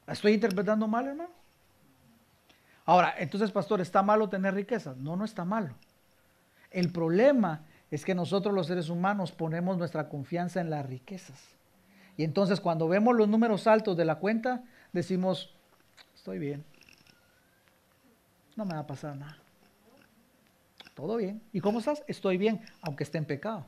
¿Estoy 0.08 0.34
interpretando 0.34 0.88
mal, 0.88 1.08
hermano? 1.08 1.30
Ahora, 2.86 3.14
entonces, 3.18 3.52
pastor, 3.52 3.82
¿está 3.82 4.02
malo 4.04 4.30
tener 4.30 4.54
riquezas? 4.54 4.96
No, 4.98 5.16
no 5.16 5.26
está 5.26 5.44
malo. 5.44 5.74
El 6.72 6.92
problema 6.92 7.66
es 7.92 8.06
que 8.06 8.16
nosotros 8.16 8.54
los 8.54 8.68
seres 8.68 8.90
humanos 8.90 9.32
ponemos 9.32 9.78
nuestra 9.78 10.08
confianza 10.08 10.62
en 10.62 10.70
las 10.70 10.86
riquezas. 10.86 11.42
Y 12.16 12.24
entonces 12.24 12.62
cuando 12.62 12.88
vemos 12.88 13.16
los 13.16 13.28
números 13.28 13.68
altos 13.68 13.98
de 13.98 14.06
la 14.06 14.16
cuenta, 14.16 14.64
decimos, 14.94 15.57
estoy 16.28 16.40
bien. 16.40 16.66
No 18.58 18.66
me 18.66 18.74
va 18.74 18.82
a 18.82 18.86
pasar 18.86 19.16
nada. 19.16 19.38
Todo 20.94 21.16
bien. 21.16 21.42
¿Y 21.54 21.62
cómo 21.62 21.80
estás? 21.80 22.04
Estoy 22.06 22.36
bien, 22.36 22.60
aunque 22.82 23.06
esté 23.06 23.18
en 23.18 23.24
pecado. 23.24 23.66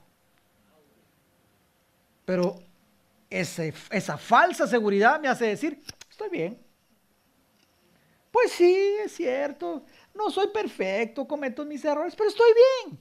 Pero 2.26 2.62
esa 3.30 4.18
falsa 4.18 4.68
seguridad 4.68 5.22
me 5.22 5.30
hace 5.30 5.46
decir, 5.46 5.82
estoy 6.10 6.30
bien. 6.30 6.60
Pues 8.30 8.52
sí, 8.52 8.98
es 9.06 9.14
cierto. 9.14 9.86
No 10.14 10.30
soy 10.30 10.48
perfecto, 10.48 11.26
cometo 11.26 11.64
mis 11.64 11.86
errores, 11.86 12.14
pero 12.14 12.28
estoy 12.30 12.52
bien. 12.84 13.00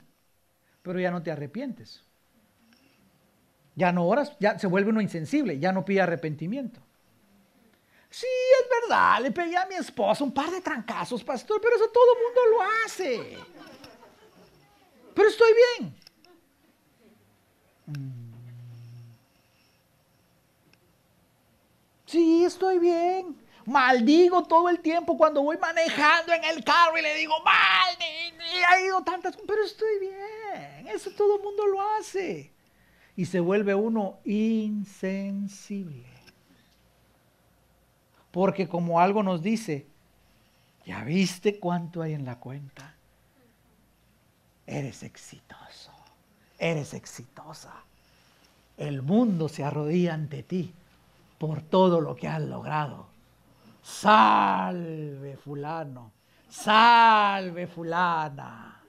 Pero 0.81 1.01
ya 1.01 1.11
no 1.11 1.21
te 1.21 1.31
arrepientes. 1.31 2.01
Ya 3.75 3.91
no 3.91 4.07
oras, 4.07 4.37
ya 4.39 4.57
se 4.57 4.67
vuelve 4.67 4.91
uno 4.91 5.01
insensible, 5.01 5.59
ya 5.59 5.73
no 5.73 5.83
pide 5.83 5.99
arrepentimiento. 5.99 6.81
Sí, 8.09 8.27
es 8.61 8.69
verdad, 8.81 9.21
le 9.21 9.31
pegué 9.31 9.55
a 9.55 9.65
mi 9.67 9.75
esposa 9.75 10.23
un 10.23 10.33
par 10.33 10.49
de 10.49 10.61
trancazos, 10.61 11.23
pastor, 11.23 11.61
pero 11.61 11.75
eso 11.75 11.89
todo 11.89 12.13
el 12.13 12.19
mundo 12.23 12.41
lo 12.51 12.85
hace. 12.85 13.37
Pero 15.13 15.29
estoy 15.29 15.51
bien. 15.53 15.95
Mm. 17.85 18.29
Sí, 22.05 22.43
estoy 22.43 22.79
bien. 22.79 23.37
Maldigo 23.65 24.43
todo 24.43 24.67
el 24.69 24.79
tiempo 24.79 25.15
cuando 25.15 25.43
voy 25.43 25.57
manejando 25.57 26.33
en 26.33 26.43
el 26.43 26.63
carro 26.63 26.97
y 26.97 27.03
le 27.03 27.13
digo, 27.13 27.39
mal, 27.43 27.95
ha 28.67 28.81
ido 28.81 29.03
tantas, 29.03 29.37
pero 29.45 29.63
estoy 29.63 29.99
bien. 29.99 30.87
Eso 30.87 31.11
todo 31.11 31.35
el 31.35 31.43
mundo 31.43 31.67
lo 31.67 31.81
hace. 31.81 32.51
Y 33.15 33.25
se 33.25 33.39
vuelve 33.39 33.75
uno 33.75 34.19
insensible. 34.25 36.07
Porque 38.31 38.67
como 38.67 38.99
algo 38.99 39.23
nos 39.23 39.41
dice, 39.41 39.87
¿ya 40.85 41.03
viste 41.03 41.59
cuánto 41.59 42.01
hay 42.01 42.13
en 42.13 42.25
la 42.25 42.37
cuenta? 42.37 42.95
Eres 44.67 45.03
exitoso, 45.03 45.91
eres 46.57 46.93
exitosa. 46.93 47.73
El 48.77 49.01
mundo 49.01 49.49
se 49.49 49.63
arrodilla 49.63 50.13
ante 50.13 50.43
ti 50.43 50.73
por 51.39 51.61
todo 51.61 52.01
lo 52.01 52.15
que 52.15 52.27
has 52.27 52.41
logrado. 52.41 53.07
Salve 53.81 55.37
fulano, 55.37 56.11
salve 56.49 57.65
fulana. 57.65 58.79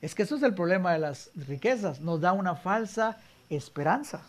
Es 0.00 0.14
que 0.14 0.24
eso 0.24 0.36
es 0.36 0.42
el 0.42 0.54
problema 0.54 0.92
de 0.92 0.98
las 0.98 1.30
riquezas, 1.34 2.00
nos 2.00 2.20
da 2.20 2.32
una 2.32 2.54
falsa 2.54 3.18
esperanza. 3.48 4.20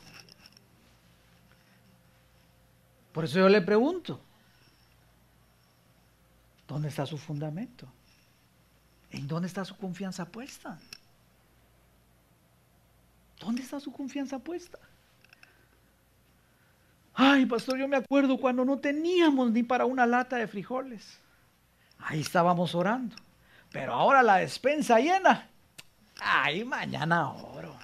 Por 3.18 3.26
eso 3.26 3.39
yo 3.39 3.49
le 3.49 3.61
pregunto, 3.61 4.22
¿dónde 6.68 6.89
está 6.89 7.03
su 7.07 7.18
fundamento? 7.18 7.88
¿En 9.09 9.28
dónde 9.28 9.47
está 9.47 9.65
su 9.65 9.76
confianza 9.76 10.24
puesta? 10.24 10.78
¿Dónde 13.39 13.63
está 13.63 13.80
su 13.80 13.91
confianza 13.91 14.38
puesta? 14.38 14.78
Ay, 17.15 17.47
pastor, 17.47 17.80
yo 17.80 17.88
me 17.88 17.97
acuerdo 17.97 18.38
cuando 18.38 18.63
no 18.63 18.78
teníamos 18.78 19.51
ni 19.51 19.63
para 19.63 19.86
una 19.86 20.05
lata 20.05 20.36
de 20.36 20.47
frijoles. 20.47 21.18
Ahí 21.97 22.22
estábamos 22.22 22.76
orando. 22.76 23.15
Pero 23.72 23.93
ahora 23.93 24.22
la 24.22 24.36
despensa 24.36 24.99
llena. 24.99 25.49
Ay, 26.22 26.63
mañana 26.63 27.32
oro. 27.32 27.76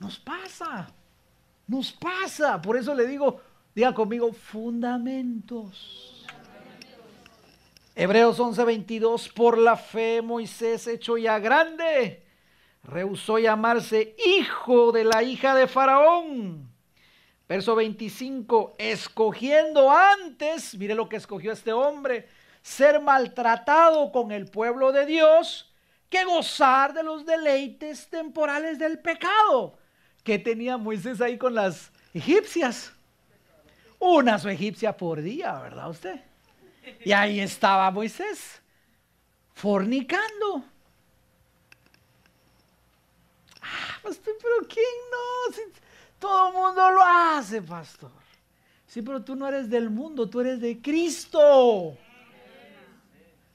Nos 0.00 0.18
pasa. 0.18 0.94
Nos 1.68 1.92
pasa. 1.92 2.60
Por 2.60 2.76
eso 2.76 2.94
le 2.94 3.06
digo, 3.06 3.40
diga 3.74 3.94
conmigo, 3.94 4.32
fundamentos. 4.32 6.24
Hebreos 7.94 8.38
11:22, 8.38 9.28
por 9.28 9.58
la 9.58 9.76
fe 9.76 10.22
Moisés 10.22 10.86
hecho 10.86 11.18
ya 11.18 11.38
grande, 11.38 12.24
rehusó 12.84 13.38
llamarse 13.38 14.16
hijo 14.24 14.92
de 14.92 15.04
la 15.04 15.22
hija 15.22 15.54
de 15.54 15.66
Faraón. 15.66 16.70
Verso 17.48 17.74
25, 17.74 18.76
escogiendo 18.78 19.90
antes, 19.90 20.76
mire 20.76 20.94
lo 20.94 21.08
que 21.08 21.16
escogió 21.16 21.52
este 21.52 21.72
hombre, 21.72 22.28
ser 22.62 23.00
maltratado 23.00 24.12
con 24.12 24.32
el 24.32 24.46
pueblo 24.50 24.92
de 24.92 25.06
Dios 25.06 25.74
que 26.08 26.24
gozar 26.24 26.94
de 26.94 27.02
los 27.02 27.26
deleites 27.26 28.08
temporales 28.08 28.78
del 28.78 29.00
pecado. 29.00 29.78
Que 30.28 30.38
tenía 30.38 30.76
Moisés 30.76 31.22
ahí 31.22 31.38
con 31.38 31.54
las 31.54 31.90
egipcias? 32.12 32.92
Una 33.98 34.38
su 34.38 34.50
egipcia 34.50 34.94
por 34.94 35.22
día, 35.22 35.58
¿verdad 35.58 35.88
usted? 35.88 36.20
Y 37.02 37.12
ahí 37.12 37.40
estaba 37.40 37.90
Moisés, 37.90 38.60
fornicando. 39.54 40.64
Ah, 43.62 44.00
pastor, 44.02 44.34
pero 44.42 44.68
¿quién 44.68 44.84
no? 45.10 45.56
Todo 46.18 46.48
el 46.48 46.54
mundo 46.54 46.90
lo 46.90 47.02
hace, 47.02 47.62
pastor. 47.62 48.12
Sí, 48.86 49.00
pero 49.00 49.24
tú 49.24 49.34
no 49.34 49.48
eres 49.48 49.70
del 49.70 49.88
mundo, 49.88 50.28
tú 50.28 50.40
eres 50.40 50.60
de 50.60 50.78
Cristo. 50.82 51.96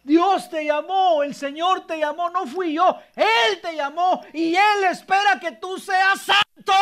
Dios 0.04 0.50
te 0.50 0.66
llamó, 0.66 1.24
el 1.24 1.34
Señor 1.34 1.88
te 1.88 1.98
llamó, 1.98 2.30
no 2.30 2.46
fui 2.46 2.74
yo, 2.74 2.98
Él 3.16 3.62
te 3.62 3.76
llamó 3.76 4.22
y 4.34 4.54
Él 4.54 4.84
espera 4.92 5.40
que 5.40 5.54
tú 5.54 5.78
seas 5.78 6.22
santo. 6.22 6.74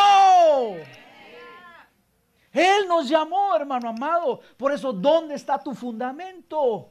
Él 2.52 2.86
nos 2.86 3.08
llamó, 3.08 3.54
hermano 3.56 3.88
amado. 3.88 4.40
Por 4.56 4.72
eso, 4.72 4.92
¿dónde 4.92 5.36
está 5.36 5.58
tu 5.58 5.74
fundamento? 5.74 6.90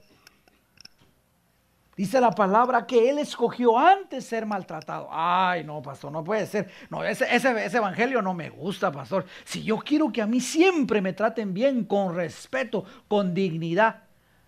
Dice 1.95 2.19
la 2.19 2.31
palabra 2.31 2.87
que 2.87 3.09
Él 3.09 3.19
escogió 3.19 3.77
antes 3.77 4.25
ser 4.25 4.45
maltratado. 4.45 5.09
Ay, 5.11 5.63
no, 5.63 5.81
pastor, 5.81 6.11
no 6.11 6.23
puede 6.23 6.47
ser. 6.47 6.71
No, 6.89 7.03
ese, 7.03 7.27
ese, 7.29 7.65
ese, 7.65 7.77
evangelio 7.77 8.21
no 8.21 8.33
me 8.33 8.49
gusta, 8.49 8.91
pastor. 8.91 9.25
Si 9.43 9.61
yo 9.61 9.77
quiero 9.77 10.11
que 10.11 10.21
a 10.21 10.25
mí 10.25 10.39
siempre 10.39 11.01
me 11.01 11.13
traten 11.13 11.53
bien, 11.53 11.83
con 11.83 12.15
respeto, 12.15 12.85
con 13.07 13.33
dignidad. 13.33 14.03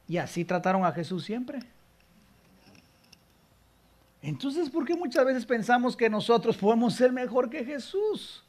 Y 0.07 0.17
así 0.17 0.45
trataron 0.45 0.83
a 0.85 0.93
Jesús 0.93 1.25
siempre. 1.25 1.59
Entonces, 4.23 4.69
¿por 4.69 4.85
qué 4.85 4.95
muchas 4.95 5.25
veces 5.25 5.45
pensamos 5.45 5.97
que 5.97 6.09
nosotros 6.09 6.55
podemos 6.55 6.95
ser 6.95 7.11
mejor 7.11 7.49
que 7.49 7.65
Jesús? 7.65 8.41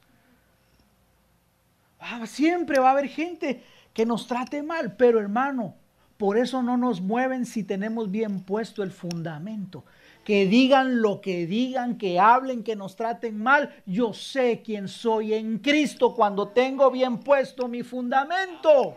Ah, 1.99 2.25
siempre 2.27 2.79
va 2.79 2.91
a 2.91 2.93
haber 2.93 3.09
gente 3.09 3.65
que 3.93 4.07
nos 4.07 4.29
trate 4.29 4.63
mal, 4.63 4.95
pero 4.97 5.19
hermano, 5.19 5.75
por 6.17 6.39
eso 6.39 6.63
no 6.63 6.77
nos 6.77 7.01
mueven 7.01 7.45
si 7.45 7.65
tenemos 7.65 8.09
bien 8.09 8.45
puesto 8.45 8.85
el 8.85 8.93
fundamento. 8.93 9.85
Que 10.25 10.47
digan 10.47 11.03
lo 11.03 11.21
que 11.21 11.45
digan, 11.45 11.99
que 11.99 12.21
hablen, 12.21 12.63
que 12.63 12.77
nos 12.77 12.95
traten 12.95 13.37
mal. 13.37 13.75
Yo 13.85 14.15
sé 14.15 14.63
quién 14.65 14.87
soy 14.87 15.35
en 15.35 15.59
Cristo 15.59 16.15
cuando 16.15 16.49
tengo 16.49 16.89
bien 16.93 17.19
puesto 17.19 17.67
mi 17.67 17.83
fundamento. 17.83 18.97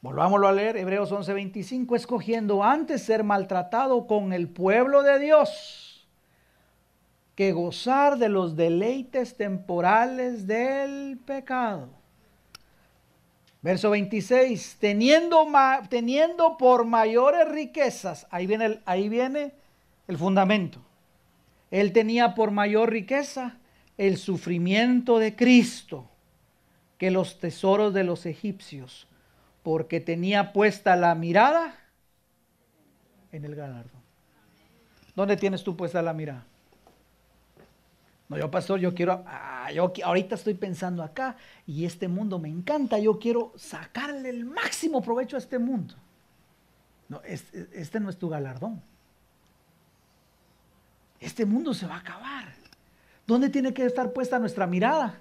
Volvámoslo 0.00 0.48
a 0.48 0.52
leer, 0.52 0.76
Hebreos 0.76 1.12
11:25, 1.12 1.94
escogiendo 1.94 2.64
antes 2.64 3.02
ser 3.02 3.22
maltratado 3.22 4.06
con 4.06 4.32
el 4.32 4.48
pueblo 4.48 5.02
de 5.02 5.18
Dios 5.18 5.90
que 7.40 7.52
gozar 7.52 8.18
de 8.18 8.28
los 8.28 8.54
deleites 8.54 9.34
temporales 9.34 10.46
del 10.46 11.18
pecado. 11.24 11.88
Verso 13.62 13.88
26, 13.88 14.76
teniendo, 14.78 15.46
teniendo 15.88 16.58
por 16.58 16.84
mayores 16.84 17.48
riquezas, 17.48 18.26
ahí 18.30 18.46
viene, 18.46 18.66
el, 18.66 18.82
ahí 18.84 19.08
viene 19.08 19.54
el 20.06 20.18
fundamento. 20.18 20.80
Él 21.70 21.94
tenía 21.94 22.34
por 22.34 22.50
mayor 22.50 22.90
riqueza 22.90 23.56
el 23.96 24.18
sufrimiento 24.18 25.18
de 25.18 25.34
Cristo 25.34 26.10
que 26.98 27.10
los 27.10 27.38
tesoros 27.38 27.94
de 27.94 28.04
los 28.04 28.26
egipcios, 28.26 29.08
porque 29.62 30.00
tenía 30.00 30.52
puesta 30.52 30.96
la 30.96 31.14
mirada 31.14 31.74
en 33.32 33.44
el 33.44 33.54
galardón. 33.54 34.00
¿Dónde 35.14 35.36
tienes 35.36 35.62
tú 35.62 35.76
puesta 35.76 36.00
la 36.02 36.12
mirada? 36.12 36.44
No, 38.28 38.38
yo 38.38 38.50
pastor, 38.50 38.78
yo 38.78 38.94
quiero, 38.94 39.24
ah, 39.26 39.70
yo 39.72 39.92
ahorita 40.04 40.36
estoy 40.36 40.54
pensando 40.54 41.02
acá 41.02 41.36
y 41.66 41.84
este 41.84 42.06
mundo 42.06 42.38
me 42.38 42.48
encanta, 42.48 42.98
yo 42.98 43.18
quiero 43.18 43.52
sacarle 43.56 44.30
el 44.30 44.44
máximo 44.44 45.02
provecho 45.02 45.36
a 45.36 45.40
este 45.40 45.58
mundo. 45.58 45.94
No, 47.08 47.20
este 47.24 47.98
no 47.98 48.08
es 48.08 48.16
tu 48.16 48.28
galardón. 48.28 48.80
Este 51.18 51.44
mundo 51.44 51.74
se 51.74 51.86
va 51.86 51.96
a 51.96 51.98
acabar. 51.98 52.54
¿Dónde 53.26 53.48
tiene 53.48 53.74
que 53.74 53.84
estar 53.84 54.12
puesta 54.12 54.38
nuestra 54.38 54.66
mirada? 54.66 55.18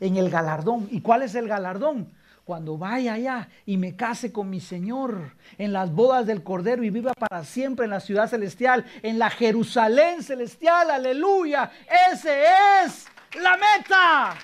En 0.00 0.16
el 0.16 0.28
galardón. 0.28 0.88
¿Y 0.90 1.00
cuál 1.00 1.22
es 1.22 1.36
el 1.36 1.46
galardón? 1.46 2.08
Cuando 2.44 2.76
vaya 2.76 3.14
allá 3.14 3.48
y 3.64 3.76
me 3.76 3.96
case 3.96 4.32
con 4.32 4.50
mi 4.50 4.60
Señor 4.60 5.32
en 5.56 5.72
las 5.72 5.90
bodas 5.92 6.26
del 6.26 6.42
Cordero 6.42 6.84
y 6.84 6.90
viva 6.90 7.14
para 7.14 7.42
siempre 7.44 7.86
en 7.86 7.90
la 7.90 8.00
ciudad 8.00 8.28
celestial, 8.28 8.84
en 9.02 9.18
la 9.18 9.30
Jerusalén 9.30 10.22
celestial, 10.22 10.90
aleluya. 10.90 11.70
Ese 12.12 12.44
es 12.84 13.06
la 13.42 13.56
meta. 13.56 14.34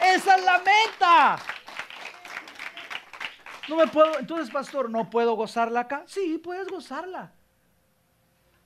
Esa 0.00 0.36
es 0.36 0.44
la 0.44 0.58
meta. 0.58 1.38
No 3.68 3.76
me 3.76 3.88
puedo, 3.88 4.18
entonces 4.18 4.50
pastor, 4.50 4.88
¿no 4.88 5.10
puedo 5.10 5.34
gozarla 5.34 5.80
acá? 5.80 6.04
Sí, 6.06 6.40
puedes 6.42 6.68
gozarla. 6.68 7.32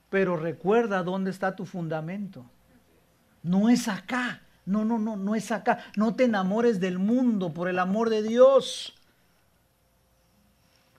Pero 0.09 0.37
recuerda 0.37 1.01
dónde 1.01 1.31
está 1.31 1.55
tu 1.55 1.65
fundamento. 1.65 2.45
No 3.41 3.69
es 3.69 3.87
acá. 3.87 4.42
No, 4.65 4.85
no, 4.85 4.97
no, 4.99 5.15
no 5.15 5.35
es 5.35 5.51
acá. 5.51 5.79
No 5.95 6.15
te 6.15 6.25
enamores 6.25 6.79
del 6.79 6.99
mundo 6.99 7.53
por 7.53 7.67
el 7.67 7.79
amor 7.79 8.09
de 8.09 8.23
Dios. 8.23 8.93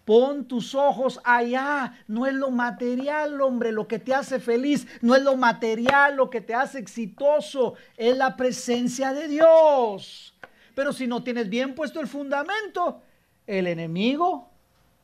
Pon 0.04 0.44
tus 0.44 0.74
ojos 0.74 1.20
allá. 1.24 1.98
No 2.06 2.26
es 2.26 2.34
lo 2.34 2.50
material, 2.50 3.40
hombre, 3.40 3.72
lo 3.72 3.88
que 3.88 3.98
te 3.98 4.14
hace 4.14 4.38
feliz. 4.38 4.86
No 5.00 5.14
es 5.14 5.22
lo 5.22 5.36
material 5.36 6.16
lo 6.16 6.28
que 6.28 6.42
te 6.42 6.54
hace 6.54 6.78
exitoso. 6.78 7.74
Es 7.96 8.16
la 8.16 8.36
presencia 8.36 9.14
de 9.14 9.28
Dios. 9.28 10.34
Pero 10.74 10.92
si 10.92 11.06
no 11.06 11.22
tienes 11.22 11.48
bien 11.48 11.74
puesto 11.74 12.00
el 12.00 12.08
fundamento, 12.08 13.00
el 13.46 13.66
enemigo 13.66 14.50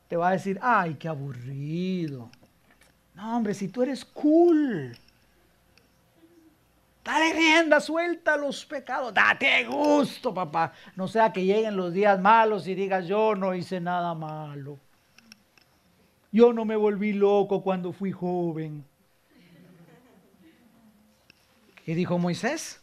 te 0.07 0.17
va 0.17 0.29
a 0.29 0.33
decir, 0.33 0.59
ay, 0.61 0.95
qué 0.95 1.07
aburrido. 1.07 2.29
No, 3.15 3.37
hombre, 3.37 3.53
si 3.53 3.69
tú 3.69 3.81
eres 3.81 4.05
cool. 4.05 4.95
Dale 7.03 7.33
rienda, 7.33 7.79
suelta 7.79 8.37
los 8.37 8.63
pecados. 8.65 9.13
Date 9.13 9.65
gusto, 9.65 10.33
papá. 10.33 10.71
No 10.95 11.07
sea 11.07 11.33
que 11.33 11.43
lleguen 11.43 11.75
los 11.75 11.93
días 11.93 12.19
malos 12.19 12.67
y 12.67 12.75
digas, 12.75 13.07
yo 13.07 13.33
no 13.35 13.55
hice 13.55 13.79
nada 13.79 14.13
malo. 14.13 14.77
Yo 16.31 16.53
no 16.53 16.63
me 16.63 16.75
volví 16.75 17.13
loco 17.13 17.63
cuando 17.63 17.91
fui 17.91 18.11
joven. 18.11 18.85
¿Qué 21.83 21.95
dijo 21.95 22.17
Moisés? 22.19 22.79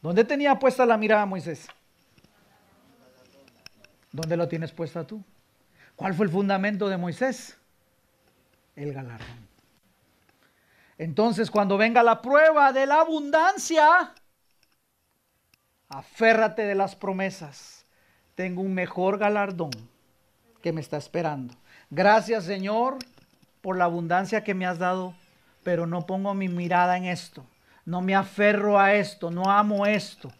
¿Dónde 0.00 0.24
tenía 0.24 0.58
puesta 0.58 0.86
la 0.86 0.96
mirada 0.96 1.26
Moisés? 1.26 1.68
¿Dónde 4.12 4.36
lo 4.36 4.48
tienes 4.48 4.72
puesta 4.72 5.04
tú? 5.04 5.22
¿Cuál 5.96 6.14
fue 6.14 6.26
el 6.26 6.32
fundamento 6.32 6.88
de 6.88 6.96
Moisés? 6.96 7.58
El 8.76 8.92
galardón. 8.92 9.51
Entonces 10.98 11.50
cuando 11.50 11.76
venga 11.76 12.02
la 12.02 12.22
prueba 12.22 12.72
de 12.72 12.86
la 12.86 13.00
abundancia, 13.00 14.12
aférrate 15.88 16.62
de 16.62 16.74
las 16.74 16.96
promesas. 16.96 17.86
Tengo 18.34 18.62
un 18.62 18.74
mejor 18.74 19.18
galardón 19.18 19.70
que 20.62 20.72
me 20.72 20.80
está 20.80 20.96
esperando. 20.96 21.54
Gracias 21.90 22.44
Señor 22.44 22.98
por 23.60 23.76
la 23.76 23.84
abundancia 23.84 24.44
que 24.44 24.54
me 24.54 24.66
has 24.66 24.78
dado, 24.78 25.14
pero 25.62 25.86
no 25.86 26.06
pongo 26.06 26.34
mi 26.34 26.48
mirada 26.48 26.96
en 26.96 27.04
esto. 27.04 27.44
No 27.84 28.00
me 28.00 28.14
aferro 28.14 28.78
a 28.78 28.94
esto, 28.94 29.30
no 29.30 29.50
amo 29.50 29.86
esto. 29.86 30.30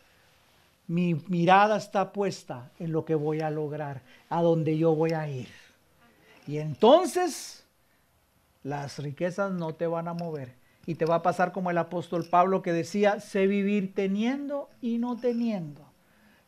Mi 0.87 1.15
mirada 1.29 1.77
está 1.77 2.13
puesta 2.13 2.71
en 2.79 2.93
lo 2.93 3.05
que 3.05 3.15
voy 3.15 3.41
a 3.41 3.51
lograr, 3.51 4.03
a 4.29 4.43
donde 4.43 4.77
yo 4.77 4.95
voy 4.95 5.13
a 5.13 5.29
ir. 5.29 5.49
Y 6.47 6.59
entonces 6.59 7.62
las 8.63 8.99
riquezas 8.99 9.53
no 9.53 9.75
te 9.75 9.87
van 9.87 10.09
a 10.09 10.15
mover. 10.15 10.55
Y 10.87 10.97
te 10.97 11.05
va 11.05 11.17
a 11.17 11.23
pasar 11.23 11.53
como 11.53 11.71
el 11.71 11.79
apóstol 11.79 12.25
Pablo 12.25 12.63
que 12.63 12.73
decía, 12.73 13.21
sé 13.21 13.47
vivir 13.47 13.95
teniendo 13.95 14.69
y 14.81 14.99
no 14.99 15.17
teniendo. 15.17 15.83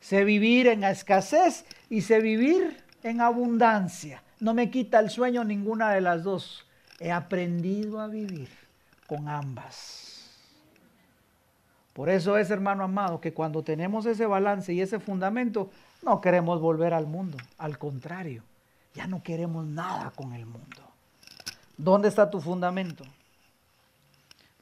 Sé 0.00 0.24
vivir 0.24 0.66
en 0.66 0.84
escasez 0.84 1.64
y 1.88 2.02
sé 2.02 2.20
vivir 2.20 2.82
en 3.02 3.20
abundancia. 3.20 4.22
No 4.40 4.52
me 4.52 4.70
quita 4.70 4.98
el 4.98 5.10
sueño 5.10 5.44
ninguna 5.44 5.92
de 5.92 6.00
las 6.00 6.24
dos. 6.24 6.66
He 6.98 7.12
aprendido 7.12 8.00
a 8.00 8.08
vivir 8.08 8.48
con 9.06 9.28
ambas. 9.28 10.04
Por 11.92 12.08
eso 12.08 12.36
es, 12.36 12.50
hermano 12.50 12.82
amado, 12.82 13.20
que 13.20 13.32
cuando 13.32 13.62
tenemos 13.62 14.04
ese 14.04 14.26
balance 14.26 14.72
y 14.72 14.80
ese 14.80 14.98
fundamento, 14.98 15.70
no 16.02 16.20
queremos 16.20 16.60
volver 16.60 16.92
al 16.92 17.06
mundo. 17.06 17.38
Al 17.56 17.78
contrario, 17.78 18.42
ya 18.94 19.06
no 19.06 19.22
queremos 19.22 19.64
nada 19.64 20.10
con 20.10 20.32
el 20.32 20.44
mundo. 20.44 20.93
¿Dónde 21.76 22.08
está 22.08 22.30
tu 22.30 22.40
fundamento? 22.40 23.04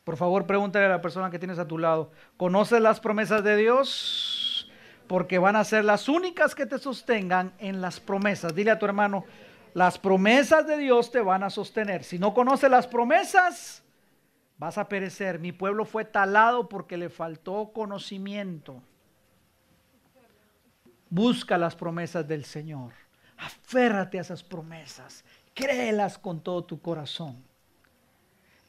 Por 0.04 0.16
favor, 0.16 0.46
pregúntale 0.46 0.86
a 0.86 0.90
la 0.90 1.00
persona 1.00 1.30
que 1.30 1.38
tienes 1.38 1.58
a 1.58 1.68
tu 1.68 1.78
lado, 1.78 2.10
¿conoces 2.36 2.80
las 2.80 2.98
promesas 3.00 3.44
de 3.44 3.56
Dios? 3.56 4.70
Porque 5.06 5.38
van 5.38 5.56
a 5.56 5.64
ser 5.64 5.84
las 5.84 6.08
únicas 6.08 6.54
que 6.54 6.66
te 6.66 6.78
sostengan 6.78 7.52
en 7.58 7.80
las 7.80 8.00
promesas. 8.00 8.54
Dile 8.54 8.70
a 8.70 8.78
tu 8.78 8.86
hermano, 8.86 9.24
las 9.74 9.98
promesas 9.98 10.66
de 10.66 10.76
Dios 10.78 11.10
te 11.10 11.20
van 11.20 11.42
a 11.42 11.50
sostener. 11.50 12.02
Si 12.02 12.18
no 12.18 12.34
conoces 12.34 12.70
las 12.70 12.86
promesas, 12.86 13.82
vas 14.58 14.78
a 14.78 14.88
perecer. 14.88 15.38
Mi 15.38 15.52
pueblo 15.52 15.84
fue 15.84 16.04
talado 16.04 16.68
porque 16.68 16.96
le 16.96 17.08
faltó 17.08 17.72
conocimiento. 17.72 18.82
Busca 21.10 21.58
las 21.58 21.76
promesas 21.76 22.26
del 22.26 22.44
Señor. 22.44 22.92
Aférrate 23.36 24.18
a 24.18 24.22
esas 24.22 24.42
promesas. 24.42 25.24
Créelas 25.54 26.18
con 26.18 26.40
todo 26.40 26.64
tu 26.64 26.80
corazón. 26.80 27.42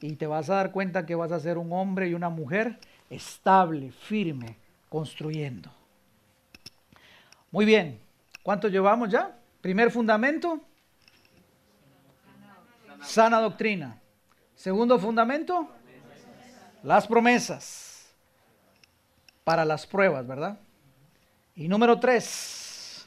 Y 0.02 0.16
te 0.16 0.28
vas 0.28 0.50
a 0.50 0.56
dar 0.56 0.72
cuenta 0.72 1.06
que 1.06 1.16
vas 1.16 1.32
a 1.32 1.40
ser 1.40 1.58
un 1.58 1.72
hombre 1.72 2.10
y 2.10 2.14
una 2.14 2.30
mujer 2.30 2.78
estable, 3.10 3.92
firme, 3.92 4.58
construyendo. 4.90 5.72
Muy 7.52 7.66
bien. 7.66 8.02
¿Cuánto 8.42 8.68
llevamos 8.68 9.10
ya? 9.10 9.38
Primer 9.62 9.92
fundamento. 9.92 10.60
Sana 13.02 13.40
doctrina. 13.40 14.02
Segundo 14.56 15.00
fundamento. 15.00 15.70
Las 16.84 17.08
promesas. 17.08 18.14
Para 19.46 19.64
las 19.64 19.88
pruebas, 19.88 20.28
¿verdad? 20.28 20.60
Y 21.56 21.68
número 21.68 22.00
tres. 22.00 23.06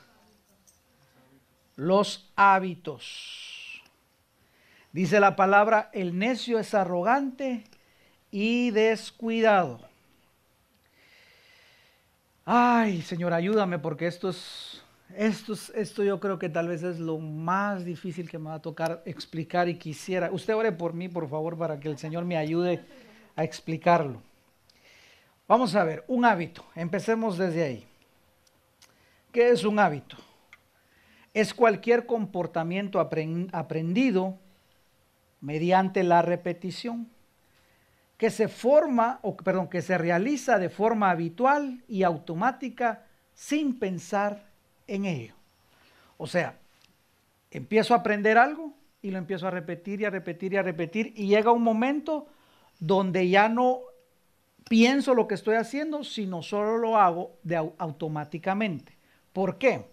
Los 1.76 2.30
hábitos. 2.36 3.45
Dice 4.96 5.20
la 5.20 5.36
palabra, 5.36 5.90
el 5.92 6.18
necio 6.18 6.58
es 6.58 6.72
arrogante 6.72 7.64
y 8.30 8.70
descuidado. 8.70 9.78
Ay, 12.46 13.02
Señor, 13.02 13.34
ayúdame 13.34 13.78
porque 13.78 14.06
esto 14.06 14.30
es, 14.30 14.82
esto 15.14 15.52
esto 15.74 16.02
yo 16.02 16.18
creo 16.18 16.38
que 16.38 16.48
tal 16.48 16.68
vez 16.68 16.82
es 16.82 16.98
lo 16.98 17.18
más 17.18 17.84
difícil 17.84 18.30
que 18.30 18.38
me 18.38 18.48
va 18.48 18.54
a 18.54 18.62
tocar 18.62 19.02
explicar 19.04 19.68
y 19.68 19.76
quisiera. 19.76 20.30
Usted 20.32 20.56
ore 20.56 20.72
por 20.72 20.94
mí, 20.94 21.10
por 21.10 21.28
favor, 21.28 21.58
para 21.58 21.78
que 21.78 21.90
el 21.90 21.98
Señor 21.98 22.24
me 22.24 22.38
ayude 22.38 22.82
a 23.36 23.44
explicarlo. 23.44 24.22
Vamos 25.46 25.74
a 25.74 25.84
ver, 25.84 26.04
un 26.08 26.24
hábito. 26.24 26.64
Empecemos 26.74 27.36
desde 27.36 27.64
ahí. 27.64 27.86
¿Qué 29.30 29.50
es 29.50 29.62
un 29.62 29.78
hábito? 29.78 30.16
Es 31.34 31.52
cualquier 31.52 32.06
comportamiento 32.06 32.98
aprendido 32.98 34.38
mediante 35.46 36.02
la 36.02 36.22
repetición, 36.22 37.06
que 38.18 38.30
se 38.30 38.48
forma, 38.48 39.20
o 39.22 39.36
perdón, 39.36 39.68
que 39.68 39.80
se 39.80 39.96
realiza 39.96 40.58
de 40.58 40.70
forma 40.70 41.08
habitual 41.08 41.84
y 41.86 42.02
automática 42.02 43.06
sin 43.32 43.78
pensar 43.78 44.42
en 44.88 45.04
ello. 45.04 45.34
O 46.16 46.26
sea, 46.26 46.58
empiezo 47.52 47.94
a 47.94 47.98
aprender 47.98 48.38
algo 48.38 48.72
y 49.00 49.12
lo 49.12 49.18
empiezo 49.18 49.46
a 49.46 49.52
repetir 49.52 50.00
y 50.00 50.04
a 50.04 50.10
repetir 50.10 50.52
y 50.52 50.56
a 50.56 50.62
repetir 50.62 51.12
y 51.14 51.28
llega 51.28 51.52
un 51.52 51.62
momento 51.62 52.26
donde 52.80 53.28
ya 53.28 53.48
no 53.48 53.82
pienso 54.68 55.14
lo 55.14 55.28
que 55.28 55.36
estoy 55.36 55.54
haciendo, 55.54 56.02
sino 56.02 56.42
solo 56.42 56.76
lo 56.76 56.96
hago 56.96 57.36
de 57.44 57.54
automáticamente. 57.78 58.96
¿Por 59.32 59.58
qué? 59.58 59.84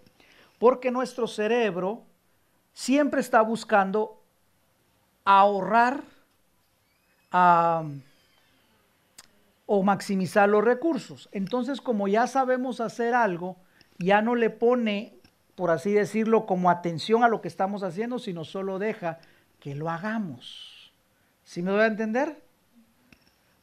Porque 0.58 0.90
nuestro 0.90 1.28
cerebro 1.28 2.02
siempre 2.74 3.22
está 3.22 3.44
buscando 3.44 4.23
ahorrar 5.26 6.04
o 9.66 9.84
maximizar 9.84 10.50
los 10.50 10.64
recursos. 10.64 11.30
Entonces, 11.32 11.82
como 11.82 12.08
ya 12.08 12.28
sabemos 12.28 12.80
hacer 12.80 13.14
algo, 13.14 13.58
ya 13.98 14.22
no 14.22 14.36
le 14.36 14.50
pone, 14.50 15.16
por 15.56 15.72
así 15.72 15.92
decirlo, 15.92 16.46
como 16.46 16.70
atención 16.70 17.24
a 17.24 17.28
lo 17.28 17.42
que 17.42 17.48
estamos 17.48 17.84
haciendo, 17.84 18.20
sino 18.20 18.44
solo 18.44 18.80
deja 18.80 19.20
que 19.60 19.76
lo 19.76 19.90
hagamos. 19.90 20.92
¿Sí 21.44 21.62
me 21.62 21.72
doy 21.72 21.82
a 21.82 21.88
entender? 21.88 22.42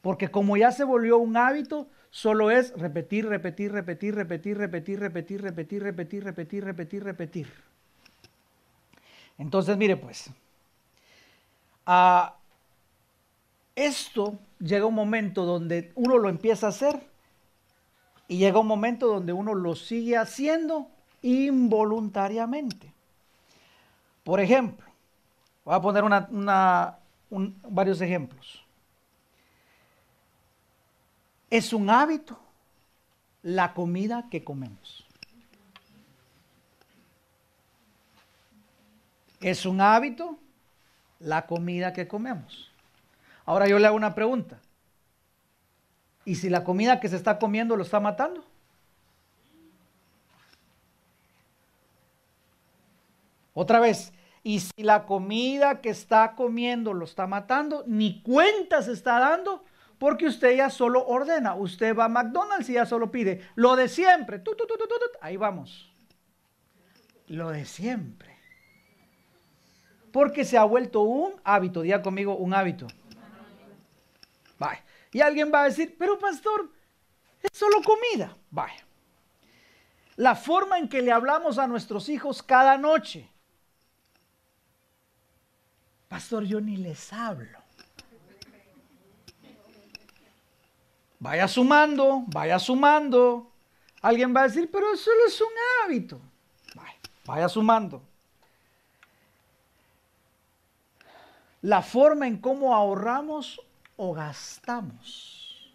Porque 0.01 0.29
como 0.29 0.57
ya 0.57 0.71
se 0.71 0.83
volvió 0.83 1.17
un 1.17 1.37
hábito, 1.37 1.87
solo 2.09 2.51
es 2.51 2.73
repetir, 2.77 3.27
repetir, 3.27 3.71
repetir, 3.71 4.15
repetir, 4.15 4.57
repetir, 4.57 4.99
repetir, 4.99 5.41
repetir, 5.41 5.41
repetir, 5.43 6.23
repetir, 6.23 6.63
repetir, 6.63 7.03
repetir. 7.03 7.47
Entonces, 9.37 9.77
mire 9.77 9.97
pues, 9.97 10.31
esto 13.75 14.37
llega 14.59 14.85
un 14.85 14.95
momento 14.95 15.45
donde 15.45 15.91
uno 15.95 16.17
lo 16.17 16.29
empieza 16.29 16.67
a 16.67 16.69
hacer 16.69 17.07
y 18.27 18.37
llega 18.37 18.59
un 18.59 18.67
momento 18.67 19.07
donde 19.07 19.33
uno 19.33 19.53
lo 19.53 19.75
sigue 19.75 20.17
haciendo 20.17 20.87
involuntariamente. 21.21 22.93
Por 24.23 24.39
ejemplo, 24.39 24.85
voy 25.65 25.75
a 25.75 25.81
poner 25.81 26.03
varios 27.69 27.99
ejemplos. 28.01 28.63
Es 31.49 31.73
un 31.73 31.89
hábito 31.89 32.39
la 33.43 33.73
comida 33.73 34.27
que 34.29 34.43
comemos. 34.43 35.05
Es 39.41 39.65
un 39.65 39.81
hábito 39.81 40.37
la 41.23 41.45
comida 41.45 41.93
que 41.93 42.07
comemos. 42.07 42.71
Ahora 43.45 43.67
yo 43.67 43.79
le 43.79 43.87
hago 43.87 43.95
una 43.95 44.15
pregunta. 44.15 44.59
¿Y 46.25 46.35
si 46.35 46.49
la 46.49 46.63
comida 46.63 46.99
que 46.99 47.09
se 47.09 47.15
está 47.15 47.39
comiendo 47.39 47.75
lo 47.75 47.83
está 47.83 47.99
matando? 47.99 48.43
Otra 53.53 53.79
vez, 53.79 54.13
y 54.43 54.59
si 54.59 54.83
la 54.83 55.05
comida 55.05 55.81
que 55.81 55.89
está 55.89 56.35
comiendo 56.35 56.93
lo 56.93 57.05
está 57.05 57.27
matando, 57.27 57.83
ni 57.85 58.21
cuenta 58.21 58.81
se 58.81 58.93
está 58.93 59.19
dando, 59.19 59.63
porque 59.97 60.27
usted 60.27 60.55
ya 60.55 60.69
solo 60.69 61.05
ordena. 61.05 61.55
Usted 61.55 61.95
va 61.95 62.05
a 62.05 62.09
McDonald's 62.09 62.69
y 62.69 62.73
ya 62.73 62.85
solo 62.85 63.11
pide 63.11 63.41
lo 63.55 63.75
de 63.75 63.87
siempre. 63.87 64.41
ahí 65.21 65.37
vamos. 65.37 65.91
Lo 67.27 67.49
de 67.49 67.65
siempre 67.65 68.30
porque 70.11 70.45
se 70.45 70.57
ha 70.57 70.63
vuelto 70.63 71.01
un 71.01 71.33
hábito. 71.43 71.81
Diga 71.81 72.01
conmigo, 72.01 72.35
un 72.35 72.53
hábito. 72.53 72.87
Vaya. 74.59 74.83
Y 75.11 75.21
alguien 75.21 75.51
va 75.53 75.63
a 75.63 75.65
decir, 75.65 75.95
pero 75.97 76.19
pastor, 76.19 76.69
es 77.41 77.57
solo 77.57 77.81
comida. 77.83 78.35
Vaya. 78.49 78.85
La 80.17 80.35
forma 80.35 80.77
en 80.77 80.87
que 80.87 81.01
le 81.01 81.11
hablamos 81.11 81.57
a 81.57 81.67
nuestros 81.67 82.09
hijos 82.09 82.43
cada 82.43 82.77
noche. 82.77 83.29
Pastor, 86.07 86.43
yo 86.43 86.59
ni 86.59 86.77
les 86.77 87.11
hablo. 87.13 87.59
Vaya 91.19 91.47
sumando, 91.47 92.23
vaya 92.27 92.59
sumando. 92.59 93.51
Alguien 94.01 94.35
va 94.35 94.41
a 94.41 94.47
decir, 94.47 94.69
pero 94.71 94.93
eso 94.93 95.03
solo 95.05 95.27
es 95.27 95.41
un 95.41 95.53
hábito. 95.83 96.21
Vaya, 96.75 96.97
vaya 97.25 97.49
sumando. 97.49 98.10
La 101.61 101.81
forma 101.81 102.27
en 102.27 102.37
cómo 102.37 102.73
ahorramos 102.73 103.61
o 103.95 104.13
gastamos. 104.13 105.73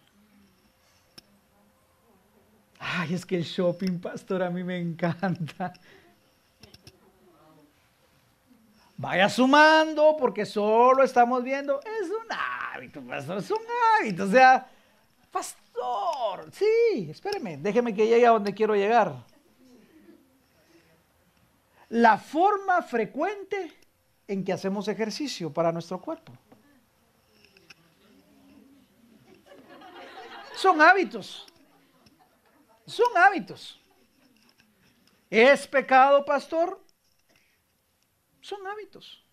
Ay, 2.79 3.13
es 3.13 3.25
que 3.25 3.37
el 3.37 3.43
shopping, 3.43 3.99
pastor, 3.99 4.43
a 4.43 4.49
mí 4.49 4.63
me 4.63 4.77
encanta. 4.79 5.73
Vaya 8.97 9.29
sumando 9.29 10.15
porque 10.17 10.45
solo 10.45 11.03
estamos 11.03 11.43
viendo, 11.43 11.79
es 11.81 12.09
un 12.09 12.27
hábito, 12.29 13.01
pastor, 13.01 13.37
es 13.37 13.51
un 13.51 13.59
hábito. 13.99 14.23
O 14.23 14.27
sea, 14.27 14.67
pastor, 15.31 16.51
sí, 16.51 17.07
espéreme, 17.09 17.57
déjeme 17.57 17.93
que 17.93 18.07
llegue 18.07 18.25
a 18.25 18.31
donde 18.31 18.53
quiero 18.53 18.75
llegar. 18.75 19.13
La 21.89 22.17
forma 22.17 22.81
frecuente 22.81 23.76
en 24.27 24.43
que 24.43 24.53
hacemos 24.53 24.87
ejercicio 24.87 25.51
para 25.51 25.71
nuestro 25.71 26.01
cuerpo. 26.01 26.33
Son 30.55 30.81
hábitos. 30.81 31.45
Son 32.85 33.15
hábitos. 33.15 33.79
¿Es 35.29 35.67
pecado, 35.67 36.25
pastor? 36.25 36.81
Son 38.41 38.65
hábitos. 38.65 39.23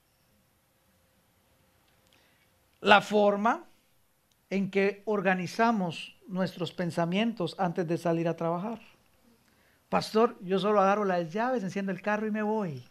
La 2.81 3.01
forma 3.01 3.65
en 4.51 4.71
que 4.71 5.03
organizamos 5.07 6.15
nuestros 6.27 6.73
pensamientos 6.73 7.55
antes 7.59 7.87
de 7.87 7.97
salir 7.97 8.29
a 8.29 8.37
trabajar. 8.37 8.81
Pastor, 9.89 10.37
yo 10.41 10.59
solo 10.59 10.81
agarro 10.81 11.05
las 11.05 11.33
llaves, 11.33 11.63
enciendo 11.63 11.93
el 11.93 12.03
carro 12.03 12.27
y 12.27 12.31
me 12.31 12.43
voy. 12.43 12.85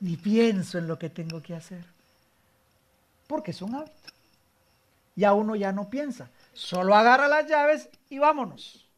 Ni 0.00 0.16
pienso 0.16 0.78
en 0.78 0.88
lo 0.88 0.98
que 0.98 1.10
tengo 1.10 1.42
que 1.42 1.54
hacer. 1.54 1.84
Porque 3.26 3.52
es 3.52 3.62
un 3.62 3.74
hábito. 3.74 4.12
Ya 5.14 5.34
uno 5.34 5.54
ya 5.54 5.72
no 5.72 5.90
piensa. 5.90 6.30
Solo 6.52 6.94
agarra 6.94 7.28
las 7.28 7.46
llaves 7.46 7.88
y 8.08 8.18
vámonos. 8.18 8.88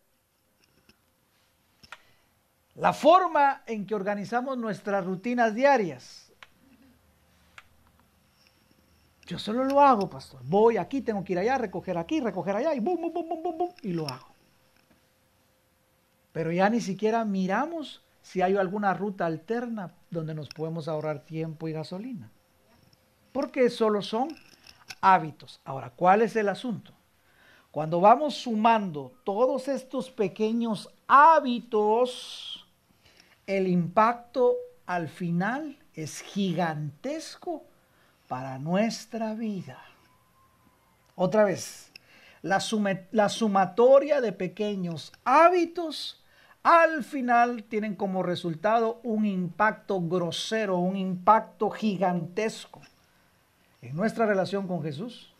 La 2.74 2.92
forma 2.92 3.62
en 3.66 3.86
que 3.86 3.94
organizamos 3.94 4.56
nuestras 4.56 5.04
rutinas 5.04 5.54
diarias. 5.54 6.32
Yo 9.26 9.38
solo 9.38 9.64
lo 9.64 9.80
hago, 9.80 10.08
pastor. 10.08 10.40
Voy 10.44 10.76
aquí, 10.76 11.00
tengo 11.00 11.22
que 11.24 11.32
ir 11.32 11.38
allá, 11.38 11.58
recoger 11.58 11.98
aquí, 11.98 12.20
recoger 12.20 12.56
allá 12.56 12.74
y 12.74 12.80
bum, 12.80 13.00
bum, 13.00 13.12
bum, 13.12 13.42
bum, 13.42 13.58
bum, 13.58 13.70
y 13.82 13.92
lo 13.92 14.08
hago. 14.08 14.28
Pero 16.32 16.50
ya 16.50 16.70
ni 16.70 16.80
siquiera 16.80 17.24
miramos 17.24 18.02
si 18.22 18.40
hay 18.40 18.56
alguna 18.56 18.94
ruta 18.94 19.26
alterna 19.26 19.92
donde 20.10 20.34
nos 20.34 20.48
podemos 20.48 20.88
ahorrar 20.88 21.24
tiempo 21.24 21.68
y 21.68 21.72
gasolina. 21.72 22.30
Porque 23.32 23.68
solo 23.70 24.02
son 24.02 24.28
hábitos. 25.00 25.60
Ahora, 25.64 25.90
¿cuál 25.90 26.22
es 26.22 26.36
el 26.36 26.48
asunto? 26.48 26.92
Cuando 27.70 28.00
vamos 28.00 28.34
sumando 28.34 29.12
todos 29.24 29.68
estos 29.68 30.10
pequeños 30.10 30.90
hábitos, 31.06 32.66
el 33.46 33.66
impacto 33.66 34.54
al 34.86 35.08
final 35.08 35.78
es 35.94 36.20
gigantesco 36.20 37.64
para 38.28 38.58
nuestra 38.58 39.34
vida. 39.34 39.78
Otra 41.14 41.44
vez, 41.44 41.92
la, 42.42 42.60
sumatoria 43.28 44.20
de 44.20 44.32
pequeños 44.32 45.12
hábitos 45.24 46.21
al 46.62 47.02
final 47.02 47.64
tienen 47.64 47.96
como 47.96 48.22
resultado 48.22 49.00
un 49.02 49.26
impacto 49.26 50.00
grosero, 50.00 50.78
un 50.78 50.96
impacto 50.96 51.70
gigantesco 51.70 52.80
en 53.80 53.96
nuestra 53.96 54.26
relación 54.26 54.68
con 54.68 54.82
Jesús, 54.82 55.34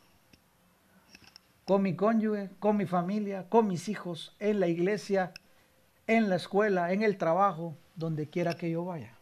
con 1.64 1.82
mi 1.82 1.94
cónyuge, 1.94 2.50
con 2.58 2.76
mi 2.76 2.86
familia, 2.86 3.48
con 3.48 3.68
mis 3.68 3.88
hijos, 3.88 4.34
en 4.40 4.58
la 4.58 4.66
iglesia, 4.66 5.32
en 6.08 6.28
la 6.28 6.36
escuela, 6.36 6.92
en 6.92 7.02
el 7.02 7.16
trabajo, 7.16 7.76
donde 7.94 8.28
quiera 8.28 8.54
que 8.54 8.70
yo 8.70 8.84
vaya. 8.84 9.16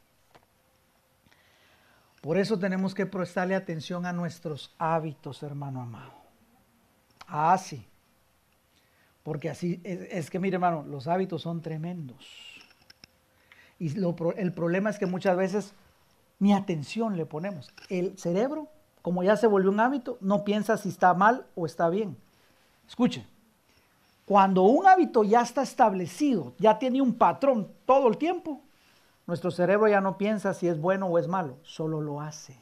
Por 2.23 2.39
eso 2.39 2.59
tenemos 2.59 2.95
que 2.95 3.07
prestarle 3.07 3.55
atención 3.55 4.07
a 4.07 4.13
nuestros 4.13 4.75
hábitos, 4.79 5.43
hermano 5.43 5.83
amado. 5.83 6.13
Ah, 7.27 7.57
sí. 7.59 7.90
Porque 9.23 9.51
así, 9.51 9.81
es, 9.85 10.31
que 10.31 10.39
mire 10.39 10.57
hermano, 10.57 10.85
los 10.85 11.07
hábitos 11.07 11.43
son 11.43 11.61
tremendos. 11.61 12.25
Y 13.79 13.95
el 14.37 14.53
problema 14.53 14.91
es 14.91 14.99
que 14.99 15.07
muchas 15.07 15.37
veces 15.37 15.75
ni 16.39 16.53
atención 16.53 17.17
le 17.17 17.27
ponemos. 17.27 17.73
El 17.89 18.19
cerebro, 18.19 18.69
como 19.03 19.23
ya 19.23 19.37
se 19.37 19.47
volvió 19.47 19.71
un 19.71 19.81
hábito, 19.81 20.19
no 20.21 20.45
piensa 20.45 20.77
si 20.77 20.89
está 20.89 21.15
mal 21.15 21.47
o 21.55 21.67
está 21.67 21.89
bien 21.89 22.17
Escuche, 22.91 23.25
cuando 24.27 24.65
un 24.65 24.85
hábito 24.85 25.23
ya 25.23 25.43
está 25.43 25.63
establecido, 25.63 26.55
ya 26.59 26.77
tiene 26.77 27.01
un 27.01 27.15
patrón 27.15 27.73
todo 27.87 28.09
el 28.09 28.19
tiempo, 28.19 28.63
nuestro 29.29 29.53
cerebro 29.53 29.87
ya 29.87 30.01
no 30.01 30.19
piensa 30.19 30.55
si 30.55 30.67
es 30.67 30.81
bueno 30.81 31.07
o 31.07 31.17
es 31.17 31.29
malo, 31.29 31.59
solo 31.63 32.01
lo 32.01 32.21
hace. 32.21 32.57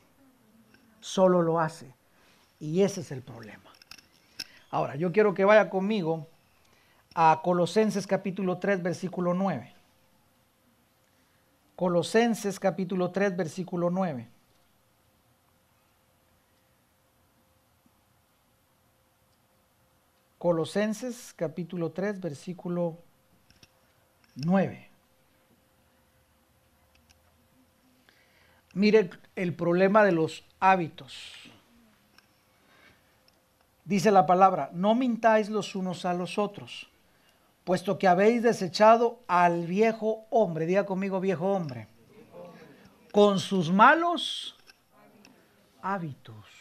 Solo 1.00 1.40
lo 1.40 1.60
hace. 1.60 1.94
Y 2.60 2.82
ese 2.82 3.00
es 3.00 3.10
el 3.10 3.22
problema. 3.22 3.70
Ahora, 4.70 4.96
yo 4.96 5.12
quiero 5.12 5.32
que 5.32 5.46
vaya 5.46 5.70
conmigo 5.70 6.26
a 7.20 7.40
Colosenses 7.42 8.06
capítulo 8.06 8.58
3, 8.58 8.80
versículo 8.80 9.34
9. 9.34 9.74
Colosenses 11.74 12.60
capítulo 12.60 13.10
3, 13.10 13.36
versículo 13.36 13.90
9. 13.90 14.28
Colosenses 20.38 21.34
capítulo 21.34 21.90
3, 21.90 22.20
versículo 22.20 22.98
9. 24.36 24.88
Mire 28.74 29.10
el 29.34 29.54
problema 29.56 30.04
de 30.04 30.12
los 30.12 30.46
hábitos. 30.60 31.50
Dice 33.88 34.10
la 34.10 34.26
palabra, 34.26 34.68
no 34.74 34.94
mintáis 34.94 35.48
los 35.48 35.74
unos 35.74 36.04
a 36.04 36.12
los 36.12 36.36
otros, 36.36 36.87
puesto 37.68 37.98
que 37.98 38.08
habéis 38.08 38.42
desechado 38.42 39.20
al 39.28 39.66
viejo 39.66 40.24
hombre, 40.30 40.64
diga 40.64 40.86
conmigo 40.86 41.20
viejo 41.20 41.52
hombre, 41.52 41.86
con 43.12 43.38
sus 43.38 43.70
malos 43.70 44.56
hábitos 45.82 46.58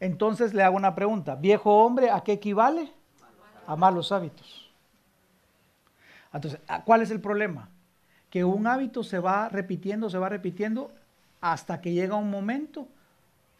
entonces 0.00 0.52
le 0.54 0.62
hago 0.62 0.76
una 0.76 0.94
pregunta. 0.94 1.36
¿Viejo 1.36 1.84
hombre 1.84 2.10
a 2.10 2.20
qué 2.20 2.32
equivale? 2.32 2.92
A 3.66 3.76
malos 3.76 4.12
hábitos. 4.12 4.70
Entonces, 6.32 6.60
¿cuál 6.84 7.02
es 7.02 7.10
el 7.10 7.20
problema? 7.20 7.70
Que 8.30 8.44
un 8.44 8.66
hábito 8.66 9.02
se 9.02 9.18
va 9.18 9.48
repitiendo, 9.48 10.10
se 10.10 10.18
va 10.18 10.28
repitiendo 10.28 10.92
hasta 11.40 11.80
que 11.80 11.92
llega 11.92 12.16
un 12.16 12.30
momento 12.30 12.88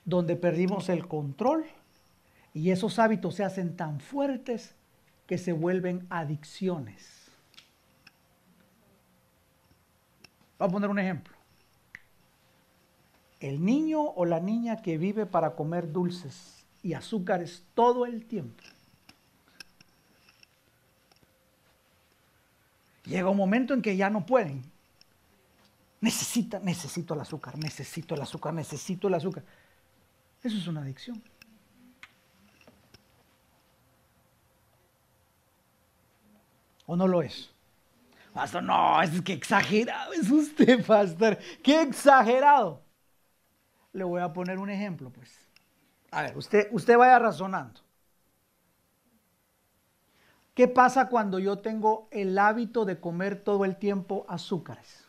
donde 0.05 0.37
perdimos 0.37 0.89
el 0.89 1.09
control 1.09 1.65
y 2.53 2.71
esos 2.71 2.99
hábitos 2.99 3.35
se 3.35 3.45
hacen 3.45 3.77
tan 3.77 4.01
fuertes 4.01 4.75
que 5.27 5.39
se 5.39 5.53
vuelven 5.53 6.07
adicciones. 6.11 7.31
Voy 10.59 10.69
a 10.69 10.71
poner 10.71 10.91
un 10.91 10.99
ejemplo 10.99 11.37
el 13.41 13.65
niño 13.65 14.03
o 14.03 14.25
la 14.25 14.41
niña 14.41 14.83
que 14.83 14.99
vive 14.99 15.27
para 15.27 15.55
comer 15.55 15.93
dulces 15.93 16.65
y 16.83 16.95
azúcares 16.95 17.65
todo 17.75 18.07
el 18.07 18.25
tiempo. 18.25 18.63
Llega 23.05 23.31
un 23.31 23.37
momento 23.37 23.73
en 23.73 23.83
que 23.83 23.97
ya 23.97 24.11
no 24.11 24.27
pueden. 24.27 24.65
Necesita, 26.01 26.59
necesito 26.61 27.15
el 27.15 27.21
azúcar, 27.21 27.57
necesito 27.59 28.15
el 28.15 28.23
azúcar, 28.23 28.53
necesito 28.53 29.09
el 29.09 29.15
azúcar. 29.15 29.45
Eso 30.43 30.57
es 30.57 30.67
una 30.67 30.81
adicción. 30.81 31.23
¿O 36.87 36.97
no 36.97 37.07
lo 37.07 37.23
es? 37.23 37.53
Pastor, 38.33 38.63
no, 38.63 39.03
es 39.03 39.21
que 39.23 39.33
exagerado 39.33 40.13
es 40.13 40.31
usted, 40.31 40.85
pastor. 40.87 41.39
Qué 41.63 41.83
exagerado 41.83 42.87
le 43.97 44.05
voy 44.05 44.21
a 44.21 44.33
poner 44.33 44.59
un 44.59 44.69
ejemplo, 44.69 45.11
pues. 45.11 45.35
A 46.11 46.23
ver, 46.23 46.37
usted, 46.37 46.69
usted 46.71 46.99
vaya 46.99 47.19
razonando. 47.19 47.81
¿Qué 50.55 50.69
pasa 50.69 51.09
cuando 51.09 51.39
yo 51.39 51.59
tengo 51.59 52.07
el 52.11 52.39
hábito 52.39 52.85
de 52.85 53.01
comer 53.01 53.43
todo 53.43 53.65
el 53.65 53.77
tiempo 53.77 54.27
azúcares? 54.29 55.07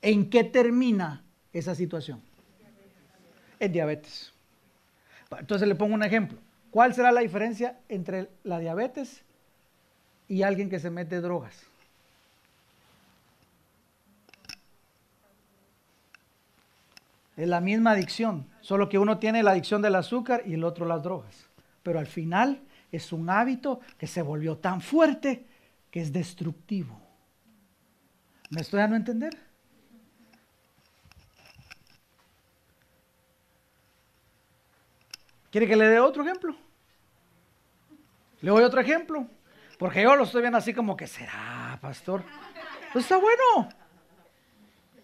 ¿En 0.00 0.30
qué 0.30 0.42
termina 0.42 1.22
esa 1.52 1.74
situación? 1.74 2.22
En 3.60 3.72
diabetes. 3.72 4.32
Entonces 5.38 5.68
le 5.68 5.74
pongo 5.74 5.94
un 5.94 6.02
ejemplo. 6.02 6.38
¿Cuál 6.70 6.94
será 6.94 7.12
la 7.12 7.20
diferencia 7.20 7.78
entre 7.88 8.30
la 8.42 8.58
diabetes 8.58 9.22
y 10.28 10.42
alguien 10.42 10.68
que 10.68 10.80
se 10.80 10.90
mete 10.90 11.20
drogas? 11.20 11.54
Es 17.36 17.48
la 17.48 17.60
misma 17.60 17.90
adicción, 17.90 18.46
solo 18.62 18.88
que 18.88 18.98
uno 18.98 19.18
tiene 19.18 19.42
la 19.42 19.50
adicción 19.50 19.82
del 19.82 19.94
azúcar 19.94 20.42
y 20.46 20.54
el 20.54 20.64
otro 20.64 20.86
las 20.86 21.02
drogas. 21.02 21.46
Pero 21.82 21.98
al 21.98 22.06
final 22.06 22.62
es 22.90 23.12
un 23.12 23.28
hábito 23.28 23.80
que 23.98 24.06
se 24.06 24.22
volvió 24.22 24.56
tan 24.56 24.80
fuerte 24.80 25.44
que 25.90 26.00
es 26.00 26.12
destructivo. 26.12 26.98
¿Me 28.50 28.62
estoy 28.62 28.80
dando 28.80 28.94
a 28.94 28.98
entender? 28.98 29.36
¿Quiere 35.50 35.66
que 35.66 35.76
le 35.76 35.88
dé 35.88 36.00
otro 36.00 36.22
ejemplo? 36.22 36.56
¿Le 38.40 38.50
doy 38.50 38.62
otro 38.62 38.80
ejemplo? 38.80 39.26
Porque 39.78 40.02
yo 40.02 40.16
lo 40.16 40.24
estoy 40.24 40.42
viendo 40.42 40.58
así 40.58 40.72
como 40.72 40.96
que 40.96 41.06
será, 41.06 41.78
pastor. 41.80 42.22
Pues 42.92 43.04
está 43.04 43.18
bueno. 43.18 43.68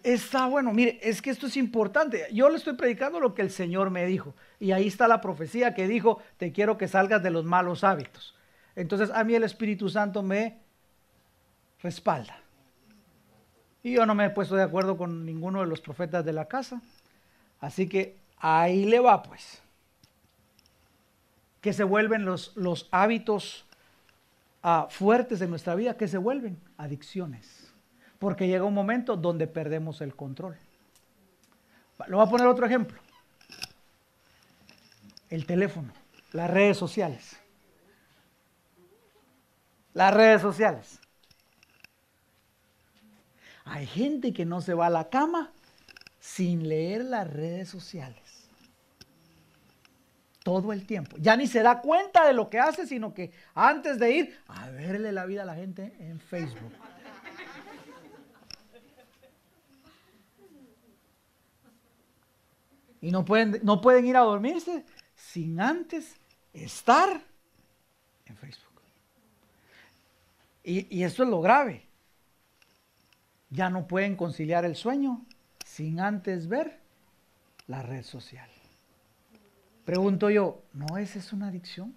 Está 0.01 0.47
bueno, 0.47 0.73
mire, 0.73 0.99
es 1.01 1.21
que 1.21 1.29
esto 1.29 1.47
es 1.47 1.55
importante. 1.55 2.27
Yo 2.33 2.49
le 2.49 2.57
estoy 2.57 2.73
predicando 2.73 3.21
lo 3.21 3.33
que 3.33 3.41
el 3.41 3.51
Señor 3.51 3.89
me 3.89 4.05
dijo. 4.05 4.33
Y 4.59 4.73
ahí 4.73 4.87
está 4.87 5.07
la 5.07 5.21
profecía 5.21 5.73
que 5.73 5.87
dijo, 5.87 6.21
te 6.37 6.51
quiero 6.51 6.77
que 6.77 6.89
salgas 6.89 7.23
de 7.23 7.29
los 7.29 7.45
malos 7.45 7.85
hábitos. 7.85 8.35
Entonces 8.75 9.11
a 9.11 9.23
mí 9.23 9.33
el 9.35 9.43
Espíritu 9.43 9.87
Santo 9.87 10.21
me 10.21 10.59
respalda. 11.81 12.37
Y 13.81 13.93
yo 13.93 14.05
no 14.05 14.15
me 14.15 14.25
he 14.25 14.29
puesto 14.29 14.55
de 14.55 14.63
acuerdo 14.63 14.97
con 14.97 15.25
ninguno 15.25 15.61
de 15.61 15.67
los 15.67 15.79
profetas 15.79 16.25
de 16.25 16.33
la 16.33 16.47
casa. 16.49 16.81
Así 17.61 17.87
que 17.87 18.17
ahí 18.37 18.83
le 18.85 18.99
va 18.99 19.23
pues. 19.23 19.61
Que 21.61 21.71
se 21.71 21.85
vuelven 21.85 22.25
los, 22.25 22.51
los 22.57 22.89
hábitos 22.91 23.65
ah, 24.63 24.87
fuertes 24.89 25.39
de 25.39 25.47
nuestra 25.47 25.75
vida, 25.75 25.95
que 25.95 26.07
se 26.07 26.17
vuelven 26.17 26.57
adicciones 26.77 27.73
porque 28.23 28.47
llega 28.47 28.63
un 28.63 28.73
momento 28.73 29.17
donde 29.17 29.47
perdemos 29.47 29.99
el 29.99 30.15
control. 30.15 30.57
Le 32.07 32.15
voy 32.15 32.25
a 32.25 32.29
poner 32.29 32.47
otro 32.47 32.65
ejemplo. 32.65 32.97
El 35.29 35.45
teléfono, 35.45 35.91
las 36.31 36.49
redes 36.49 36.77
sociales. 36.77 37.35
Las 39.93 40.13
redes 40.13 40.41
sociales. 40.41 41.01
Hay 43.65 43.85
gente 43.87 44.31
que 44.31 44.45
no 44.45 44.61
se 44.61 44.73
va 44.73 44.85
a 44.85 44.89
la 44.89 45.09
cama 45.09 45.51
sin 46.21 46.69
leer 46.69 47.03
las 47.03 47.29
redes 47.29 47.67
sociales. 47.67 48.22
Todo 50.43 50.73
el 50.73 50.85
tiempo. 50.85 51.15
Ya 51.19 51.37
ni 51.37 51.47
se 51.47 51.63
da 51.63 51.79
cuenta 51.79 52.27
de 52.27 52.33
lo 52.33 52.49
que 52.49 52.59
hace, 52.59 52.85
sino 52.85 53.13
que 53.13 53.31
antes 53.55 53.97
de 53.97 54.11
ir 54.11 54.39
a 54.47 54.69
verle 54.69 55.11
la 55.13 55.25
vida 55.25 55.43
a 55.43 55.45
la 55.45 55.55
gente 55.55 55.95
en 55.99 56.19
Facebook. 56.19 56.71
Y 63.01 63.11
no 63.11 63.25
pueden, 63.25 63.59
no 63.63 63.81
pueden 63.81 64.05
ir 64.05 64.15
a 64.15 64.21
dormirse 64.21 64.85
sin 65.15 65.59
antes 65.59 66.15
estar 66.53 67.21
en 68.25 68.37
Facebook. 68.37 68.81
Y, 70.63 70.97
y 70.97 71.03
eso 71.03 71.23
es 71.23 71.29
lo 71.29 71.41
grave. 71.41 71.85
Ya 73.49 73.69
no 73.69 73.87
pueden 73.87 74.15
conciliar 74.15 74.63
el 74.63 74.77
sueño 74.77 75.25
sin 75.65 75.99
antes 75.99 76.47
ver 76.47 76.79
la 77.67 77.81
red 77.81 78.03
social. 78.03 78.52
Pregunto 79.85 80.29
yo, 80.29 80.61
¿no 80.73 80.97
esa 80.97 81.19
es 81.19 81.33
una 81.33 81.47
adicción? 81.47 81.93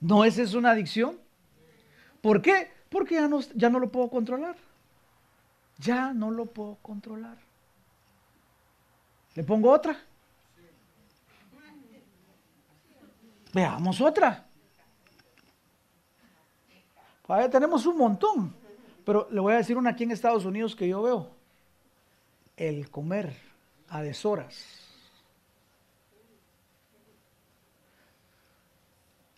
¿No 0.00 0.24
esa 0.24 0.42
es 0.42 0.54
una 0.54 0.70
adicción? 0.70 1.18
¿Por 2.20 2.42
qué? 2.42 2.70
Porque 2.88 3.14
ya 3.14 3.28
no, 3.28 3.40
ya 3.40 3.70
no 3.70 3.80
lo 3.80 3.88
puedo 3.88 4.08
controlar. 4.08 4.56
Ya 5.78 6.12
no 6.12 6.30
lo 6.30 6.46
puedo 6.46 6.76
controlar. 6.82 7.38
¿Le 9.34 9.42
pongo 9.44 9.70
otra? 9.70 9.96
Veamos 13.52 14.00
otra. 14.00 14.46
Todavía 17.26 17.50
tenemos 17.50 17.86
un 17.86 17.96
montón. 17.96 18.54
Pero 19.04 19.28
le 19.30 19.40
voy 19.40 19.54
a 19.54 19.56
decir 19.56 19.76
una 19.76 19.90
aquí 19.90 20.04
en 20.04 20.12
Estados 20.12 20.44
Unidos 20.44 20.76
que 20.76 20.88
yo 20.88 21.02
veo. 21.02 21.41
El 22.62 22.90
comer 22.90 23.34
a 23.88 24.02
deshoras. 24.02 24.54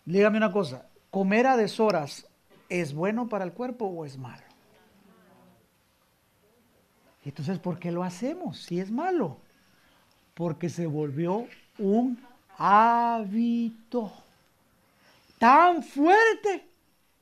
Dígame 0.05 0.37
una 0.37 0.51
cosa. 0.51 0.87
¿Comer 1.09 1.47
a 1.47 1.57
deshoras 1.57 2.27
es 2.69 2.93
bueno 2.93 3.27
para 3.27 3.43
el 3.43 3.51
cuerpo 3.51 3.87
o 3.87 4.05
es 4.05 4.15
malo? 4.19 4.43
Entonces, 7.23 7.57
¿por 7.57 7.79
qué 7.79 7.91
lo 7.91 8.03
hacemos 8.03 8.61
si 8.61 8.79
es 8.79 8.91
malo? 8.91 9.39
Porque 10.35 10.69
se 10.69 10.85
volvió 10.85 11.47
un 11.79 12.23
hábito 12.59 14.13
tan 15.39 15.81
fuerte 15.81 16.69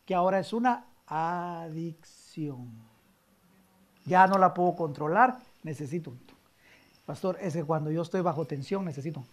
que 0.05 0.13
ahora 0.13 0.39
es 0.39 0.51
una 0.51 0.85
adicción. 1.07 2.73
Ya 4.03 4.27
no 4.27 4.37
la 4.37 4.53
puedo 4.53 4.75
controlar, 4.75 5.39
necesito. 5.63 6.13
Pastor, 7.05 7.37
es 7.41 7.53
que 7.53 7.63
cuando 7.63 7.91
yo 7.91 8.01
estoy 8.01 8.21
bajo 8.21 8.45
tensión 8.45 8.85
necesito. 8.85 9.25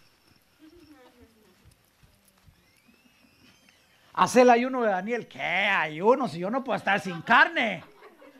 Hace 4.13 4.41
el 4.41 4.49
ayuno 4.49 4.83
de 4.83 4.89
Daniel. 4.89 5.27
¿Qué 5.27 5.41
ayuno? 5.41 6.27
Si 6.27 6.39
yo 6.39 6.49
no 6.49 6.63
puedo 6.63 6.77
estar 6.77 6.99
sin 6.99 7.21
carne. 7.21 7.83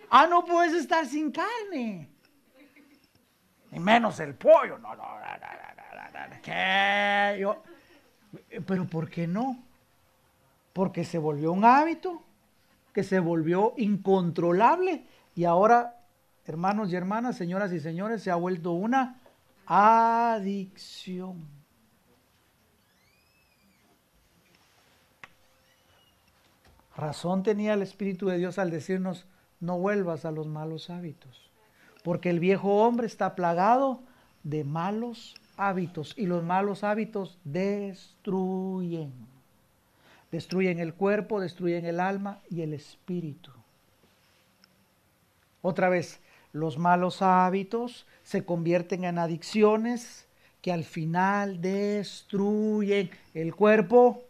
Ah, 0.09 0.27
no 0.27 0.43
puedes 0.43 0.73
estar 0.73 1.05
sin 1.05 1.31
carne 1.31 2.11
y 3.71 3.79
menos 3.79 4.19
el 4.19 4.35
pollo. 4.35 4.77
No, 4.77 4.95
no, 4.95 5.03
no, 5.03 5.19
no, 5.19 6.41
¿Qué? 6.41 7.37
Yo, 7.39 7.63
pero 8.65 8.85
¿por 8.85 9.09
qué 9.09 9.27
no? 9.27 9.57
Porque 10.73 11.03
se 11.03 11.17
volvió 11.17 11.51
un 11.51 11.65
hábito, 11.65 12.23
que 12.93 13.03
se 13.03 13.19
volvió 13.19 13.73
incontrolable 13.77 15.05
y 15.35 15.45
ahora, 15.45 16.00
hermanos 16.45 16.91
y 16.91 16.95
hermanas, 16.95 17.37
señoras 17.37 17.71
y 17.73 17.79
señores, 17.79 18.23
se 18.23 18.31
ha 18.31 18.35
vuelto 18.35 18.71
una 18.71 19.19
adicción. 19.65 21.45
Razón 26.95 27.43
tenía 27.43 27.73
el 27.73 27.81
Espíritu 27.81 28.27
de 28.27 28.37
Dios 28.37 28.59
al 28.59 28.69
decirnos, 28.69 29.25
no 29.59 29.77
vuelvas 29.79 30.25
a 30.25 30.31
los 30.31 30.47
malos 30.47 30.89
hábitos 30.89 31.51
porque 32.03 32.29
el 32.29 32.39
viejo 32.39 32.83
hombre 32.83 33.07
está 33.07 33.35
plagado 33.35 34.01
de 34.43 34.63
malos 34.63 35.35
hábitos 35.57 36.13
y 36.17 36.25
los 36.25 36.43
malos 36.43 36.83
hábitos 36.83 37.37
destruyen. 37.43 39.13
Destruyen 40.31 40.79
el 40.79 40.93
cuerpo, 40.93 41.41
destruyen 41.41 41.85
el 41.85 41.99
alma 41.99 42.39
y 42.49 42.61
el 42.61 42.73
espíritu. 42.73 43.51
Otra 45.61 45.89
vez, 45.89 46.20
los 46.53 46.77
malos 46.77 47.21
hábitos 47.21 48.05
se 48.23 48.45
convierten 48.45 49.03
en 49.03 49.17
adicciones 49.17 50.27
que 50.61 50.71
al 50.71 50.83
final 50.83 51.61
destruyen 51.61 53.09
el 53.33 53.55
cuerpo, 53.55 54.23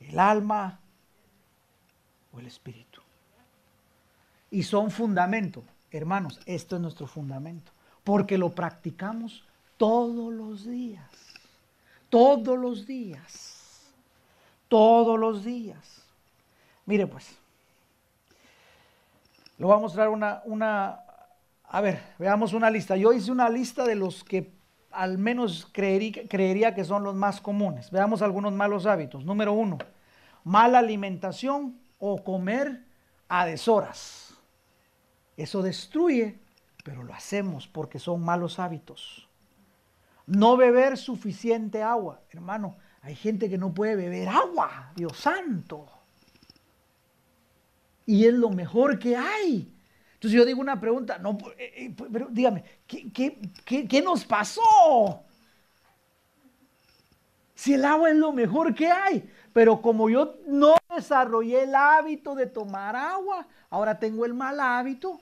el 0.00 0.18
alma 0.18 0.80
o 2.32 2.38
el 2.38 2.46
espíritu. 2.46 3.00
Y 4.50 4.62
son 4.62 4.90
fundamento 4.90 5.64
Hermanos, 5.96 6.40
esto 6.46 6.76
es 6.76 6.82
nuestro 6.82 7.06
fundamento, 7.06 7.72
porque 8.04 8.36
lo 8.36 8.50
practicamos 8.50 9.44
todos 9.76 10.32
los 10.32 10.66
días, 10.66 11.10
todos 12.10 12.58
los 12.58 12.86
días, 12.86 13.92
todos 14.68 15.18
los 15.18 15.44
días. 15.44 16.02
Mire 16.84 17.06
pues, 17.06 17.36
lo 19.58 19.68
voy 19.68 19.76
a 19.76 19.80
mostrar 19.80 20.08
una, 20.08 20.42
una, 20.44 21.00
a 21.76 21.82
ver, 21.82 22.00
veamos 22.18 22.54
una 22.54 22.70
lista. 22.70 22.96
Yo 22.96 23.12
hice 23.12 23.30
una 23.30 23.50
lista 23.50 23.84
de 23.84 23.96
los 23.96 24.24
que 24.24 24.50
al 24.90 25.18
menos 25.18 25.68
creería, 25.70 26.74
que 26.74 26.84
son 26.84 27.04
los 27.04 27.14
más 27.14 27.42
comunes. 27.42 27.90
Veamos 27.90 28.22
algunos 28.22 28.54
malos 28.54 28.86
hábitos. 28.86 29.26
Número 29.26 29.52
uno, 29.52 29.76
mala 30.42 30.78
alimentación 30.78 31.78
o 31.98 32.24
comer 32.24 32.82
a 33.28 33.44
deshoras. 33.44 34.32
Eso 35.36 35.60
destruye, 35.60 36.38
pero 36.82 37.02
lo 37.02 37.12
hacemos 37.12 37.68
porque 37.68 37.98
son 37.98 38.22
malos 38.22 38.58
hábitos. 38.58 39.28
No 40.24 40.56
beber 40.56 40.96
suficiente 40.96 41.82
agua. 41.82 42.22
Hermano, 42.30 42.78
hay 43.02 43.16
gente 43.16 43.50
que 43.50 43.58
no 43.58 43.74
puede 43.74 43.96
beber 43.96 44.30
agua, 44.30 44.92
Dios 44.96 45.18
santo. 45.18 45.90
Y 48.06 48.24
es 48.24 48.32
lo 48.32 48.48
mejor 48.48 48.98
que 48.98 49.14
hay. 49.14 49.75
Entonces 50.16 50.32
yo 50.32 50.46
digo 50.46 50.60
una 50.60 50.80
pregunta, 50.80 51.18
no, 51.18 51.36
eh, 51.58 51.72
eh, 51.76 51.94
pero 52.10 52.28
dígame, 52.30 52.64
¿qué, 52.86 53.38
qué 53.64 54.02
nos 54.02 54.24
pasó? 54.24 55.22
Si 57.54 57.74
el 57.74 57.84
agua 57.84 58.10
es 58.10 58.16
lo 58.16 58.32
mejor 58.32 58.74
que 58.74 58.90
hay, 58.90 59.30
pero 59.52 59.82
como 59.82 60.08
yo 60.08 60.36
no 60.46 60.76
desarrollé 60.94 61.64
el 61.64 61.74
hábito 61.74 62.34
de 62.34 62.46
tomar 62.46 62.96
agua, 62.96 63.46
ahora 63.68 63.98
tengo 63.98 64.24
el 64.24 64.32
mal 64.32 64.58
hábito 64.58 65.20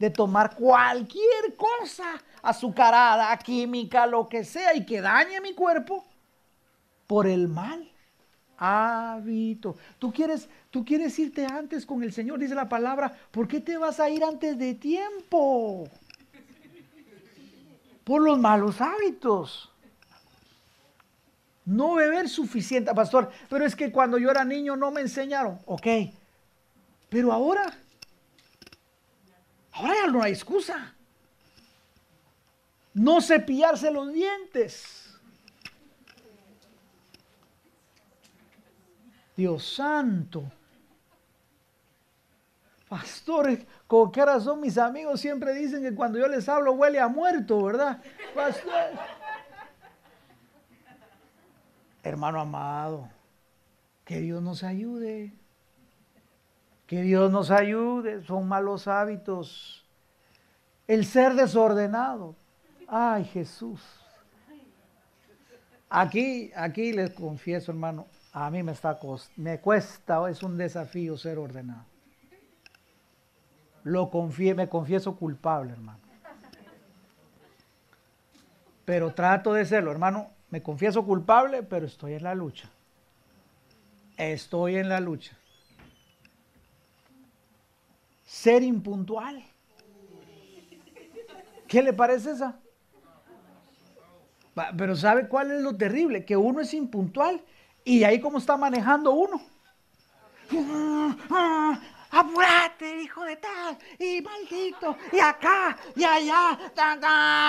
de 0.00 0.10
tomar 0.10 0.56
cualquier 0.56 1.54
cosa 1.56 2.20
azucarada, 2.42 3.36
química, 3.38 4.06
lo 4.06 4.28
que 4.28 4.42
sea, 4.42 4.74
y 4.74 4.84
que 4.84 5.00
dañe 5.00 5.40
mi 5.40 5.54
cuerpo 5.54 6.04
por 7.06 7.28
el 7.28 7.46
mal 7.46 7.91
hábito. 8.62 9.76
Tú 9.98 10.12
quieres, 10.12 10.48
tú 10.70 10.84
quieres 10.84 11.18
irte 11.18 11.46
antes 11.46 11.84
con 11.84 12.02
el 12.02 12.12
Señor, 12.12 12.38
dice 12.38 12.54
la 12.54 12.68
palabra, 12.68 13.16
¿por 13.30 13.48
qué 13.48 13.60
te 13.60 13.76
vas 13.76 13.98
a 14.00 14.08
ir 14.08 14.22
antes 14.22 14.58
de 14.58 14.74
tiempo? 14.74 15.88
Por 18.04 18.22
los 18.22 18.38
malos 18.38 18.80
hábitos. 18.80 19.70
No 21.64 21.94
beber 21.94 22.28
suficiente, 22.28 22.92
pastor, 22.92 23.30
pero 23.48 23.64
es 23.64 23.76
que 23.76 23.92
cuando 23.92 24.18
yo 24.18 24.30
era 24.30 24.44
niño 24.44 24.76
no 24.76 24.90
me 24.90 25.00
enseñaron. 25.00 25.58
Ok, 25.66 25.86
pero 27.08 27.32
ahora 27.32 27.72
Ahora 29.72 29.94
ya 29.94 30.06
no 30.10 30.22
hay 30.22 30.32
excusa. 30.32 30.94
No 32.94 33.20
cepillarse 33.20 33.90
los 33.90 34.12
dientes. 34.12 35.01
Dios 39.36 39.74
santo. 39.74 40.44
Pastores, 42.88 43.66
¿con 43.86 44.12
qué 44.12 44.24
razón 44.24 44.60
mis 44.60 44.76
amigos 44.76 45.20
siempre 45.20 45.54
dicen 45.54 45.82
que 45.82 45.94
cuando 45.94 46.18
yo 46.18 46.28
les 46.28 46.46
hablo 46.48 46.72
huele 46.72 47.00
a 47.00 47.08
muerto, 47.08 47.62
verdad? 47.62 48.02
Pastor. 48.34 48.90
Hermano 52.02 52.40
amado, 52.40 53.08
que 54.04 54.20
Dios 54.20 54.42
nos 54.42 54.62
ayude. 54.62 55.32
Que 56.86 57.00
Dios 57.00 57.32
nos 57.32 57.50
ayude. 57.50 58.22
Son 58.26 58.46
malos 58.46 58.86
hábitos. 58.86 59.86
El 60.86 61.06
ser 61.06 61.32
desordenado. 61.32 62.36
Ay, 62.86 63.24
Jesús. 63.24 63.80
Aquí, 65.88 66.50
aquí 66.54 66.92
les 66.92 67.10
confieso, 67.10 67.72
hermano, 67.72 68.06
a 68.32 68.50
mí 68.50 68.62
me 68.62 68.72
está 68.72 68.98
me 69.36 69.60
cuesta, 69.60 70.28
es 70.30 70.42
un 70.42 70.56
desafío 70.56 71.18
ser 71.18 71.38
ordenado. 71.38 71.84
Lo 73.84 74.10
me 74.10 74.68
confieso 74.68 75.16
culpable, 75.16 75.72
hermano. 75.72 76.00
Pero 78.84 79.12
trato 79.12 79.52
de 79.52 79.66
serlo, 79.66 79.90
hermano. 79.90 80.30
Me 80.50 80.62
confieso 80.62 81.04
culpable, 81.04 81.62
pero 81.62 81.86
estoy 81.86 82.14
en 82.14 82.22
la 82.22 82.34
lucha. 82.34 82.70
Estoy 84.16 84.76
en 84.76 84.88
la 84.88 85.00
lucha. 85.00 85.36
Ser 88.24 88.62
impuntual. 88.62 89.44
¿Qué 91.66 91.82
le 91.82 91.92
parece 91.92 92.32
esa? 92.32 92.60
Pero 94.76 94.94
¿sabe 94.96 95.28
cuál 95.28 95.50
es 95.50 95.62
lo 95.62 95.76
terrible? 95.76 96.24
Que 96.24 96.36
uno 96.36 96.60
es 96.60 96.74
impuntual 96.74 97.42
y 97.84 98.04
ahí 98.04 98.20
cómo 98.20 98.38
está 98.38 98.56
manejando 98.56 99.12
uno. 99.12 99.40
apúrate, 102.10 103.02
hijo 103.02 103.24
de 103.24 103.36
tal, 103.36 103.78
y 103.98 104.20
maldito, 104.20 104.96
y 105.12 105.18
acá, 105.18 105.76
y 105.96 106.04
allá, 106.04 106.58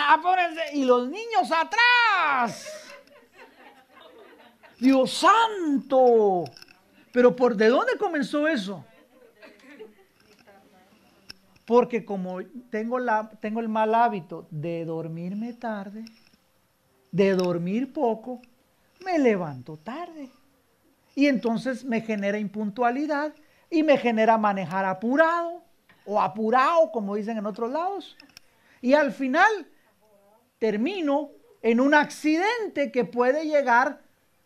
apúrense, 0.10 0.62
y 0.74 0.86
los 0.86 1.08
niños 1.10 1.52
atrás. 1.52 2.94
Dios 4.80 5.12
santo. 5.12 6.46
Pero 7.12 7.36
¿por 7.36 7.56
de 7.56 7.68
dónde 7.68 7.98
comenzó 7.98 8.48
eso? 8.48 8.84
Porque 11.66 12.04
como 12.04 12.40
tengo, 12.70 13.00
la, 13.00 13.30
tengo 13.40 13.60
el 13.60 13.70
mal 13.70 13.96
hábito 13.96 14.48
de 14.50 14.84
dormirme 14.84 15.54
tarde, 15.54 16.04
de 17.12 17.36
dormir 17.36 17.94
poco, 17.94 18.42
me 19.04 19.20
levanto 19.20 19.78
tarde. 19.78 20.30
Y 21.16 21.28
entonces 21.28 21.84
me 21.86 22.02
genera 22.02 22.40
impuntualidad 22.40 23.34
y 23.70 23.84
me 23.84 23.98
genera 23.98 24.38
manejar 24.38 24.86
apurado 24.86 25.64
o 26.06 26.22
apurado, 26.22 26.92
como 26.92 27.16
dicen 27.16 27.38
en 27.38 27.46
otros 27.46 27.72
lados. 27.72 28.18
Y 28.82 28.94
al 28.94 29.12
final 29.12 29.68
termino 30.60 31.32
en 31.62 31.80
un 31.80 31.94
accidente 31.94 32.92
que 32.92 33.06
puede 33.06 33.46
llegar 33.46 34.02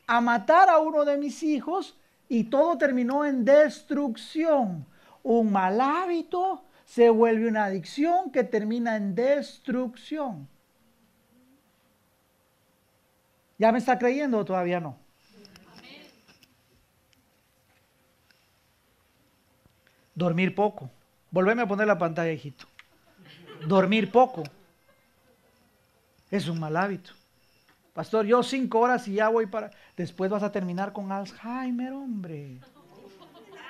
a 0.05 0.21
matar 0.21 0.69
a 0.69 0.79
uno 0.79 1.05
de 1.05 1.17
mis 1.17 1.43
hijos 1.43 1.97
y 2.29 2.45
todo 2.45 2.77
terminó 2.77 3.25
en 3.25 3.45
destrucción. 3.45 4.85
Un 5.23 5.51
mal 5.51 5.81
hábito 5.81 6.63
se 6.85 7.09
vuelve 7.09 7.47
una 7.47 7.65
adicción 7.65 8.31
que 8.31 8.43
termina 8.43 8.95
en 8.95 9.15
destrucción. 9.15 10.47
¿Ya 13.57 13.71
me 13.71 13.79
está 13.79 13.97
creyendo 13.97 14.37
o 14.37 14.45
todavía 14.45 14.79
no? 14.79 14.97
Dormir 20.13 20.55
poco. 20.55 20.89
Volveme 21.31 21.61
a 21.61 21.67
poner 21.67 21.87
la 21.87 21.97
pantalla, 21.97 22.31
hijito. 22.31 22.65
Dormir 23.67 24.11
poco. 24.11 24.43
Es 26.29 26.47
un 26.47 26.59
mal 26.59 26.75
hábito. 26.75 27.11
Pastor, 27.93 28.25
yo 28.25 28.43
cinco 28.43 28.79
horas 28.79 29.07
y 29.07 29.13
ya 29.13 29.29
voy 29.29 29.47
para... 29.47 29.71
Después 29.95 30.29
vas 30.29 30.43
a 30.43 30.51
terminar 30.51 30.93
con 30.93 31.11
Alzheimer, 31.11 31.93
hombre. 31.93 32.59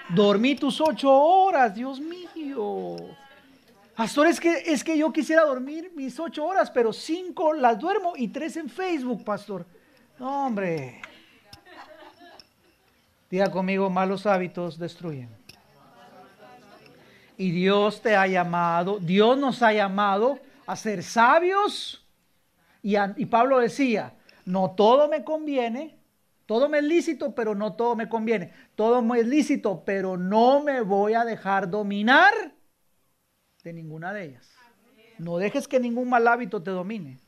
Dormí 0.09 0.55
tus 0.55 0.81
ocho 0.81 1.11
horas, 1.13 1.75
Dios 1.75 1.99
mío. 1.99 2.95
Pastor, 3.95 4.27
es 4.27 4.39
que, 4.39 4.63
es 4.65 4.83
que 4.83 4.97
yo 4.97 5.11
quisiera 5.11 5.43
dormir 5.43 5.91
mis 5.95 6.19
ocho 6.19 6.45
horas, 6.45 6.69
pero 6.71 6.93
cinco 6.93 7.53
las 7.53 7.79
duermo 7.79 8.13
y 8.15 8.27
tres 8.27 8.57
en 8.57 8.69
Facebook, 8.69 9.23
pastor. 9.23 9.65
Hombre. 10.19 11.01
Diga 13.29 13.51
conmigo, 13.51 13.89
malos 13.89 14.25
hábitos 14.25 14.79
destruyen. 14.79 15.29
Y 17.37 17.51
Dios 17.51 18.01
te 18.01 18.15
ha 18.15 18.25
llamado, 18.25 18.99
Dios 18.99 19.37
nos 19.37 19.61
ha 19.61 19.73
llamado 19.73 20.39
a 20.65 20.75
ser 20.75 21.03
sabios. 21.03 22.03
Y, 22.81 22.95
y 22.97 23.25
Pablo 23.25 23.59
decía, 23.59 24.13
no 24.45 24.71
todo 24.71 25.07
me 25.07 25.23
conviene, 25.23 25.97
todo 26.47 26.69
me 26.69 26.79
es 26.79 26.85
lícito, 26.85 27.35
pero 27.35 27.53
no 27.53 27.73
todo 27.73 27.95
me 27.95 28.07
conviene. 28.07 28.53
Todo 28.75 29.01
me 29.01 29.19
es 29.19 29.27
lícito, 29.27 29.83
pero 29.85 30.15
no 30.17 30.63
me 30.63 30.81
voy 30.81 31.13
a 31.13 31.25
dejar 31.25 31.69
dominar 31.69 32.33
de 33.63 33.73
ninguna 33.73 34.13
de 34.13 34.23
ellas. 34.23 34.49
No 35.19 35.37
dejes 35.37 35.67
que 35.67 35.79
ningún 35.79 36.09
mal 36.09 36.25
hábito 36.25 36.63
te 36.63 36.71
domine. 36.71 37.19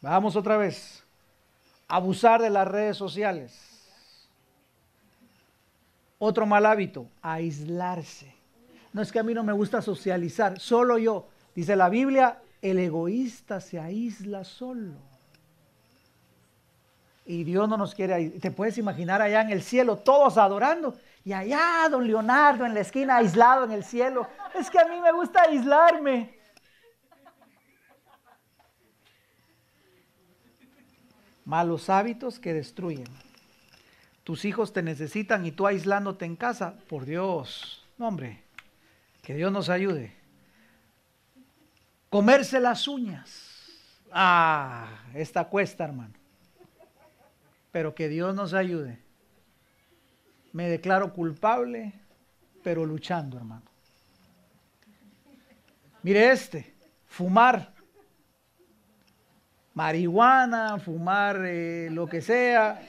Vamos 0.00 0.34
otra 0.34 0.56
vez. 0.56 1.03
Abusar 1.88 2.40
de 2.40 2.50
las 2.50 2.66
redes 2.66 2.96
sociales. 2.96 3.74
Otro 6.18 6.46
mal 6.46 6.64
hábito, 6.64 7.06
aislarse. 7.20 8.34
No 8.92 9.02
es 9.02 9.10
que 9.10 9.18
a 9.18 9.22
mí 9.22 9.34
no 9.34 9.42
me 9.42 9.52
gusta 9.52 9.82
socializar, 9.82 10.58
solo 10.60 10.98
yo. 10.98 11.26
Dice 11.54 11.76
la 11.76 11.88
Biblia, 11.88 12.38
el 12.62 12.78
egoísta 12.78 13.60
se 13.60 13.78
aísla 13.78 14.44
solo. 14.44 14.94
Y 17.26 17.44
Dios 17.44 17.68
no 17.68 17.76
nos 17.76 17.94
quiere. 17.94 18.30
Te 18.30 18.50
puedes 18.50 18.78
imaginar 18.78 19.22
allá 19.22 19.40
en 19.40 19.50
el 19.50 19.62
cielo, 19.62 19.96
todos 19.96 20.36
adorando. 20.38 20.94
Y 21.24 21.32
allá, 21.32 21.88
don 21.90 22.06
Leonardo 22.06 22.66
en 22.66 22.74
la 22.74 22.80
esquina, 22.80 23.16
aislado 23.16 23.64
en 23.64 23.72
el 23.72 23.84
cielo. 23.84 24.26
Es 24.54 24.70
que 24.70 24.78
a 24.78 24.84
mí 24.84 25.00
me 25.00 25.12
gusta 25.12 25.42
aislarme. 25.42 26.38
Malos 31.44 31.90
hábitos 31.90 32.38
que 32.38 32.54
destruyen. 32.54 33.08
Tus 34.22 34.44
hijos 34.44 34.72
te 34.72 34.82
necesitan 34.82 35.44
y 35.44 35.52
tú 35.52 35.66
aislándote 35.66 36.24
en 36.24 36.36
casa. 36.36 36.74
Por 36.88 37.04
Dios. 37.04 37.86
No, 37.98 38.08
hombre. 38.08 38.42
Que 39.22 39.34
Dios 39.34 39.52
nos 39.52 39.68
ayude. 39.68 40.14
Comerse 42.08 42.60
las 42.60 42.88
uñas. 42.88 43.50
Ah, 44.10 44.88
esta 45.14 45.44
cuesta, 45.44 45.84
hermano 45.84 46.24
pero 47.74 47.92
que 47.92 48.08
Dios 48.08 48.36
nos 48.36 48.54
ayude. 48.54 49.00
Me 50.52 50.68
declaro 50.68 51.12
culpable, 51.12 51.92
pero 52.62 52.86
luchando, 52.86 53.36
hermano. 53.36 53.64
Mire 56.04 56.30
este, 56.30 56.72
fumar. 57.08 57.73
Marihuana, 59.74 60.78
fumar 60.78 61.42
eh, 61.44 61.88
lo 61.90 62.06
que 62.06 62.20
sea. 62.20 62.80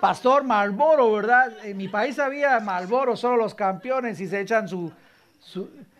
Pastor 0.00 0.44
Malboro, 0.44 1.12
¿verdad? 1.12 1.64
En 1.64 1.76
mi 1.76 1.88
país 1.88 2.18
había 2.18 2.60
Malboro, 2.60 3.16
solo 3.16 3.36
los 3.36 3.54
campeones 3.54 4.20
y 4.20 4.28
se 4.28 4.40
echan 4.40 4.68
su. 4.68 4.92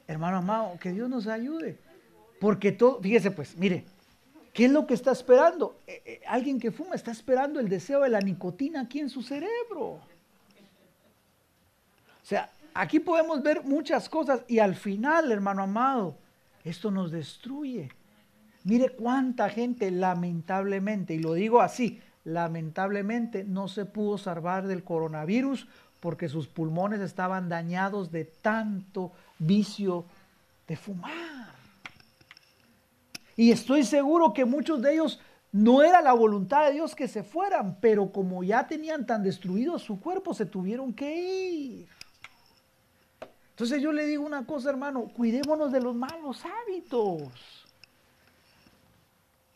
Hermano 0.06 0.38
amado, 0.38 0.76
que 0.78 0.92
Dios 0.92 1.09
nos 1.09 1.26
ayude. 1.26 1.78
Porque 2.38 2.72
todo, 2.72 3.01
fíjese 3.01 3.30
pues, 3.30 3.56
mire, 3.56 3.84
¿Qué 4.55 4.66
es 4.66 4.70
lo 4.70 4.86
que 4.86 4.94
está 4.94 5.10
esperando? 5.10 5.80
Eh, 5.84 6.01
eh, 6.06 6.20
alguien 6.28 6.60
que 6.60 6.70
fuma 6.70 6.94
está 6.94 7.10
esperando 7.10 7.59
el 7.59 7.68
deseo 7.68 8.02
de 8.02 8.09
la 8.09 8.20
nicotina 8.20 8.82
aquí 8.82 9.01
en 9.01 9.10
su 9.10 9.20
cerebro. 9.20 9.98
O 12.22 12.26
sea, 12.26 12.48
aquí 12.72 13.01
podemos 13.01 13.42
ver 13.42 13.64
muchas 13.64 14.09
cosas 14.09 14.42
y 14.46 14.60
al 14.60 14.76
final, 14.76 15.32
hermano 15.32 15.64
amado, 15.64 16.16
esto 16.62 16.92
nos 16.92 17.10
destruye. 17.10 17.90
Mire 18.65 18.91
cuánta 18.91 19.51
gente 19.51 19.91
lamentablemente, 19.91 21.15
y 21.15 21.19
lo 21.19 21.35
digo 21.35 21.61
así, 21.61 22.01
lamentablemente 22.24 23.45
no 23.45 23.69
se 23.69 23.85
pudo 23.85 24.16
salvar 24.16 24.66
del 24.66 24.82
coronavirus 24.82 25.69
porque 26.01 26.28
sus 26.28 26.49
pulmones 26.49 27.01
estaban 27.01 27.49
dañados 27.49 28.11
de 28.11 28.24
tanto 28.24 29.12
vicio 29.39 30.07
de 30.66 30.77
fumar. 30.77 31.55
Y 33.36 33.51
estoy 33.51 33.85
seguro 33.85 34.32
que 34.32 34.45
muchos 34.45 34.81
de 34.81 34.95
ellos 34.95 35.20
no 35.53 35.82
era 35.82 36.01
la 36.01 36.12
voluntad 36.12 36.66
de 36.66 36.73
Dios 36.73 36.95
que 36.95 37.07
se 37.07 37.23
fueran, 37.23 37.78
pero 37.81 38.12
como 38.12 38.43
ya 38.43 38.66
tenían 38.66 39.07
tan 39.07 39.23
destruido 39.23 39.78
su 39.78 40.01
cuerpo, 40.01 40.35
se 40.35 40.47
tuvieron 40.47 40.93
que 40.93 41.15
ir. 41.15 41.89
Entonces 43.51 43.82
yo 43.82 43.93
le 43.93 44.07
digo 44.07 44.24
una 44.24 44.47
cosa, 44.47 44.70
hermano, 44.70 45.09
cuidémonos 45.15 45.70
de 45.70 45.81
los 45.81 45.95
malos 45.95 46.43
hábitos. 46.45 47.64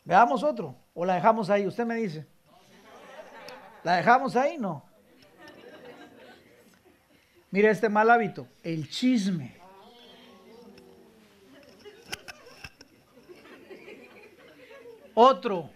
Veamos 0.09 0.41
otro, 0.41 0.75
o 0.95 1.05
la 1.05 1.13
dejamos 1.13 1.51
ahí, 1.51 1.67
usted 1.67 1.85
me 1.85 1.93
dice. 1.93 2.25
¿La 3.83 3.97
dejamos 3.97 4.35
ahí? 4.35 4.57
No. 4.57 4.83
Mire 7.51 7.69
este 7.69 7.89
mal 7.89 8.09
hábito, 8.09 8.47
el 8.63 8.89
chisme. 8.89 9.55
Otro, 15.13 15.69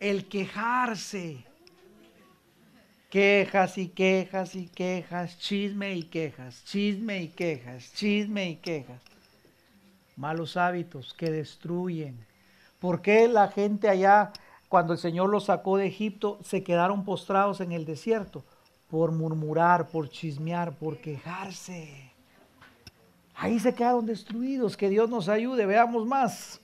el 0.00 0.26
quejarse. 0.30 1.44
Quejas 3.10 3.76
y 3.76 3.88
quejas 3.90 4.54
y 4.54 4.66
quejas, 4.66 5.38
chisme 5.38 5.94
y 5.94 6.04
quejas, 6.04 6.64
chisme 6.64 7.20
y 7.20 7.28
quejas, 7.28 7.92
chisme 7.92 8.48
y 8.48 8.56
quejas. 8.56 9.02
Malos 10.16 10.56
hábitos 10.56 11.12
que 11.12 11.30
destruyen. 11.30 12.26
¿Por 12.86 13.02
qué 13.02 13.26
la 13.26 13.48
gente 13.48 13.88
allá, 13.88 14.30
cuando 14.68 14.92
el 14.92 15.00
Señor 15.00 15.28
los 15.28 15.46
sacó 15.46 15.76
de 15.76 15.88
Egipto, 15.88 16.38
se 16.44 16.62
quedaron 16.62 17.04
postrados 17.04 17.60
en 17.60 17.72
el 17.72 17.84
desierto? 17.84 18.44
Por 18.88 19.10
murmurar, 19.10 19.88
por 19.88 20.08
chismear, 20.08 20.72
por 20.72 20.98
quejarse. 20.98 22.12
Ahí 23.34 23.58
se 23.58 23.74
quedaron 23.74 24.06
destruidos. 24.06 24.76
Que 24.76 24.88
Dios 24.88 25.10
nos 25.10 25.28
ayude. 25.28 25.66
Veamos 25.66 26.06
más. 26.06 26.60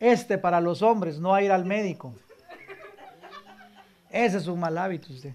Este 0.00 0.36
para 0.36 0.60
los 0.60 0.82
hombres, 0.82 1.20
no 1.20 1.32
a 1.32 1.42
ir 1.42 1.52
al 1.52 1.64
médico. 1.64 2.12
Ese 4.10 4.38
es 4.38 4.48
un 4.48 4.58
mal 4.58 4.76
hábito 4.76 5.12
usted. 5.12 5.34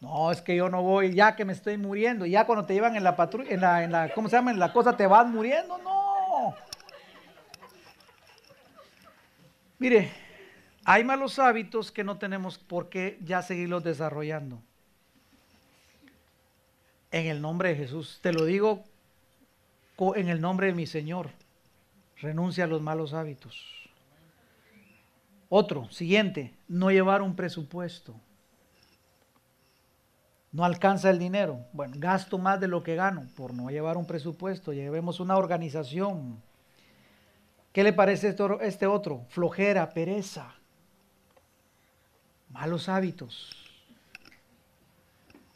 No, 0.00 0.32
es 0.32 0.42
que 0.42 0.56
yo 0.56 0.68
no 0.68 0.82
voy, 0.82 1.14
ya 1.14 1.36
que 1.36 1.44
me 1.44 1.52
estoy 1.52 1.76
muriendo. 1.78 2.26
Ya 2.26 2.44
cuando 2.44 2.66
te 2.66 2.74
llevan 2.74 2.96
en 2.96 3.04
la 3.04 3.14
patrulla, 3.14 3.48
en 3.48 3.60
la, 3.60 3.84
en 3.84 3.92
la, 3.92 4.12
¿cómo 4.12 4.28
se 4.28 4.34
llama? 4.34 4.50
En 4.50 4.58
la 4.58 4.72
cosa 4.72 4.96
te 4.96 5.06
vas 5.06 5.28
muriendo. 5.28 5.78
No. 5.78 5.95
Mire, 9.78 10.10
hay 10.84 11.04
malos 11.04 11.38
hábitos 11.38 11.92
que 11.92 12.04
no 12.04 12.18
tenemos 12.18 12.58
por 12.58 12.88
qué 12.88 13.18
ya 13.22 13.42
seguirlos 13.42 13.84
desarrollando. 13.84 14.62
En 17.10 17.26
el 17.26 17.40
nombre 17.40 17.70
de 17.70 17.76
Jesús. 17.76 18.18
Te 18.22 18.32
lo 18.32 18.44
digo 18.44 18.84
en 20.14 20.28
el 20.28 20.40
nombre 20.40 20.68
de 20.68 20.74
mi 20.74 20.86
Señor. 20.86 21.30
Renuncia 22.18 22.64
a 22.64 22.66
los 22.66 22.80
malos 22.80 23.14
hábitos. 23.14 23.62
Otro, 25.48 25.88
siguiente, 25.90 26.54
no 26.68 26.90
llevar 26.90 27.22
un 27.22 27.36
presupuesto. 27.36 28.14
No 30.52 30.64
alcanza 30.64 31.10
el 31.10 31.18
dinero. 31.18 31.60
Bueno, 31.72 31.94
gasto 31.98 32.38
más 32.38 32.58
de 32.60 32.68
lo 32.68 32.82
que 32.82 32.94
gano 32.94 33.26
por 33.36 33.52
no 33.52 33.68
llevar 33.68 33.96
un 33.96 34.06
presupuesto. 34.06 34.72
Llevemos 34.72 35.20
una 35.20 35.36
organización. 35.36 36.42
¿Qué 37.76 37.84
le 37.84 37.92
parece 37.92 38.34
este 38.62 38.86
otro? 38.86 39.26
Flojera, 39.28 39.90
pereza. 39.90 40.54
Malos 42.48 42.88
hábitos. 42.88 43.54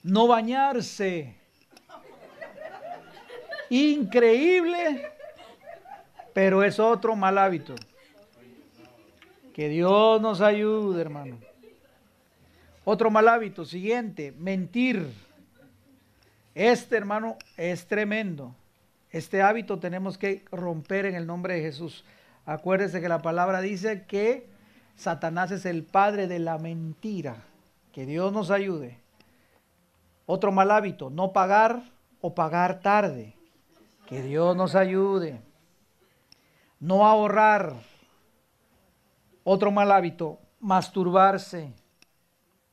No 0.03 0.27
bañarse. 0.27 1.35
Increíble 3.71 5.11
pero 6.35 6.63
es 6.63 6.79
otro 6.79 7.17
mal 7.17 7.39
hábito. 7.39 7.75
Que 9.55 9.71
Dios 9.71 10.21
nos 10.21 10.43
ayude, 10.43 11.01
hermano. 11.01 11.39
Otro 12.85 13.11
mal 13.11 13.29
hábito, 13.29 13.65
siguiente, 13.65 14.31
mentir. 14.33 15.11
Este, 16.55 16.99
hermano, 16.99 17.39
es 17.57 17.87
tremendo. 17.87 18.55
Este 19.11 19.43
hábito 19.43 19.79
tenemos 19.79 20.19
que 20.19 20.45
romper 20.53 21.07
en 21.07 21.15
el 21.15 21.27
nombre 21.27 21.55
de 21.55 21.63
Jesús. 21.63 22.05
Acuérdese 22.47 23.01
que 23.01 23.09
la 23.09 23.23
palabra 23.23 23.61
dice 23.61 24.05
que 24.07 24.49
Satanás 24.97 25.51
es 25.51 25.67
el 25.67 25.85
padre 25.85 26.27
de 26.27 26.39
la 26.39 26.59
mentira. 26.59 27.45
Que 27.93 28.07
Dios 28.07 28.33
nos 28.33 28.51
ayude. 28.51 28.99
Otro 30.27 30.53
mal 30.53 30.71
hábito, 30.71 31.11
no 31.11 31.33
pagar 31.33 31.83
o 32.21 32.35
pagar 32.35 32.81
tarde. 32.81 33.35
Que 34.07 34.23
Dios 34.23 34.57
nos 34.57 34.75
ayude 34.75 35.41
no 36.81 37.07
ahorrar. 37.07 37.75
Otro 39.45 39.71
mal 39.71 39.93
hábito, 39.93 40.41
masturbarse. 40.59 41.73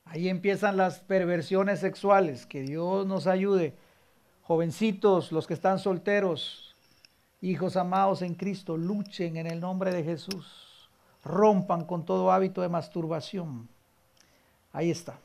Ahí 0.04 0.28
empiezan 0.28 0.78
las 0.78 1.00
perversiones 1.00 1.80
sexuales. 1.80 2.46
Que 2.46 2.62
Dios 2.62 3.06
nos 3.06 3.26
ayude. 3.26 3.76
Jovencitos, 4.48 5.30
los 5.30 5.46
que 5.46 5.52
están 5.52 5.78
solteros, 5.78 6.74
hijos 7.42 7.76
amados 7.76 8.22
en 8.22 8.34
Cristo, 8.34 8.78
luchen 8.78 9.36
en 9.36 9.46
el 9.46 9.60
nombre 9.60 9.92
de 9.92 10.02
Jesús. 10.02 10.88
Rompan 11.22 11.84
con 11.84 12.06
todo 12.06 12.32
hábito 12.32 12.62
de 12.62 12.70
masturbación. 12.70 13.68
Ahí 14.72 14.90
está. 14.90 15.18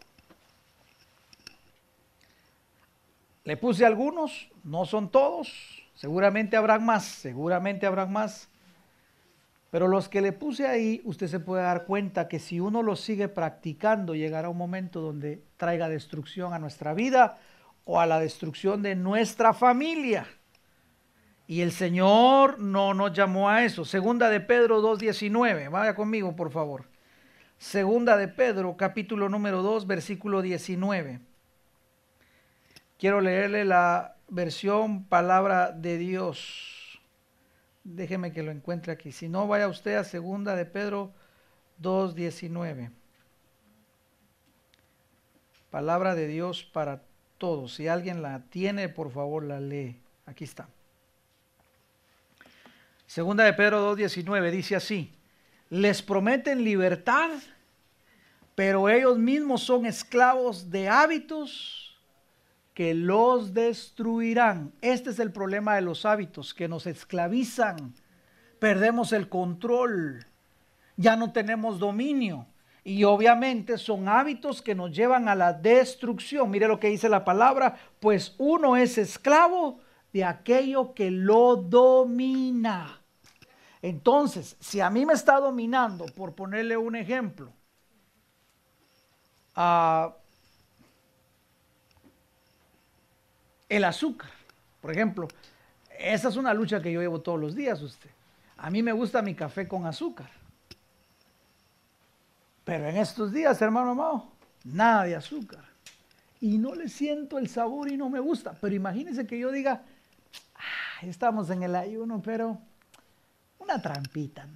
Le 3.45 3.55
puse 3.55 3.85
algunos, 3.85 4.49
no 4.65 4.83
son 4.83 5.07
todos. 5.07 5.87
Seguramente 5.95 6.57
habrán 6.57 6.85
más, 6.85 7.05
seguramente 7.05 7.85
habrán 7.85 8.11
más. 8.11 8.49
Pero 9.71 9.87
los 9.87 10.09
que 10.09 10.19
le 10.19 10.33
puse 10.33 10.67
ahí, 10.67 11.01
usted 11.05 11.27
se 11.27 11.39
puede 11.39 11.63
dar 11.63 11.85
cuenta 11.85 12.27
que 12.27 12.39
si 12.39 12.59
uno 12.59 12.83
los 12.83 12.99
sigue 12.99 13.29
practicando, 13.29 14.15
llegará 14.15 14.49
un 14.49 14.57
momento 14.57 14.99
donde 14.99 15.41
traiga 15.55 15.87
destrucción 15.87 16.51
a 16.51 16.59
nuestra 16.59 16.93
vida 16.93 17.37
o 17.85 17.99
a 17.99 18.05
la 18.05 18.19
destrucción 18.19 18.81
de 18.81 18.95
nuestra 18.95 19.53
familia. 19.53 20.27
Y 21.47 21.61
el 21.61 21.71
Señor 21.71 22.59
no 22.59 22.93
nos 22.93 23.13
llamó 23.13 23.49
a 23.49 23.63
eso. 23.63 23.83
Segunda 23.83 24.29
de 24.29 24.39
Pedro 24.39 24.81
2.19. 24.81 25.69
Vaya 25.69 25.93
conmigo, 25.93 26.35
por 26.35 26.51
favor. 26.51 26.87
Segunda 27.57 28.17
de 28.17 28.27
Pedro, 28.27 28.75
capítulo 28.77 29.29
número 29.29 29.61
2, 29.61 29.85
versículo 29.87 30.41
19. 30.41 31.19
Quiero 32.97 33.21
leerle 33.21 33.65
la 33.65 34.15
versión 34.29 35.05
palabra 35.05 35.71
de 35.71 35.97
Dios. 35.97 37.01
Déjeme 37.83 38.31
que 38.31 38.43
lo 38.43 38.51
encuentre 38.51 38.93
aquí. 38.93 39.11
Si 39.11 39.27
no, 39.27 39.47
vaya 39.47 39.67
usted 39.67 39.95
a 39.95 40.05
segunda 40.05 40.55
de 40.55 40.65
Pedro 40.65 41.13
2.19. 41.81 42.91
Palabra 45.69 46.15
de 46.15 46.27
Dios 46.27 46.63
para 46.63 47.01
todos. 47.37 47.73
Si 47.73 47.87
alguien 47.87 48.21
la 48.21 48.43
tiene, 48.49 48.89
por 48.89 49.11
favor, 49.11 49.43
la 49.43 49.59
lee. 49.59 49.99
Aquí 50.25 50.43
está. 50.43 50.67
Segunda 53.05 53.43
de 53.43 53.53
Pedro 53.53 53.95
2.19 53.95 54.51
dice 54.51 54.75
así. 54.75 55.13
Les 55.69 56.01
prometen 56.01 56.63
libertad, 56.63 57.31
pero 58.55 58.89
ellos 58.89 59.17
mismos 59.17 59.63
son 59.63 59.85
esclavos 59.85 60.69
de 60.69 60.87
hábitos 60.89 61.83
que 62.73 62.93
los 62.93 63.53
destruirán. 63.53 64.73
Este 64.81 65.11
es 65.11 65.19
el 65.19 65.31
problema 65.31 65.75
de 65.75 65.81
los 65.81 66.05
hábitos, 66.05 66.53
que 66.53 66.67
nos 66.67 66.87
esclavizan. 66.87 67.93
Perdemos 68.59 69.13
el 69.13 69.29
control, 69.29 70.25
ya 70.97 71.15
no 71.15 71.31
tenemos 71.31 71.79
dominio. 71.79 72.47
Y 72.83 73.05
obviamente 73.05 73.77
son 73.77 74.09
hábitos 74.09 74.61
que 74.61 74.75
nos 74.75 74.91
llevan 74.91 75.29
a 75.29 75.35
la 75.35 75.53
destrucción. 75.53 76.51
Mire 76.51 76.67
lo 76.67 76.79
que 76.79 76.89
dice 76.89 77.07
la 77.07 77.23
palabra, 77.23 77.77
pues 77.99 78.35
uno 78.37 78.75
es 78.75 78.97
esclavo 78.97 79.79
de 80.11 80.25
aquello 80.25 80.93
que 80.93 81.09
lo 81.09 81.55
domina. 81.55 82.99
Entonces, 83.81 84.55
si 84.59 84.79
a 84.79 84.89
mí 84.89 85.05
me 85.05 85.13
está 85.13 85.39
dominando, 85.39 86.05
por 86.15 86.33
ponerle 86.33 86.77
un 86.77 86.95
ejemplo, 86.95 87.51
a 89.55 90.13
el 93.69 93.83
azúcar. 93.83 94.29
Por 94.81 94.91
ejemplo, 94.91 95.27
esa 95.97 96.29
es 96.29 96.35
una 96.35 96.53
lucha 96.53 96.81
que 96.81 96.91
yo 96.91 97.01
llevo 97.01 97.21
todos 97.21 97.39
los 97.39 97.55
días, 97.55 97.81
usted. 97.81 98.09
A 98.57 98.69
mí 98.69 98.83
me 98.83 98.91
gusta 98.91 99.21
mi 99.21 99.35
café 99.35 99.67
con 99.67 99.85
azúcar. 99.85 100.29
Pero 102.63 102.87
en 102.87 102.97
estos 102.97 103.31
días, 103.31 103.61
hermano 103.61 103.91
amado, 103.91 104.31
nada 104.63 105.03
de 105.03 105.15
azúcar. 105.15 105.63
Y 106.39 106.57
no 106.57 106.75
le 106.75 106.89
siento 106.89 107.37
el 107.37 107.47
sabor 107.47 107.91
y 107.91 107.97
no 107.97 108.09
me 108.09 108.19
gusta. 108.19 108.53
Pero 108.59 108.75
imagínense 108.75 109.25
que 109.25 109.39
yo 109.39 109.51
diga, 109.51 109.83
estamos 111.01 111.49
en 111.49 111.63
el 111.63 111.75
ayuno, 111.75 112.21
pero 112.21 112.57
una 113.59 113.81
trampita, 113.81 114.47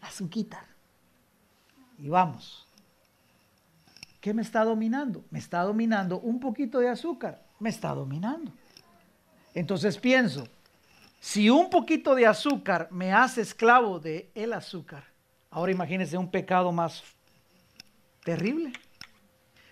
azuquita. 0.00 0.64
Y 1.98 2.08
vamos. 2.08 2.66
¿Qué 4.20 4.34
me 4.34 4.42
está 4.42 4.64
dominando? 4.64 5.24
Me 5.30 5.38
está 5.38 5.62
dominando 5.62 6.20
un 6.20 6.38
poquito 6.38 6.78
de 6.78 6.88
azúcar 6.88 7.42
me 7.62 7.70
está 7.70 7.94
dominando. 7.94 8.52
Entonces 9.54 9.96
pienso, 9.96 10.48
si 11.20 11.48
un 11.48 11.70
poquito 11.70 12.14
de 12.16 12.26
azúcar 12.26 12.88
me 12.90 13.12
hace 13.12 13.40
esclavo 13.40 14.00
de 14.00 14.32
el 14.34 14.52
azúcar, 14.52 15.04
ahora 15.52 15.70
imagínense 15.70 16.16
un 16.16 16.30
pecado 16.30 16.72
más 16.72 17.04
terrible. 18.24 18.72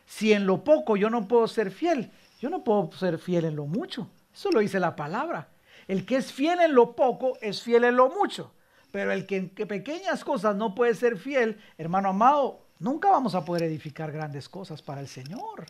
Si 0.06 0.32
en 0.32 0.46
lo 0.46 0.62
poco 0.62 0.96
yo 0.96 1.10
no 1.10 1.26
puedo 1.26 1.48
ser 1.48 1.70
fiel, 1.70 2.12
Yo 2.40 2.48
no 2.48 2.64
puedo 2.64 2.90
ser 2.92 3.18
fiel 3.18 3.44
en 3.44 3.54
lo 3.54 3.66
mucho. 3.66 4.08
Eso 4.32 4.50
lo 4.50 4.60
dice 4.60 4.80
la 4.80 4.96
palabra. 4.96 5.48
El 5.86 6.06
que 6.06 6.16
es 6.16 6.32
fiel 6.32 6.60
en 6.60 6.74
lo 6.74 6.96
poco 6.96 7.36
es 7.42 7.62
fiel 7.62 7.84
en 7.84 7.96
lo 7.96 8.08
mucho. 8.08 8.54
Pero 8.92 9.12
el 9.12 9.26
que 9.26 9.36
en 9.36 9.50
pequeñas 9.50 10.24
cosas 10.24 10.56
no 10.56 10.74
puede 10.74 10.94
ser 10.94 11.18
fiel, 11.18 11.60
hermano 11.76 12.08
amado, 12.08 12.66
nunca 12.78 13.10
vamos 13.10 13.34
a 13.34 13.44
poder 13.44 13.64
edificar 13.64 14.10
grandes 14.10 14.48
cosas 14.48 14.80
para 14.80 15.02
el 15.02 15.08
Señor. 15.08 15.66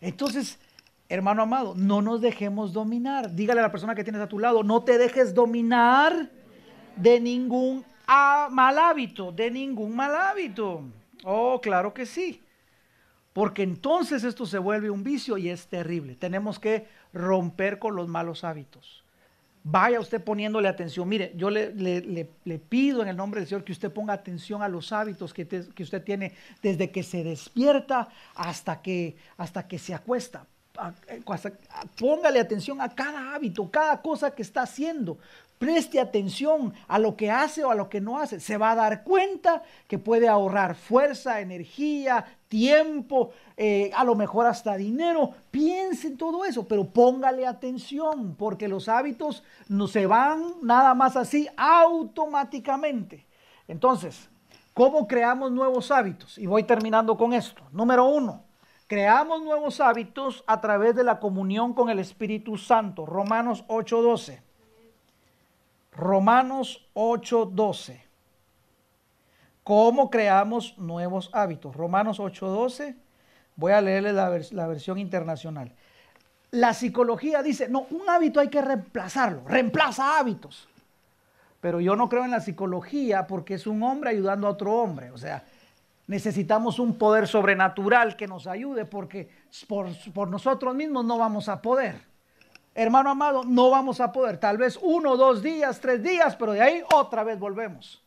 Entonces, 0.00 0.58
hermano 1.10 1.42
amado, 1.42 1.74
no 1.76 2.00
nos 2.00 2.22
dejemos 2.22 2.72
dominar. 2.72 3.34
Dígale 3.34 3.60
a 3.60 3.64
la 3.64 3.70
persona 3.70 3.94
que 3.94 4.04
tienes 4.04 4.22
a 4.22 4.28
tu 4.28 4.38
lado, 4.38 4.62
no 4.62 4.82
te 4.82 4.96
dejes 4.96 5.34
dominar 5.34 6.30
de 6.96 7.20
ningún 7.20 7.84
mal 8.08 8.78
hábito, 8.78 9.32
de 9.32 9.50
ningún 9.50 9.94
mal 9.94 10.14
hábito. 10.14 10.82
Oh, 11.24 11.60
claro 11.60 11.92
que 11.92 12.06
sí. 12.06 12.42
Porque 13.32 13.62
entonces 13.62 14.24
esto 14.24 14.46
se 14.46 14.58
vuelve 14.58 14.90
un 14.90 15.04
vicio 15.04 15.38
y 15.38 15.48
es 15.48 15.68
terrible. 15.68 16.16
Tenemos 16.16 16.58
que 16.58 16.88
romper 17.12 17.78
con 17.78 17.94
los 17.94 18.08
malos 18.08 18.42
hábitos. 18.42 19.04
Vaya 19.62 20.00
usted 20.00 20.22
poniéndole 20.22 20.66
atención. 20.66 21.08
Mire, 21.08 21.32
yo 21.36 21.50
le, 21.50 22.30
pido 22.68 23.02
en 23.02 23.08
el 23.08 23.16
nombre 23.16 23.40
del 23.40 23.48
Señor 23.48 23.64
que 23.64 23.72
usted 23.72 23.92
ponga 23.92 24.14
atención 24.14 24.62
a 24.62 24.68
los 24.68 24.92
hábitos 24.92 25.34
que, 25.34 25.46
que 25.46 25.82
usted 25.82 26.02
tiene 26.02 26.32
desde 26.62 26.90
que 26.90 27.02
se 27.02 27.22
despierta 27.22 28.08
hasta 28.34 28.80
que, 28.80 29.16
hasta 29.36 29.68
que 29.68 29.78
se 29.78 29.94
acuesta. 29.94 30.46
Eh, 31.08 31.22
póngale 31.98 32.40
atención 32.40 32.80
a 32.80 32.88
cada 32.88 33.34
hábito, 33.34 33.68
cada 33.70 34.00
cosa 34.00 34.34
que 34.34 34.42
está 34.42 34.62
haciendo 34.62 35.18
preste 35.58 36.00
atención 36.00 36.72
a 36.86 36.98
lo 36.98 37.16
que 37.16 37.30
hace 37.30 37.64
o 37.64 37.70
a 37.70 37.74
lo 37.74 37.88
que 37.88 38.00
no 38.00 38.18
hace, 38.18 38.40
se 38.40 38.56
va 38.56 38.70
a 38.70 38.76
dar 38.76 39.02
cuenta 39.02 39.62
que 39.86 39.98
puede 39.98 40.28
ahorrar 40.28 40.74
fuerza, 40.74 41.40
energía, 41.40 42.24
tiempo, 42.48 43.30
eh, 43.56 43.90
a 43.94 44.04
lo 44.04 44.14
mejor 44.14 44.46
hasta 44.46 44.76
dinero. 44.76 45.32
Piense 45.50 46.08
en 46.08 46.16
todo 46.16 46.44
eso, 46.44 46.66
pero 46.66 46.88
póngale 46.88 47.46
atención 47.46 48.34
porque 48.36 48.68
los 48.68 48.88
hábitos 48.88 49.42
no 49.68 49.86
se 49.88 50.06
van 50.06 50.54
nada 50.62 50.94
más 50.94 51.16
así 51.16 51.48
automáticamente. 51.56 53.26
Entonces, 53.66 54.30
¿cómo 54.72 55.06
creamos 55.06 55.52
nuevos 55.52 55.90
hábitos? 55.90 56.38
Y 56.38 56.46
voy 56.46 56.62
terminando 56.64 57.16
con 57.16 57.32
esto. 57.32 57.62
Número 57.72 58.06
uno, 58.06 58.44
creamos 58.86 59.42
nuevos 59.42 59.80
hábitos 59.80 60.44
a 60.46 60.60
través 60.60 60.94
de 60.94 61.04
la 61.04 61.18
comunión 61.20 61.74
con 61.74 61.90
el 61.90 61.98
Espíritu 61.98 62.56
Santo. 62.56 63.04
Romanos 63.04 63.64
8:12. 63.68 64.47
Romanos 65.98 66.88
8:12. 66.94 68.00
¿Cómo 69.64 70.10
creamos 70.10 70.78
nuevos 70.78 71.28
hábitos? 71.32 71.74
Romanos 71.74 72.20
8:12. 72.20 72.94
Voy 73.56 73.72
a 73.72 73.80
leerle 73.80 74.12
la, 74.12 74.40
la, 74.52 74.66
versión 74.68 74.98
internacional. 74.98 75.72
La 76.52 76.72
psicología 76.72 77.42
dice, 77.42 77.68
no, 77.68 77.86
un 77.90 78.08
hábito 78.08 78.38
hay 78.38 78.48
que 78.48 78.62
reemplazarlo, 78.62 79.42
reemplaza 79.46 80.18
hábitos. 80.18 80.68
Pero 81.60 81.80
yo 81.80 81.96
no 81.96 82.08
creo 82.08 82.24
en 82.24 82.30
la 82.30 82.40
psicología 82.40 83.26
porque 83.26 83.54
es 83.54 83.66
un 83.66 83.82
hombre 83.82 84.10
ayudando 84.10 84.46
a 84.46 84.50
otro 84.50 84.72
hombre. 84.74 85.10
O 85.10 85.18
sea, 85.18 85.44
necesitamos 86.06 86.78
un 86.78 86.96
poder 86.96 87.26
sobrenatural 87.26 88.14
que 88.14 88.28
nos 88.28 88.46
ayude 88.46 88.84
porque 88.84 89.28
por, 89.66 89.88
por 90.14 90.28
nosotros 90.28 90.76
mismos 90.76 91.04
no 91.04 91.18
vamos 91.18 91.48
a 91.48 91.60
poder 91.60 92.07
hermano 92.82 93.10
amado, 93.10 93.42
no 93.44 93.70
vamos 93.70 94.00
a 94.00 94.12
poder. 94.12 94.38
Tal 94.38 94.56
vez 94.56 94.78
uno, 94.80 95.16
dos 95.16 95.42
días, 95.42 95.80
tres 95.80 96.00
días, 96.00 96.36
pero 96.36 96.52
de 96.52 96.62
ahí 96.62 96.82
otra 96.94 97.24
vez 97.24 97.38
volvemos. 97.38 98.04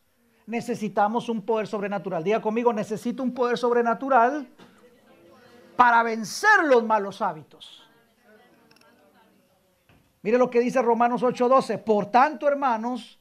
Necesitamos 0.47 1.27
un 1.27 1.41
poder 1.41 1.67
sobrenatural. 1.67 2.23
Diga 2.23 2.41
conmigo, 2.41 2.71
necesito 2.71 3.21
un 3.21 3.33
poder 3.33 3.57
sobrenatural 3.57 4.47
para 5.75 6.01
vencer 6.03 6.63
los 6.63 6.83
malos 6.85 7.21
hábitos. 7.21 7.83
Mire 10.21 10.37
lo 10.37 10.49
que 10.49 10.61
dice 10.61 10.81
Romanos 10.81 11.21
8:12. 11.21 11.77
Por 11.77 12.05
tanto, 12.05 12.47
hermanos, 12.47 13.19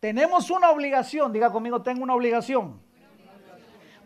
tenemos 0.00 0.50
una 0.50 0.70
obligación. 0.70 1.30
Diga 1.30 1.52
conmigo, 1.52 1.82
tengo 1.82 2.04
una 2.04 2.14
obligación. 2.14 2.80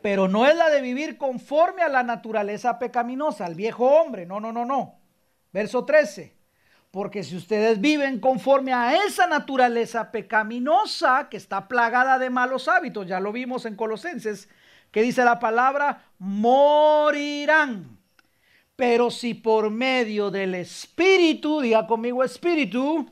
Pero 0.02 0.26
no 0.26 0.44
es 0.46 0.56
la 0.56 0.70
de 0.70 0.80
vivir 0.80 1.16
conforme 1.18 1.82
a 1.82 1.88
la 1.88 2.02
naturaleza 2.02 2.80
pecaminosa, 2.80 3.44
al 3.44 3.54
viejo 3.54 3.86
hombre. 3.86 4.26
No, 4.26 4.40
no, 4.40 4.50
no, 4.50 4.64
no. 4.64 4.98
Verso 5.52 5.84
13. 5.84 6.39
Porque 6.90 7.22
si 7.22 7.36
ustedes 7.36 7.80
viven 7.80 8.18
conforme 8.18 8.72
a 8.72 9.04
esa 9.06 9.28
naturaleza 9.28 10.10
pecaminosa 10.10 11.28
que 11.30 11.36
está 11.36 11.68
plagada 11.68 12.18
de 12.18 12.30
malos 12.30 12.66
hábitos, 12.66 13.06
ya 13.06 13.20
lo 13.20 13.30
vimos 13.30 13.64
en 13.64 13.76
Colosenses, 13.76 14.48
que 14.90 15.02
dice 15.02 15.24
la 15.24 15.38
palabra, 15.38 16.04
morirán. 16.18 17.96
Pero 18.74 19.10
si 19.10 19.34
por 19.34 19.70
medio 19.70 20.30
del 20.32 20.56
Espíritu, 20.56 21.60
diga 21.60 21.86
conmigo 21.86 22.24
Espíritu, 22.24 23.08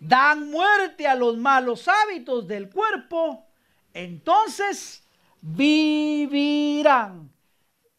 dan 0.00 0.50
muerte 0.50 1.06
a 1.06 1.14
los 1.14 1.36
malos 1.36 1.88
hábitos 1.88 2.46
del 2.46 2.70
cuerpo, 2.70 3.46
entonces 3.92 5.06
vivirán. 5.42 7.30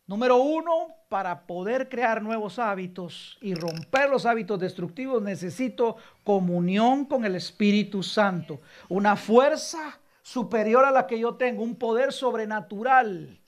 Número 0.07 0.37
uno, 0.37 0.96
para 1.09 1.47
poder 1.47 1.87
crear 1.89 2.21
nuevos 2.21 2.59
hábitos 2.59 3.37
y 3.41 3.53
romper 3.53 4.09
los 4.09 4.25
hábitos 4.25 4.59
destructivos, 4.59 5.21
necesito 5.21 5.97
comunión 6.23 7.05
con 7.05 7.23
el 7.23 7.35
Espíritu 7.35 8.03
Santo, 8.03 8.59
una 8.89 9.15
fuerza 9.15 9.99
superior 10.21 10.83
a 10.83 10.91
la 10.91 11.07
que 11.07 11.19
yo 11.19 11.35
tengo, 11.35 11.63
un 11.63 11.75
poder 11.75 12.11
sobrenatural 12.11 13.39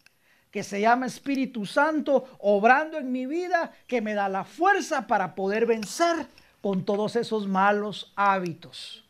que 0.51 0.63
se 0.63 0.81
llama 0.81 1.05
Espíritu 1.05 1.65
Santo, 1.65 2.25
obrando 2.39 2.97
en 2.97 3.11
mi 3.11 3.25
vida, 3.25 3.71
que 3.85 4.01
me 4.01 4.13
da 4.13 4.29
la 4.29 4.43
fuerza 4.43 5.05
para 5.05 5.35
poder 5.35 5.65
vencer 5.65 6.25
con 6.61 6.85
todos 6.85 7.15
esos 7.15 7.47
malos 7.47 8.11
hábitos. 8.15 9.05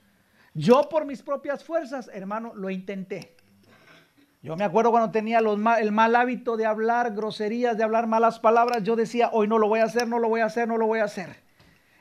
Yo 0.54 0.90
por 0.90 1.06
mis 1.06 1.22
propias 1.22 1.64
fuerzas, 1.64 2.10
hermano, 2.14 2.54
lo 2.56 2.70
intenté. 2.70 3.36
Yo 4.42 4.56
me 4.56 4.64
acuerdo 4.64 4.92
cuando 4.92 5.12
tenía 5.12 5.40
el 5.40 5.92
mal 5.92 6.16
hábito 6.16 6.56
de 6.56 6.66
hablar 6.66 7.14
groserías, 7.14 7.78
de 7.78 7.84
hablar 7.84 8.08
malas 8.08 8.40
palabras, 8.40 8.84
yo 8.84 8.96
decía, 8.96 9.30
hoy 9.34 9.48
no 9.48 9.58
lo 9.58 9.68
voy 9.68 9.82
a 9.82 9.84
hacer, 9.84 10.08
no 10.08 10.18
lo 10.18 10.30
voy 10.30 10.40
a 10.40 10.46
hacer, 10.46 10.68
no 10.68 10.78
lo 10.78 10.88
voy 10.88 11.00
a 11.00 11.04
hacer. 11.04 11.44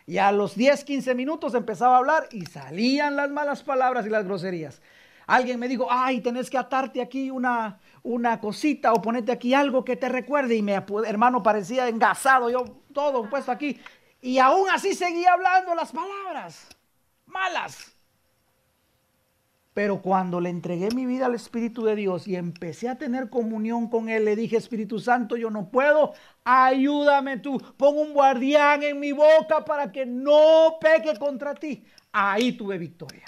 Y 0.07 0.19
a 0.19 0.31
los 0.31 0.55
10, 0.55 0.85
15 0.85 1.15
minutos 1.15 1.55
empezaba 1.55 1.97
a 1.97 1.99
hablar 1.99 2.29
y 2.31 2.47
salían 2.47 3.17
las 3.17 3.29
malas 3.29 3.63
palabras 3.63 4.07
y 4.07 4.09
las 4.09 4.25
groserías. 4.25 4.81
Alguien 5.27 5.59
me 5.59 5.69
dijo, 5.69 5.89
ay, 5.91 6.21
tenés 6.21 6.49
que 6.49 6.57
atarte 6.57 7.03
aquí 7.03 7.31
una, 7.31 7.81
una 8.03 8.41
cosita 8.41 8.93
o 8.93 9.03
ponerte 9.03 9.33
aquí 9.33 9.53
algo 9.53 9.85
que 9.85 9.97
te 9.97 10.09
recuerde. 10.09 10.55
Y 10.55 10.63
mi 10.63 10.73
hermano 10.73 11.43
parecía 11.43 11.89
engasado, 11.89 12.49
yo 12.49 12.65
todo 12.95 13.29
puesto 13.29 13.53
aquí. 13.53 13.79
Y 14.23 14.39
aún 14.39 14.71
así 14.71 14.95
seguía 14.95 15.33
hablando 15.33 15.75
las 15.75 15.93
palabras 15.93 16.69
malas. 17.27 17.98
Pero 19.79 20.03
cuando 20.03 20.41
le 20.41 20.51
entregué 20.51 20.89
mi 20.91 21.07
vida 21.07 21.27
al 21.27 21.37
Espíritu 21.37 21.85
de 21.85 21.95
Dios 21.95 22.27
y 22.27 22.35
empecé 22.35 22.89
a 22.89 22.99
tener 22.99 23.31
comunión 23.31 23.87
con 23.89 24.09
Él, 24.09 24.25
le 24.25 24.35
dije, 24.35 24.57
Espíritu 24.57 24.99
Santo, 24.99 25.37
yo 25.37 25.51
no 25.51 25.71
puedo, 25.71 26.15
ayúdame 26.43 27.37
tú, 27.37 27.63
pon 27.77 27.97
un 27.97 28.13
guardián 28.13 28.83
en 28.83 28.99
mi 28.99 29.13
boca 29.13 29.65
para 29.65 29.93
que 29.93 30.05
no 30.05 30.79
peque 30.81 31.17
contra 31.17 31.55
ti. 31.55 31.85
Ahí 32.11 32.51
tuve 32.57 32.77
victoria. 32.77 33.23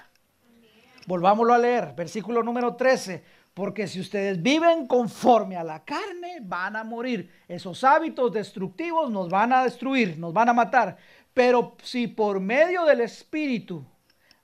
Volvámoslo 1.07 1.55
a 1.55 1.59
leer, 1.59 1.95
versículo 1.97 2.43
número 2.43 2.75
13. 2.75 3.23
Porque 3.55 3.87
si 3.87 4.01
ustedes 4.01 4.43
viven 4.43 4.89
conforme 4.89 5.57
a 5.57 5.63
la 5.63 5.85
carne, 5.85 6.39
van 6.43 6.75
a 6.75 6.83
morir. 6.83 7.31
Esos 7.47 7.85
hábitos 7.85 8.33
destructivos 8.33 9.09
nos 9.09 9.29
van 9.29 9.53
a 9.53 9.63
destruir, 9.63 10.19
nos 10.19 10.33
van 10.33 10.49
a 10.49 10.53
matar. 10.53 10.97
Pero 11.33 11.77
si 11.85 12.09
por 12.09 12.41
medio 12.41 12.85
del 12.87 13.03
Espíritu 13.03 13.87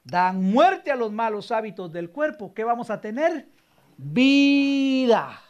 dan 0.06 0.40
muerte 0.40 0.92
a 0.92 0.96
los 0.96 1.12
malos 1.12 1.50
hábitos 1.50 1.92
del 1.92 2.10
cuerpo, 2.10 2.54
¿qué 2.54 2.62
vamos 2.62 2.90
a 2.90 3.00
tener? 3.00 3.48
Vida. 3.96 5.40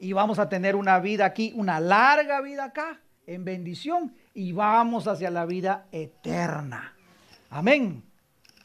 Y 0.00 0.12
vamos 0.12 0.40
a 0.40 0.48
tener 0.48 0.74
una 0.74 0.98
vida 0.98 1.24
aquí, 1.24 1.52
una 1.54 1.78
larga 1.78 2.40
vida 2.40 2.64
acá, 2.64 3.00
en 3.24 3.44
bendición, 3.44 4.14
y 4.34 4.50
vamos 4.52 5.06
hacia 5.06 5.30
la 5.30 5.46
vida 5.46 5.86
eterna. 5.92 6.96
Amén. 7.50 8.02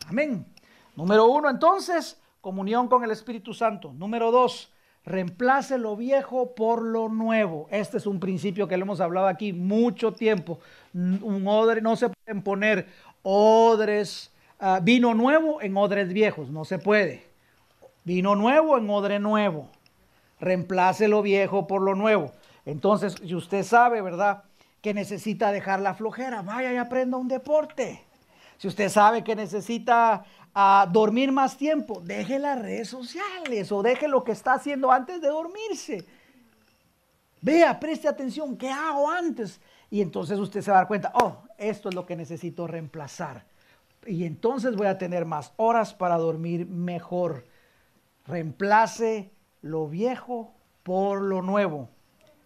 Amén. 0.07 0.48
Número 0.95 1.28
uno, 1.28 1.48
entonces, 1.48 2.19
comunión 2.41 2.88
con 2.88 3.03
el 3.03 3.11
Espíritu 3.11 3.53
Santo. 3.53 3.94
Número 3.94 4.32
dos, 4.32 4.74
reemplace 5.06 5.78
lo 5.78 5.95
viejo 5.95 6.56
por 6.56 6.82
lo 6.82 7.07
nuevo. 7.07 7.68
Este 7.69 7.98
es 7.98 8.07
un 8.07 8.19
principio 8.19 8.68
que 8.68 8.78
le 8.78 8.82
hemos 8.82 8.99
hablado 8.99 9.28
aquí 9.28 9.53
mucho 9.53 10.11
tiempo. 10.11 10.60
Un 10.91 11.44
odre, 11.45 11.82
no 11.82 11.95
se 11.95 12.10
pueden 12.10 12.41
poner 12.41 12.88
odres 13.22 14.32
Ah, 14.59 14.79
vino 14.81 15.13
nuevo 15.13 15.61
en 15.61 15.77
odres 15.77 16.11
viejos, 16.11 16.49
no 16.49 16.65
se 16.65 16.79
puede. 16.79 17.23
Vino 18.03 18.35
nuevo 18.35 18.77
en 18.77 18.89
odre 18.89 19.19
nuevo. 19.19 19.69
Reemplace 20.39 21.07
lo 21.07 21.21
viejo 21.21 21.67
por 21.67 21.81
lo 21.81 21.93
nuevo. 21.93 22.31
Entonces, 22.65 23.15
si 23.23 23.35
usted 23.35 23.63
sabe, 23.63 24.01
¿verdad? 24.01 24.43
Que 24.81 24.93
necesita 24.93 25.51
dejar 25.51 25.79
la 25.81 25.93
flojera, 25.93 26.41
vaya 26.41 26.73
y 26.73 26.77
aprenda 26.77 27.17
un 27.17 27.27
deporte. 27.27 28.03
Si 28.57 28.67
usted 28.67 28.89
sabe 28.89 29.23
que 29.23 29.35
necesita 29.35 30.25
ah, 30.55 30.88
dormir 30.91 31.31
más 31.31 31.57
tiempo, 31.57 32.01
deje 32.03 32.39
las 32.39 32.59
redes 32.59 32.89
sociales 32.89 33.71
o 33.71 33.84
deje 33.84 34.07
lo 34.07 34.23
que 34.23 34.31
está 34.31 34.53
haciendo 34.53 34.91
antes 34.91 35.21
de 35.21 35.27
dormirse. 35.27 36.05
Vea, 37.41 37.79
preste 37.79 38.07
atención, 38.07 38.57
¿qué 38.57 38.69
hago 38.69 39.09
antes? 39.09 39.61
Y 39.91 40.01
entonces 40.01 40.39
usted 40.39 40.61
se 40.61 40.71
va 40.71 40.77
a 40.77 40.79
dar 40.81 40.88
cuenta, 40.88 41.11
oh, 41.13 41.43
esto 41.57 41.89
es 41.89 41.95
lo 41.95 42.05
que 42.05 42.15
necesito 42.15 42.65
reemplazar. 42.65 43.45
Y 44.07 44.25
entonces 44.25 44.75
voy 44.75 44.88
a 44.88 44.97
tener 44.97 45.25
más 45.25 45.51
horas 45.57 45.93
para 45.93 46.17
dormir 46.17 46.65
mejor. 46.65 47.45
Reemplace 48.25 49.31
lo 49.61 49.88
viejo 49.88 50.53
por 50.84 51.21
lo 51.21 51.41
nuevo. 51.41 51.89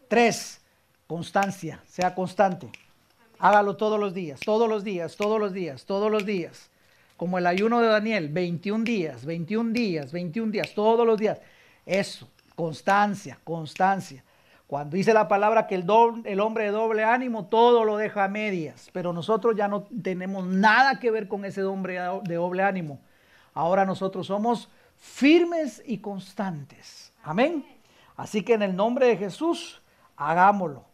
Tres, 0.08 0.62
constancia, 1.08 1.82
sea 1.88 2.16
constante. 2.16 2.70
Hágalo 3.38 3.78
todos 3.78 4.00
los 4.00 4.14
días, 4.14 4.40
todos 4.40 4.68
los 4.68 4.84
días, 4.84 5.16
todos 5.16 5.40
los 5.40 5.54
días, 5.54 5.86
todos 5.86 6.12
los 6.12 6.26
días. 6.26 6.70
Como 7.18 7.38
el 7.38 7.46
ayuno 7.46 7.82
de 7.82 7.88
Daniel, 7.88 8.30
21 8.30 8.84
días, 8.84 9.26
21 9.26 9.72
días, 9.72 10.12
21 10.12 10.52
días, 10.52 10.74
todos 10.74 11.06
los 11.06 11.20
días. 11.20 11.40
Eso, 11.86 12.28
constancia, 12.56 13.40
constancia. 13.44 14.24
Cuando 14.72 14.96
dice 14.96 15.14
la 15.14 15.28
palabra 15.28 15.68
que 15.68 15.76
el, 15.76 15.86
el 16.24 16.40
hombre 16.40 16.64
de 16.64 16.72
doble 16.72 17.04
ánimo 17.04 17.48
todo 17.48 17.84
lo 17.84 17.98
deja 17.98 18.24
a 18.24 18.30
medias, 18.30 18.90
pero 18.94 19.12
nosotros 19.12 19.54
ya 19.54 19.68
no 19.68 19.84
tenemos 19.84 20.46
nada 20.46 20.98
que 20.98 21.12
ver 21.12 21.28
con 21.28 21.44
ese 21.44 21.62
hombre 21.66 22.00
de 22.24 22.36
doble 22.36 22.64
ánimo. 22.64 23.02
Ahora 23.54 23.86
nosotros 23.86 24.28
somos 24.28 24.70
firmes 24.96 25.84
y 25.86 25.98
constantes. 25.98 27.12
Amén. 27.22 27.66
Así 28.16 28.44
que 28.44 28.54
en 28.54 28.62
el 28.62 28.74
nombre 28.74 29.08
de 29.08 29.18
Jesús, 29.18 29.82
hagámoslo. 30.16 30.86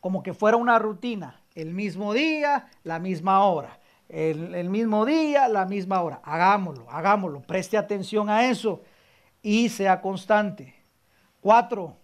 Como 0.00 0.22
que 0.22 0.32
fuera 0.32 0.56
una 0.56 0.78
rutina. 0.78 1.42
El 1.54 1.74
mismo 1.74 2.14
día, 2.14 2.70
la 2.82 2.98
misma 2.98 3.44
hora. 3.44 3.78
El, 4.08 4.54
el 4.54 4.70
mismo 4.70 5.04
día, 5.04 5.48
la 5.48 5.66
misma 5.66 6.00
hora. 6.00 6.22
Hagámoslo, 6.24 6.90
hagámoslo. 6.90 7.42
Preste 7.42 7.76
atención 7.76 8.30
a 8.30 8.48
eso 8.48 8.80
y 9.42 9.68
sea 9.68 10.00
constante. 10.00 10.74
Cuatro, 11.42 11.98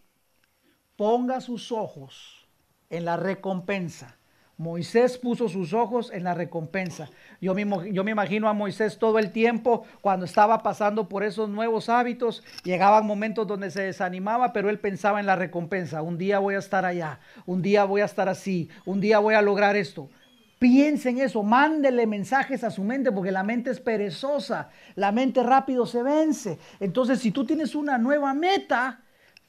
ponga 0.96 1.40
sus 1.40 1.72
ojos 1.72 2.48
en 2.90 3.04
la 3.04 3.16
recompensa. 3.16 4.18
Moisés 4.56 5.18
puso 5.18 5.48
sus 5.48 5.72
ojos 5.72 6.12
en 6.12 6.22
la 6.22 6.32
recompensa. 6.32 7.10
Yo 7.40 7.54
me, 7.54 7.66
yo 7.92 8.04
me, 8.04 8.12
imagino 8.12 8.48
a 8.48 8.52
Moisés 8.52 8.98
todo 8.98 9.18
el 9.18 9.32
tiempo 9.32 9.84
cuando 10.00 10.26
estaba 10.26 10.62
pasando 10.62 11.08
por 11.08 11.24
esos 11.24 11.48
nuevos 11.48 11.88
hábitos. 11.88 12.44
Llegaban 12.62 13.04
momentos 13.04 13.48
donde 13.48 13.72
se 13.72 13.82
desanimaba, 13.82 14.52
pero 14.52 14.70
él 14.70 14.78
pensaba 14.78 15.18
en 15.18 15.26
la 15.26 15.34
recompensa. 15.34 16.02
Un 16.02 16.18
día 16.18 16.38
voy 16.38 16.54
a 16.54 16.58
estar 16.58 16.84
allá, 16.84 17.18
un 17.46 17.62
día 17.62 17.84
voy 17.84 18.02
a 18.02 18.04
estar 18.04 18.28
así, 18.28 18.68
un 18.84 19.00
día 19.00 19.18
voy 19.18 19.34
a 19.34 19.42
lograr 19.42 19.74
esto. 19.74 20.08
Piense 20.60 21.10
en 21.10 21.18
eso, 21.18 21.42
mándele 21.42 22.06
mensajes 22.06 22.62
a 22.62 22.70
su 22.70 22.84
mente 22.84 23.10
porque 23.10 23.32
la 23.32 23.42
mente 23.42 23.70
es 23.70 23.80
perezosa, 23.80 24.70
la 24.94 25.10
mente 25.10 25.42
rápido 25.42 25.84
se 25.84 26.02
vence. 26.04 26.58
Entonces, 26.78 27.18
si 27.18 27.32
tú 27.32 27.44
tienes 27.44 27.74
una 27.74 27.98
nueva 27.98 28.32
meta, 28.34 29.03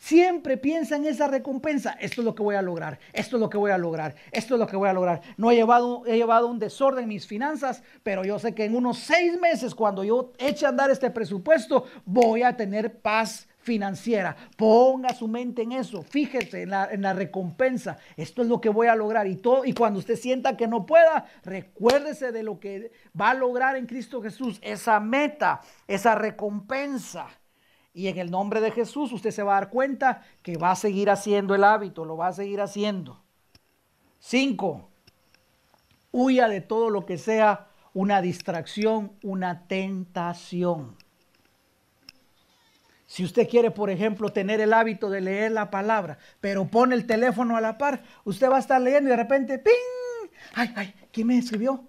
Siempre 0.06 0.57
piensa 0.57 0.98
en 0.98 1.07
esa 1.07 1.27
recompensa. 1.27 1.98
Esto 1.99 2.22
es 2.22 2.26
lo 2.26 2.36
que 2.36 2.44
voy 2.44 2.53
a 2.53 2.61
lograr. 2.61 2.99
Esto 3.11 3.38
es 3.38 3.40
lo 3.40 3.49
que 3.49 3.57
voy 3.57 3.72
a 3.72 3.77
lograr. 3.80 4.14
Esto 4.32 4.53
es 4.53 4.60
lo 4.60 4.68
que 4.68 4.76
voy 4.76 4.88
a 4.88 4.94
lograr. 4.94 5.23
No 5.36 5.49
he 5.49 5.56
llevado, 5.56 6.03
he 6.06 6.15
llevado 6.15 6.45
un 6.45 6.60
desorden 6.60 7.06
en 7.06 7.10
mis 7.10 7.26
finanzas, 7.26 7.82
pero 8.03 8.23
yo 8.23 8.38
sé 8.38 8.53
que 8.53 8.65
en 8.65 8.76
unos 8.76 8.99
seis 8.99 9.40
meses, 9.40 9.73
cuando 9.73 10.03
yo 10.03 10.32
eche 10.38 10.68
a 10.68 10.69
andar 10.69 10.91
este 10.91 11.10
presupuesto, 11.10 11.86
voy 12.06 12.44
a 12.44 12.56
tener 12.56 12.99
paz 12.99 13.48
financiera. 13.57 14.36
Ponga 14.56 15.11
su 15.15 15.27
mente 15.27 15.64
en 15.64 15.72
eso. 15.72 16.03
Fíjese 16.03 16.61
en 16.61 16.69
la, 16.69 16.88
en 16.91 17.02
la, 17.02 17.14
recompensa. 17.14 17.98
Esto 18.15 18.44
es 18.44 18.48
lo 18.48 18.61
que 18.61 18.69
voy 18.69 18.86
a 18.86 18.95
lograr. 18.95 19.26
Y, 19.26 19.38
todo, 19.38 19.65
y 19.65 19.73
cuando 19.73 19.98
usted 19.98 20.18
sienta 20.18 20.56
que 20.56 20.68
no 20.68 20.86
pueda, 20.86 21.26
recuérdese 21.44 22.32
de 22.32 22.44
lo 22.44 22.60
que 22.60 22.91
va 23.19 23.32
a 23.32 23.34
lograr 23.34 23.76
en 23.76 23.88
Cristo 23.88 24.22
Jesús. 24.22 24.60
Esa 24.61 24.99
meta, 24.99 25.61
esa 25.88 26.14
recompensa. 26.14 27.26
Y 27.95 28.09
en 28.09 28.17
el 28.17 28.30
nombre 28.30 28.59
de 28.59 28.72
Jesús 28.72 29.13
usted 29.13 29.31
se 29.31 29.41
va 29.41 29.53
a 29.55 29.61
dar 29.61 29.69
cuenta 29.69 30.22
que 30.43 30.57
va 30.57 30.72
a 30.72 30.76
seguir 30.76 31.09
haciendo 31.09 31.55
el 31.55 31.63
hábito, 31.63 32.03
lo 32.03 32.17
va 32.17 32.27
a 32.27 32.34
seguir 32.34 32.59
haciendo. 32.59 33.22
Cinco, 34.19 34.89
huya 36.11 36.49
de 36.49 36.59
todo 36.59 36.89
lo 36.89 37.05
que 37.05 37.17
sea 37.17 37.67
una 37.93 38.22
distracción, 38.22 39.13
una 39.23 39.65
tentación. 39.67 40.97
Si 43.07 43.23
usted 43.23 43.47
quiere, 43.47 43.72
por 43.72 43.89
ejemplo, 43.89 44.30
tener 44.34 44.59
el 44.59 44.73
hábito 44.73 45.09
de 45.09 45.22
leer 45.22 45.53
la 45.53 45.72
palabra, 45.72 46.17
pero 46.41 46.65
pone 46.65 46.95
el 46.95 47.07
teléfono 47.07 47.55
a 47.55 47.61
la 47.61 47.77
par, 47.77 48.03
usted 48.26 48.49
va 48.49 48.57
a 48.57 48.59
estar 48.59 48.81
leyendo 48.81 49.07
y 49.07 49.11
de 49.11 49.15
repente, 49.15 49.57
¡ping! 49.57 50.30
¡Ay, 50.53 50.73
ay! 50.76 50.93
¿Quién 51.13 51.27
me 51.27 51.38
escribió? 51.38 51.81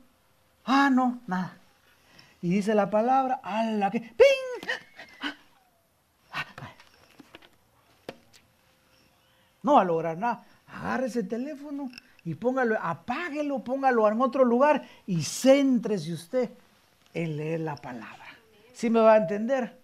Ah, 0.65 0.89
no, 0.89 1.19
nada. 1.27 1.57
Y 2.43 2.51
dice 2.51 2.77
la 2.77 2.91
palabra, 2.91 3.41
¡ala! 3.43 3.91
¡ping! 3.91 4.46
No 9.67 9.75
va 9.75 9.81
a 9.81 9.85
lograr 9.85 10.17
nada. 10.17 10.45
Agarre 10.69 11.09
ese 11.09 11.25
teléfono 11.25 11.91
y 12.25 12.35
póngalo, 12.35 12.79
apáguelo, 12.81 13.65
póngalo 13.65 14.07
en 14.07 14.21
otro 14.21 14.45
lugar 14.45 14.85
y 15.09 15.25
céntrese 15.25 16.13
usted 16.13 16.51
en 17.13 17.37
leer 17.37 17.61
la 17.61 17.75
palabra. 17.75 18.27
¿Sí 18.73 18.91
me 18.91 19.01
va 19.01 19.15
a 19.15 19.17
entender? 19.17 19.77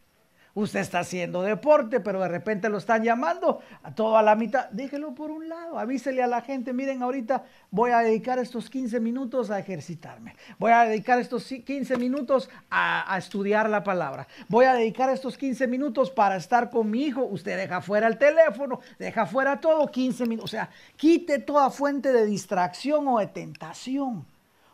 Usted 0.55 0.81
está 0.81 0.99
haciendo 0.99 1.41
deporte, 1.41 2.01
pero 2.01 2.21
de 2.21 2.29
repente 2.29 2.69
lo 2.69 2.77
están 2.77 3.03
llamando 3.03 3.61
a 3.83 3.95
todo 3.95 4.19
a 4.19 4.23
la 4.23 4.35
mitad. 4.35 4.69
Déjelo 4.71 5.15
por 5.15 5.31
un 5.31 5.49
lado, 5.49 5.79
avísele 5.79 6.23
a 6.23 6.27
la 6.27 6.43
gente, 6.43 6.75
miren, 6.75 7.03
ahorita 7.03 7.45
voy 7.71 7.93
a 7.93 8.01
dedicar 8.01 8.39
estos 8.39 8.69
15 8.69 9.01
minutos 9.01 9.51
a 9.51 9.59
ejercitarme. 9.59 10.37
Voy 10.59 10.73
a 10.73 10.85
dedicar 10.85 11.19
estos 11.19 11.47
15 11.47 11.97
minutos 11.97 12.51
a, 12.69 13.15
a, 13.15 13.17
estudiar 13.17 13.71
la 13.71 13.83
palabra. 13.83 14.29
Voy 14.49 14.67
a 14.67 14.75
dedicar 14.75 15.09
estos 15.09 15.39
15 15.39 15.67
minutos 15.69 16.11
para 16.11 16.37
estar 16.37 16.69
con 16.69 16.91
mi 16.91 17.05
hijo. 17.05 17.25
Usted 17.25 17.57
deja 17.57 17.81
fuera 17.81 18.07
el 18.07 18.19
teléfono, 18.19 18.81
deja 18.99 19.25
fuera 19.25 19.59
todo, 19.59 19.91
15 19.91 20.27
minutos. 20.27 20.51
O 20.51 20.53
sea, 20.53 20.69
quite 20.97 21.39
toda 21.39 21.71
fuente 21.71 22.13
de 22.13 22.27
distracción 22.27 23.09
o 23.09 23.21
de 23.21 23.29
tentación, 23.29 24.27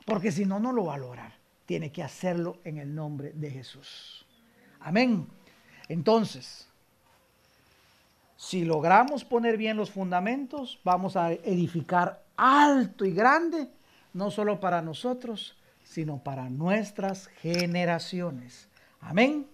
porque 0.04 0.32
si 0.32 0.44
no, 0.44 0.58
no 0.58 0.72
lo 0.72 0.86
va 0.86 0.94
a 0.94 0.98
lograr. 0.98 1.38
Tiene 1.66 1.92
que 1.92 2.02
hacerlo 2.02 2.58
en 2.64 2.78
el 2.78 2.92
nombre 2.92 3.32
de 3.32 3.50
Jesús. 3.50 4.26
Amén. 4.80 5.37
Entonces, 5.88 6.68
si 8.36 8.64
logramos 8.64 9.24
poner 9.24 9.56
bien 9.56 9.76
los 9.76 9.90
fundamentos, 9.90 10.78
vamos 10.84 11.16
a 11.16 11.32
edificar 11.32 12.22
alto 12.36 13.04
y 13.04 13.12
grande, 13.12 13.68
no 14.12 14.30
solo 14.30 14.60
para 14.60 14.80
nosotros, 14.80 15.56
sino 15.82 16.18
para 16.18 16.48
nuestras 16.48 17.26
generaciones. 17.26 18.68
Amén. 19.00 19.46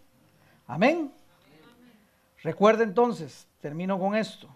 Amén. 0.66 1.12
Recuerda 2.43 2.85
entonces, 2.85 3.47
termino 3.61 3.98
con 3.98 4.15
esto. 4.15 4.48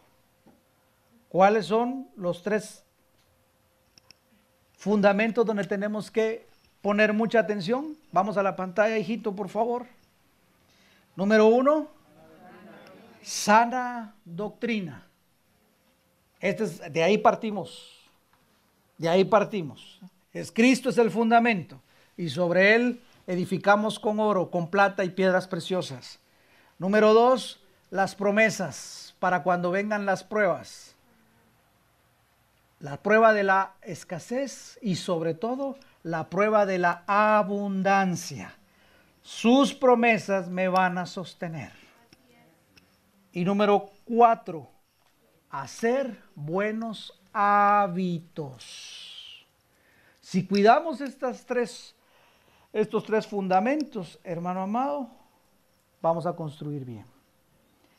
¿Cuáles 1.29 1.67
son 1.67 2.09
los 2.17 2.43
tres 2.43 2.85
fundamentos 4.77 5.47
donde 5.47 5.65
tenemos 5.65 6.11
que 6.11 6.47
poner 6.83 7.13
mucha 7.13 7.41
atención? 7.41 7.97
Vamos 8.13 8.37
a 8.37 8.43
la 8.43 8.57
pantalla, 8.57 8.99
hijito, 8.99 9.35
por 9.35 9.49
favor. 9.49 9.87
Número 11.19 11.49
uno, 11.49 11.89
sana 13.23 14.15
doctrina. 14.25 15.05
Este 16.39 16.63
es, 16.63 16.93
de 16.93 17.03
ahí 17.03 17.19
partimos. 17.19 18.09
De 18.97 19.09
ahí 19.09 19.25
partimos. 19.25 19.99
Es 20.33 20.53
Cristo 20.53 20.91
es 20.91 20.97
el 20.97 21.11
fundamento 21.11 21.81
y 22.17 22.29
sobre 22.29 22.77
él 22.77 23.03
edificamos 23.27 23.99
con 23.99 24.21
oro, 24.21 24.49
con 24.49 24.71
plata 24.71 25.05
y 25.05 25.11
piedras 25.11 25.49
preciosas. 25.49 26.21
Número 26.79 27.13
dos, 27.13 27.61
las 27.91 28.15
promesas 28.15 29.17
para 29.19 29.43
cuando 29.43 29.73
vengan 29.73 30.07
las 30.07 30.23
pruebas. 30.23 30.95
La 32.79 33.03
prueba 33.03 33.33
de 33.33 33.43
la 33.43 33.75
escasez 33.83 34.79
y 34.83 34.95
sobre 34.95 35.35
todo 35.35 35.79
la 36.05 36.31
prueba 36.31 36.65
de 36.65 36.79
la 36.79 37.03
abundancia 37.09 38.55
sus 39.29 39.75
promesas 39.75 40.49
me 40.49 40.69
van 40.69 40.97
a 40.97 41.05
sostener. 41.05 41.71
Y 43.31 43.45
número 43.45 43.91
cuatro, 44.07 44.71
hacer 45.51 46.23
buenos 46.35 47.21
hábitos. 47.35 48.67
Si 50.23 50.47
cuidamos 50.47 51.03
estas 51.03 51.45
tres, 51.45 51.95
estos 52.73 53.05
tres 53.05 53.27
fundamentos, 53.27 54.19
hermano 54.25 54.63
amado, 54.63 55.11
vamos 56.01 56.25
a 56.25 56.35
construir 56.35 56.87
bien. 56.87 57.05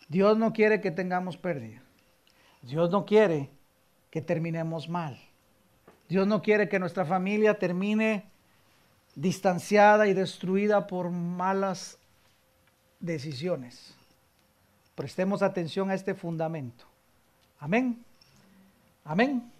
Dios 0.07 0.35
no 0.35 0.51
quiere 0.51 0.81
que 0.81 0.89
tengamos 0.89 1.37
pérdida. 1.37 1.83
Dios 2.63 2.89
no 2.89 3.05
quiere 3.05 3.51
que 4.09 4.23
terminemos 4.23 4.89
mal. 4.89 5.19
Dios 6.09 6.25
no 6.25 6.41
quiere 6.41 6.67
que 6.69 6.79
nuestra 6.79 7.05
familia 7.05 7.59
termine 7.59 8.31
distanciada 9.19 10.07
y 10.07 10.13
destruida 10.13 10.87
por 10.87 11.09
malas 11.09 11.97
decisiones. 13.01 13.93
Prestemos 14.95 15.41
atención 15.41 15.89
a 15.89 15.93
este 15.93 16.15
fundamento. 16.15 16.85
Amén. 17.59 18.03
Amén. 19.03 19.51